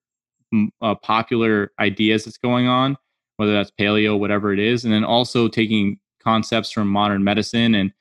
[0.53, 2.95] mm, uh, popular ideas that's going on
[3.35, 4.85] whether that's paleo whatever it is.
[4.85, 7.91] And then also taking concepts from modern medicine and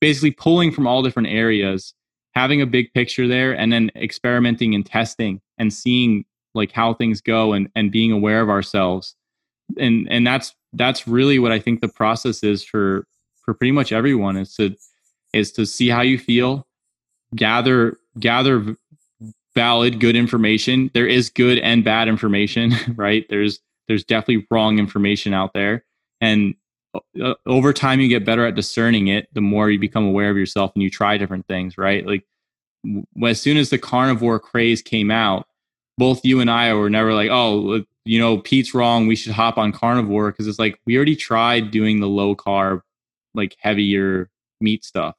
[0.00, 1.94] basically pulling from all different areas
[2.34, 7.20] having a big picture there and then experimenting and testing and seeing like how things
[7.20, 9.14] go and and being aware of ourselves.
[9.78, 13.06] And and that's that's really what i think the process is for
[13.42, 14.76] for pretty much everyone is to
[15.32, 16.66] is to see how you feel
[17.34, 18.76] gather gather
[19.58, 20.88] valid good information.
[20.94, 23.26] There is good and bad information right?
[23.28, 23.58] There's
[23.88, 25.84] there's definitely wrong information out there.
[26.20, 26.54] And
[26.94, 30.36] uh, over time you get better at discerning it the more you become aware of
[30.36, 32.06] yourself and you try different things right?
[32.06, 32.24] Like
[32.84, 35.46] w- as soon as the carnivore craze came out
[35.98, 39.58] both you and i were never like oh you know Peat's wrong we should hop
[39.58, 42.80] on carnivore because it's like we already tried doing the low carb
[43.34, 45.14] like heavier meat stuff.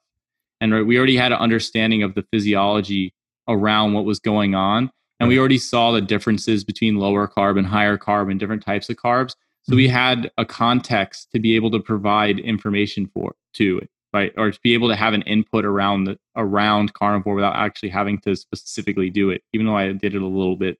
[0.61, 3.13] And right, we already had an understanding of the physiology
[3.47, 7.65] around what was going on and we already saw the differences between lower carb and
[7.65, 9.95] higher carb and different types of carbs so we mm-hmm.
[9.95, 14.33] had a context to be able to provide information for to it right?
[14.37, 18.19] Or to be able to have an input around the around carnivore without actually having
[18.21, 20.77] to specifically do it even though i did it a little bit.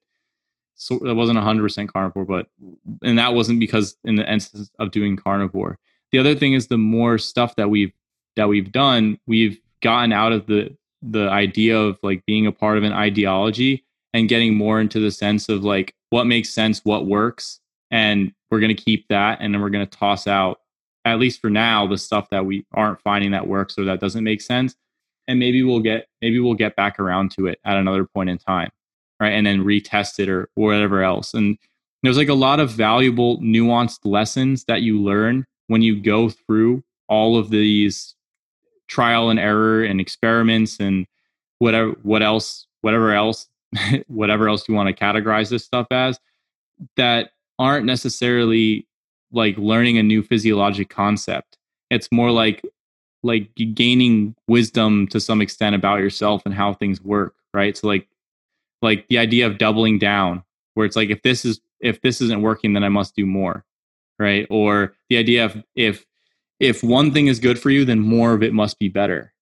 [0.76, 2.48] So it wasn't 100% carnivore but
[3.04, 5.78] and that wasn't because in the instance of doing carnivore.
[6.12, 7.94] The other thing is the more stuff that we've
[8.36, 12.78] that we've done we've gotten out of the the idea of like being a part
[12.78, 17.06] of an ideology and getting more into the sense of like what makes sense what
[17.06, 17.60] works
[17.92, 20.60] and we're going to keep that and then we're going to toss out
[21.06, 24.24] at least for now the stuff that we aren't finding that works or that doesn't
[24.24, 24.76] make sense
[25.28, 28.38] and maybe we'll get maybe we'll get back around to it at another point in
[28.38, 28.70] time
[29.20, 31.58] right and then retest it or, whatever else and
[32.04, 36.84] there's like a lot of valuable nuanced lessons that you learn when you go through
[37.08, 38.16] all of these
[38.88, 41.06] trial and error and experiments and
[41.60, 43.48] whatever what else whatever else
[44.08, 46.20] whatever else you want to categorize this stuff as
[46.96, 48.88] that aren't necessarily
[49.32, 51.58] like learning a new physiologic concept.
[51.92, 52.64] It's more like
[53.22, 57.76] like gaining wisdom to some extent about yourself and how things work right?
[57.78, 58.08] So like
[58.82, 62.42] like the idea of doubling down where it's like if this is if this isn't
[62.42, 63.66] working then i must do more
[64.20, 64.46] right?
[64.50, 66.06] Or the idea of if
[66.60, 69.34] if one thing is good for you then more of it must be better.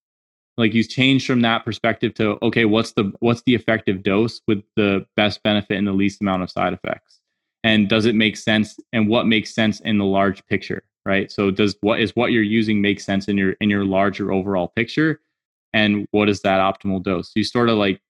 [0.57, 4.63] Like you change from that perspective to okay what's the what's the effective dose with
[4.75, 7.19] the best benefit and the least amount of side effects
[7.63, 11.51] and does it make sense and what makes sense in the large picture right so
[11.51, 15.19] does what is what you're using make sense in your in your larger overall picture
[15.73, 18.01] and what is that optimal dose you sort of like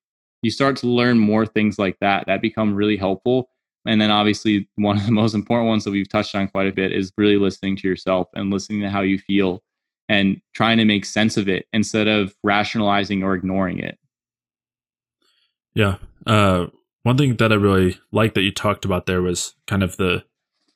[0.44, 3.50] you start to learn more things like that that become really helpful
[3.88, 6.74] and then obviously one of the most important ones that we've touched on quite a
[6.74, 9.64] bit is really listening to yourself and listening to how you feel
[10.10, 13.98] and trying to make sense of it instead of rationalizing or ignoring it.
[15.74, 15.98] Yeah.
[16.26, 16.68] Uh,
[17.08, 20.26] one thing that I really like that you talked about there was kind of the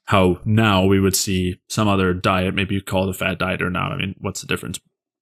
[0.05, 3.61] how now we would see some other diet, maybe you call it a fat diet
[3.61, 3.91] or not.
[3.91, 4.79] I mean, what's the difference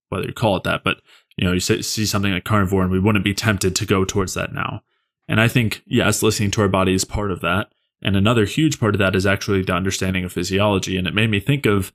[0.09, 0.83] whether you call it that?
[0.83, 1.01] But
[1.35, 4.35] you know, you see something like carnivore, and we wouldn't be tempted to go towards
[4.35, 4.81] that now.
[5.27, 7.71] And I think yes, listening to our body is part of that,
[8.03, 10.95] and another huge part of that is actually the understanding of physiology.
[10.95, 11.91] And it made me think of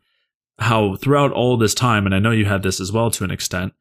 [0.58, 3.30] how throughout all this time, and I know you had this as well to an
[3.30, 3.74] extent,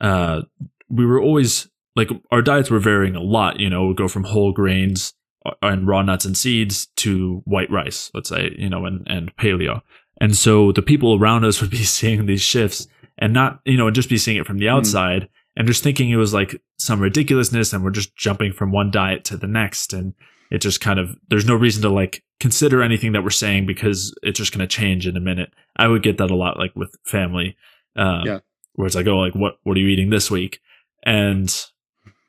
[0.00, 0.42] uh,
[0.88, 3.60] we were always like our diets were varying a lot.
[3.60, 5.14] You know, we go from whole grains
[5.44, 9.34] uh, and raw nuts and seeds to white rice, let's say, you know, and, and
[9.36, 9.82] paleo.
[10.20, 12.86] And so the people around us would be seeing these shifts
[13.18, 14.76] and not, you know, and just be seeing it from the hmm.
[14.76, 15.28] outside mm.
[15.56, 19.24] and just thinking it was like some ridiculousness and we're just jumping from one diet
[19.24, 19.92] to the next.
[19.92, 20.14] And
[20.50, 24.14] it just kind of there's no reason to like consider anything that we're saying because
[24.22, 25.52] it's just going to change in a minute.
[25.76, 27.56] I would get that a lot like with family,
[27.96, 28.38] um, yeah.
[28.74, 30.60] where it's like, oh, like what what are you eating this week,
[31.04, 31.54] and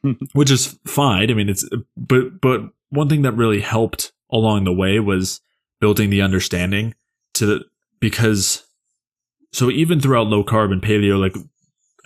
[0.34, 1.30] which is fine.
[1.30, 5.42] I mean, it's but but one thing that really helped along the way was
[5.80, 6.94] building the understanding
[7.34, 7.66] to the
[8.00, 8.64] because
[9.52, 11.36] so even throughout low carb and paleo, like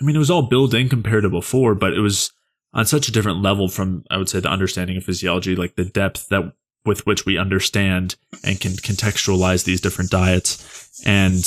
[0.00, 2.32] I mean, it was all building compared to before, but it was
[2.74, 5.84] on such a different level from I would say the understanding of physiology, like the
[5.84, 6.52] depth that
[6.84, 11.02] with which we understand and can contextualize these different diets.
[11.04, 11.38] And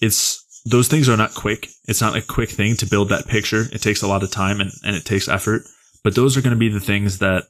[0.00, 1.68] it's those things are not quick.
[1.88, 3.64] It's not a quick thing to build that picture.
[3.72, 5.62] It takes a lot of time and, and it takes effort.
[6.04, 7.44] But those are going to be the things that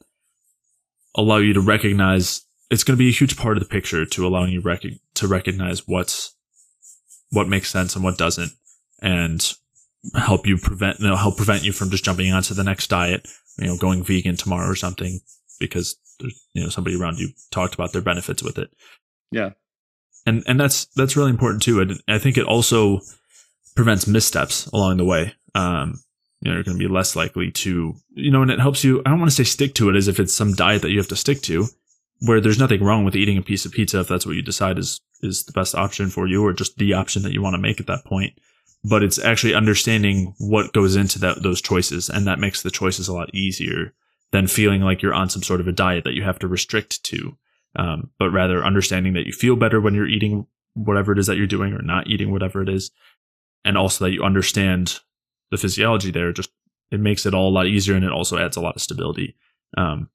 [1.14, 4.26] allow you to recognize it's going to be a huge part of the picture to
[4.26, 4.82] allowing you rec-
[5.14, 6.34] to recognize what's
[7.30, 8.52] what makes sense and what doesn't.
[9.00, 9.52] And
[10.14, 13.28] help you prevent, you know, help prevent you from just jumping onto the next diet,
[13.58, 15.20] you know, going vegan tomorrow or something
[15.60, 15.96] because
[16.54, 18.70] you know, somebody around you talked about their benefits with it.
[19.30, 19.50] Yeah.
[20.26, 21.80] And, and that's, that's really important too.
[21.80, 23.00] And I think it also
[23.74, 25.34] prevents missteps along the way.
[25.54, 26.02] Um,
[26.40, 29.00] you know, you're going to be less likely to, you know, and it helps you.
[29.04, 30.98] I don't want to say stick to it as if it's some diet that you
[30.98, 31.66] have to stick to,
[32.20, 34.78] where there's nothing wrong with eating a piece of pizza if that's what you decide
[34.78, 37.60] is is the best option for you, or just the option that you want to
[37.60, 38.32] make at that point
[38.84, 43.08] but it's actually understanding what goes into that those choices and that makes the choices
[43.08, 43.92] a lot easier
[44.32, 47.02] than feeling like you're on some sort of a diet that you have to restrict
[47.04, 47.36] to
[47.76, 51.36] um, but rather understanding that you feel better when you're eating whatever it is that
[51.36, 52.90] you're doing or not eating whatever it is
[53.64, 55.00] and also that you understand
[55.50, 56.50] the physiology there just
[56.90, 59.36] it makes it all a lot easier and it also adds a lot of stability
[59.76, 60.08] um,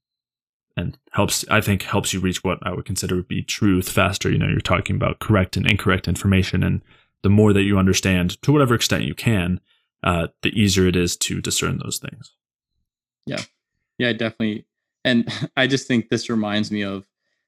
[0.75, 4.31] and helps i think helps you reach what i would consider would be truth faster
[4.31, 6.81] you know you're talking about correct and incorrect information and
[7.23, 9.59] the more that you understand to whatever extent you can,
[10.03, 12.33] uh, the easier it is to discern those things.
[13.25, 13.41] Yeah.
[13.97, 14.65] Yeah, definitely.
[15.03, 15.27] And
[15.57, 17.05] I just think this reminds me of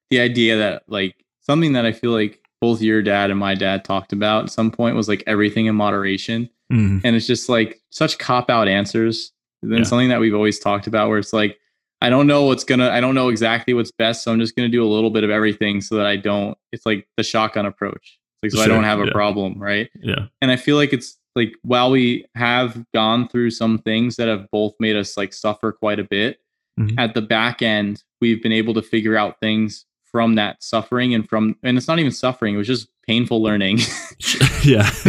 [0.09, 3.85] the idea that like something that I feel like both your dad and my dad
[3.85, 6.49] talked about at some point was like everything in moderation.
[6.71, 6.99] Mm-hmm.
[7.03, 9.31] And it's just like such cop out answers.
[9.61, 9.83] Then yeah.
[9.83, 11.57] something that we've always talked about where it's like,
[12.01, 14.23] I don't know what's gonna, I don't know exactly what's best.
[14.23, 16.85] So I'm just gonna do a little bit of everything so that I don't, it's
[16.85, 19.11] like the shotgun approach like so sure, I don't have a yeah.
[19.11, 19.89] problem, right?
[20.01, 20.27] Yeah.
[20.41, 24.49] And I feel like it's like while we have gone through some things that have
[24.51, 26.39] both made us like suffer quite a bit,
[26.79, 26.97] mm-hmm.
[26.97, 31.27] at the back end, we've been able to figure out things from that suffering and
[31.27, 33.77] from and it's not even suffering, it was just painful learning.
[34.63, 34.89] yeah.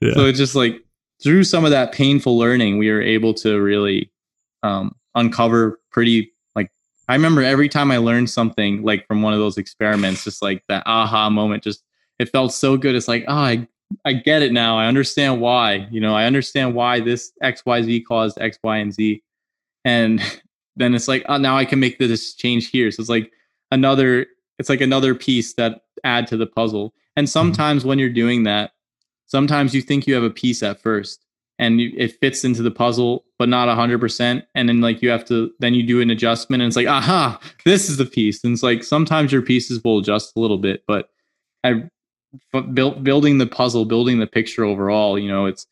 [0.00, 0.14] yeah.
[0.14, 0.82] So it's just like
[1.22, 4.10] through some of that painful learning, we were able to really
[4.62, 6.70] um, uncover pretty like
[7.08, 10.64] I remember every time I learned something like from one of those experiments, just like
[10.68, 11.82] that aha moment, just
[12.18, 12.94] it felt so good.
[12.94, 13.68] It's like, oh, I,
[14.04, 14.78] I get it now.
[14.78, 15.88] I understand why.
[15.90, 19.22] You know, I understand why this XYZ caused X, Y, and Z.
[19.84, 20.22] And
[20.76, 22.90] then it's like, oh, now I can make this change here.
[22.90, 23.32] So it's like
[23.72, 24.26] another,
[24.58, 26.94] it's like another piece that add to the puzzle.
[27.16, 27.32] And mm-hmm.
[27.32, 27.88] sometimes mm-hmm.
[27.88, 28.72] when you're doing that,
[29.26, 31.24] sometimes you think you have a piece at first
[31.58, 35.52] and it fits into the puzzle but not 100% and then like you have to
[35.58, 38.62] then you do an adjustment and it's like aha this is the piece and it's
[38.62, 41.10] like sometimes your pieces will adjust a little bit but
[41.62, 41.84] i
[42.72, 45.66] built building the puzzle building the picture overall you know it's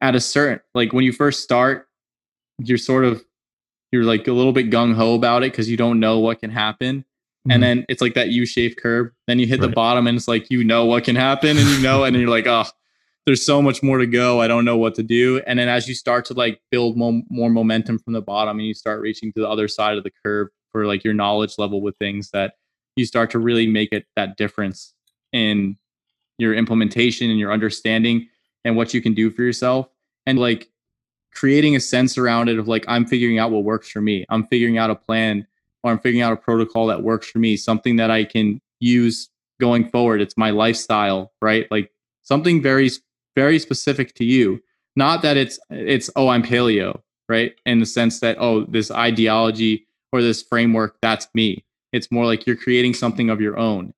[0.00, 1.88] at a certain like when you first start
[2.58, 3.24] you're sort of
[3.92, 6.50] you're like a little bit gung ho about it because you don't know what can
[6.50, 7.04] happen.
[7.48, 7.54] Mhm.
[7.54, 9.10] And then it's like that U shaped curve.
[9.26, 11.80] Then you hit the bottom and it's like, you know what can happen and you
[11.80, 12.64] know, and then you're like, oh,
[13.26, 14.40] there's so much more to go.
[14.40, 15.40] I don't know what to do.
[15.46, 18.66] And then as you start to like build more, more momentum from the bottom and
[18.66, 21.80] you start reaching to the other side of the curve for like your knowledge level
[21.80, 22.54] with things that
[22.96, 24.92] you start to really make it that difference
[25.32, 25.76] in
[26.38, 28.28] your implementation and your understanding
[28.64, 29.88] and what you can do for yourself.
[30.26, 30.68] And like
[31.32, 34.24] creating a sense around it of like, I'm figuring out what works for me.
[34.28, 35.46] I'm figuring out a plan
[35.82, 39.30] or I'm figuring out a protocol that works for me, something that I can use
[39.60, 40.20] going forward.
[40.20, 41.66] It's my lifestyle, right?
[41.70, 41.90] Like
[42.22, 42.90] something very,
[43.36, 44.60] very specific to you.
[44.96, 47.54] Not that it's it's oh I'm paleo, right?
[47.64, 51.64] In the sense that oh this ideology or this framework that's me.
[51.92, 53.92] It's more like you're creating something of your own.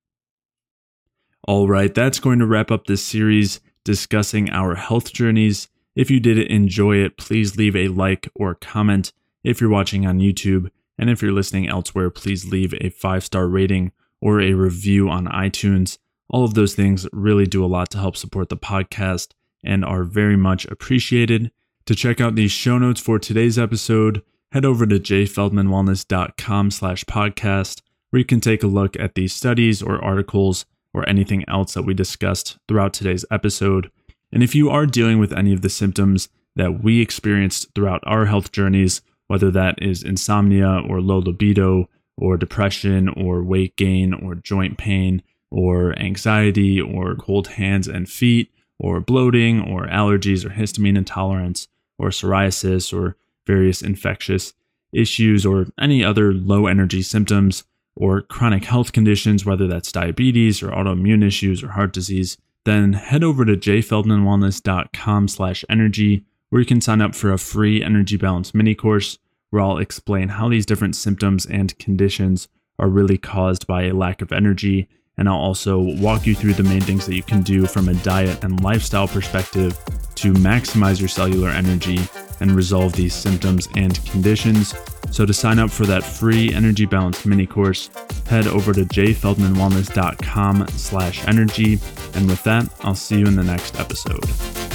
[1.48, 5.68] All right, that's going to wrap up this series discussing our health journeys.
[5.96, 10.20] If you did enjoy it, please leave a like or comment if you're watching on
[10.20, 10.70] YouTube.
[11.02, 15.26] And if you're listening elsewhere, please leave a five star rating or a review on
[15.26, 15.98] iTunes.
[16.28, 19.32] All of those things really do a lot to help support the podcast
[19.64, 21.50] and are very much appreciated.
[21.86, 24.22] To check out the show notes for today's episode,
[24.52, 29.82] head over to jayfeldmanwellness.com slash podcast, where you can take a look at the studies
[29.82, 33.90] or articles or anything else that we discussed throughout today's episode.
[34.30, 38.26] And if you are dealing with any of the symptoms that we experienced throughout our
[38.26, 41.88] health journeys, whether that is insomnia or low libido
[42.18, 48.52] or depression or weight gain or joint pain or anxiety or cold hands and feet
[48.78, 51.66] or bloating or allergies or histamine intolerance
[51.98, 54.52] or psoriasis or various infectious
[54.92, 57.64] issues or any other low energy symptoms
[57.96, 62.36] or chronic health conditions, whether that's diabetes or autoimmune issues or heart disease,
[62.66, 67.82] then head over to jayfeldmanwellness.com slash energy where you can sign up for a free
[67.82, 69.16] energy balance mini course
[69.48, 72.46] where I'll explain how these different symptoms and conditions
[72.78, 74.86] are really caused by a lack of energy.
[75.16, 77.94] And I'll also walk you through the main things that you can do from a
[77.94, 79.78] diet and lifestyle perspective
[80.16, 82.00] to maximize your cellular energy
[82.40, 84.74] and resolve these symptoms and conditions.
[85.10, 87.88] So to sign up for that free energy balance mini course,
[88.28, 91.78] head over to jayfeldmanwellness.com slash energy.
[92.12, 94.71] And with that, I'll see you in the next episode.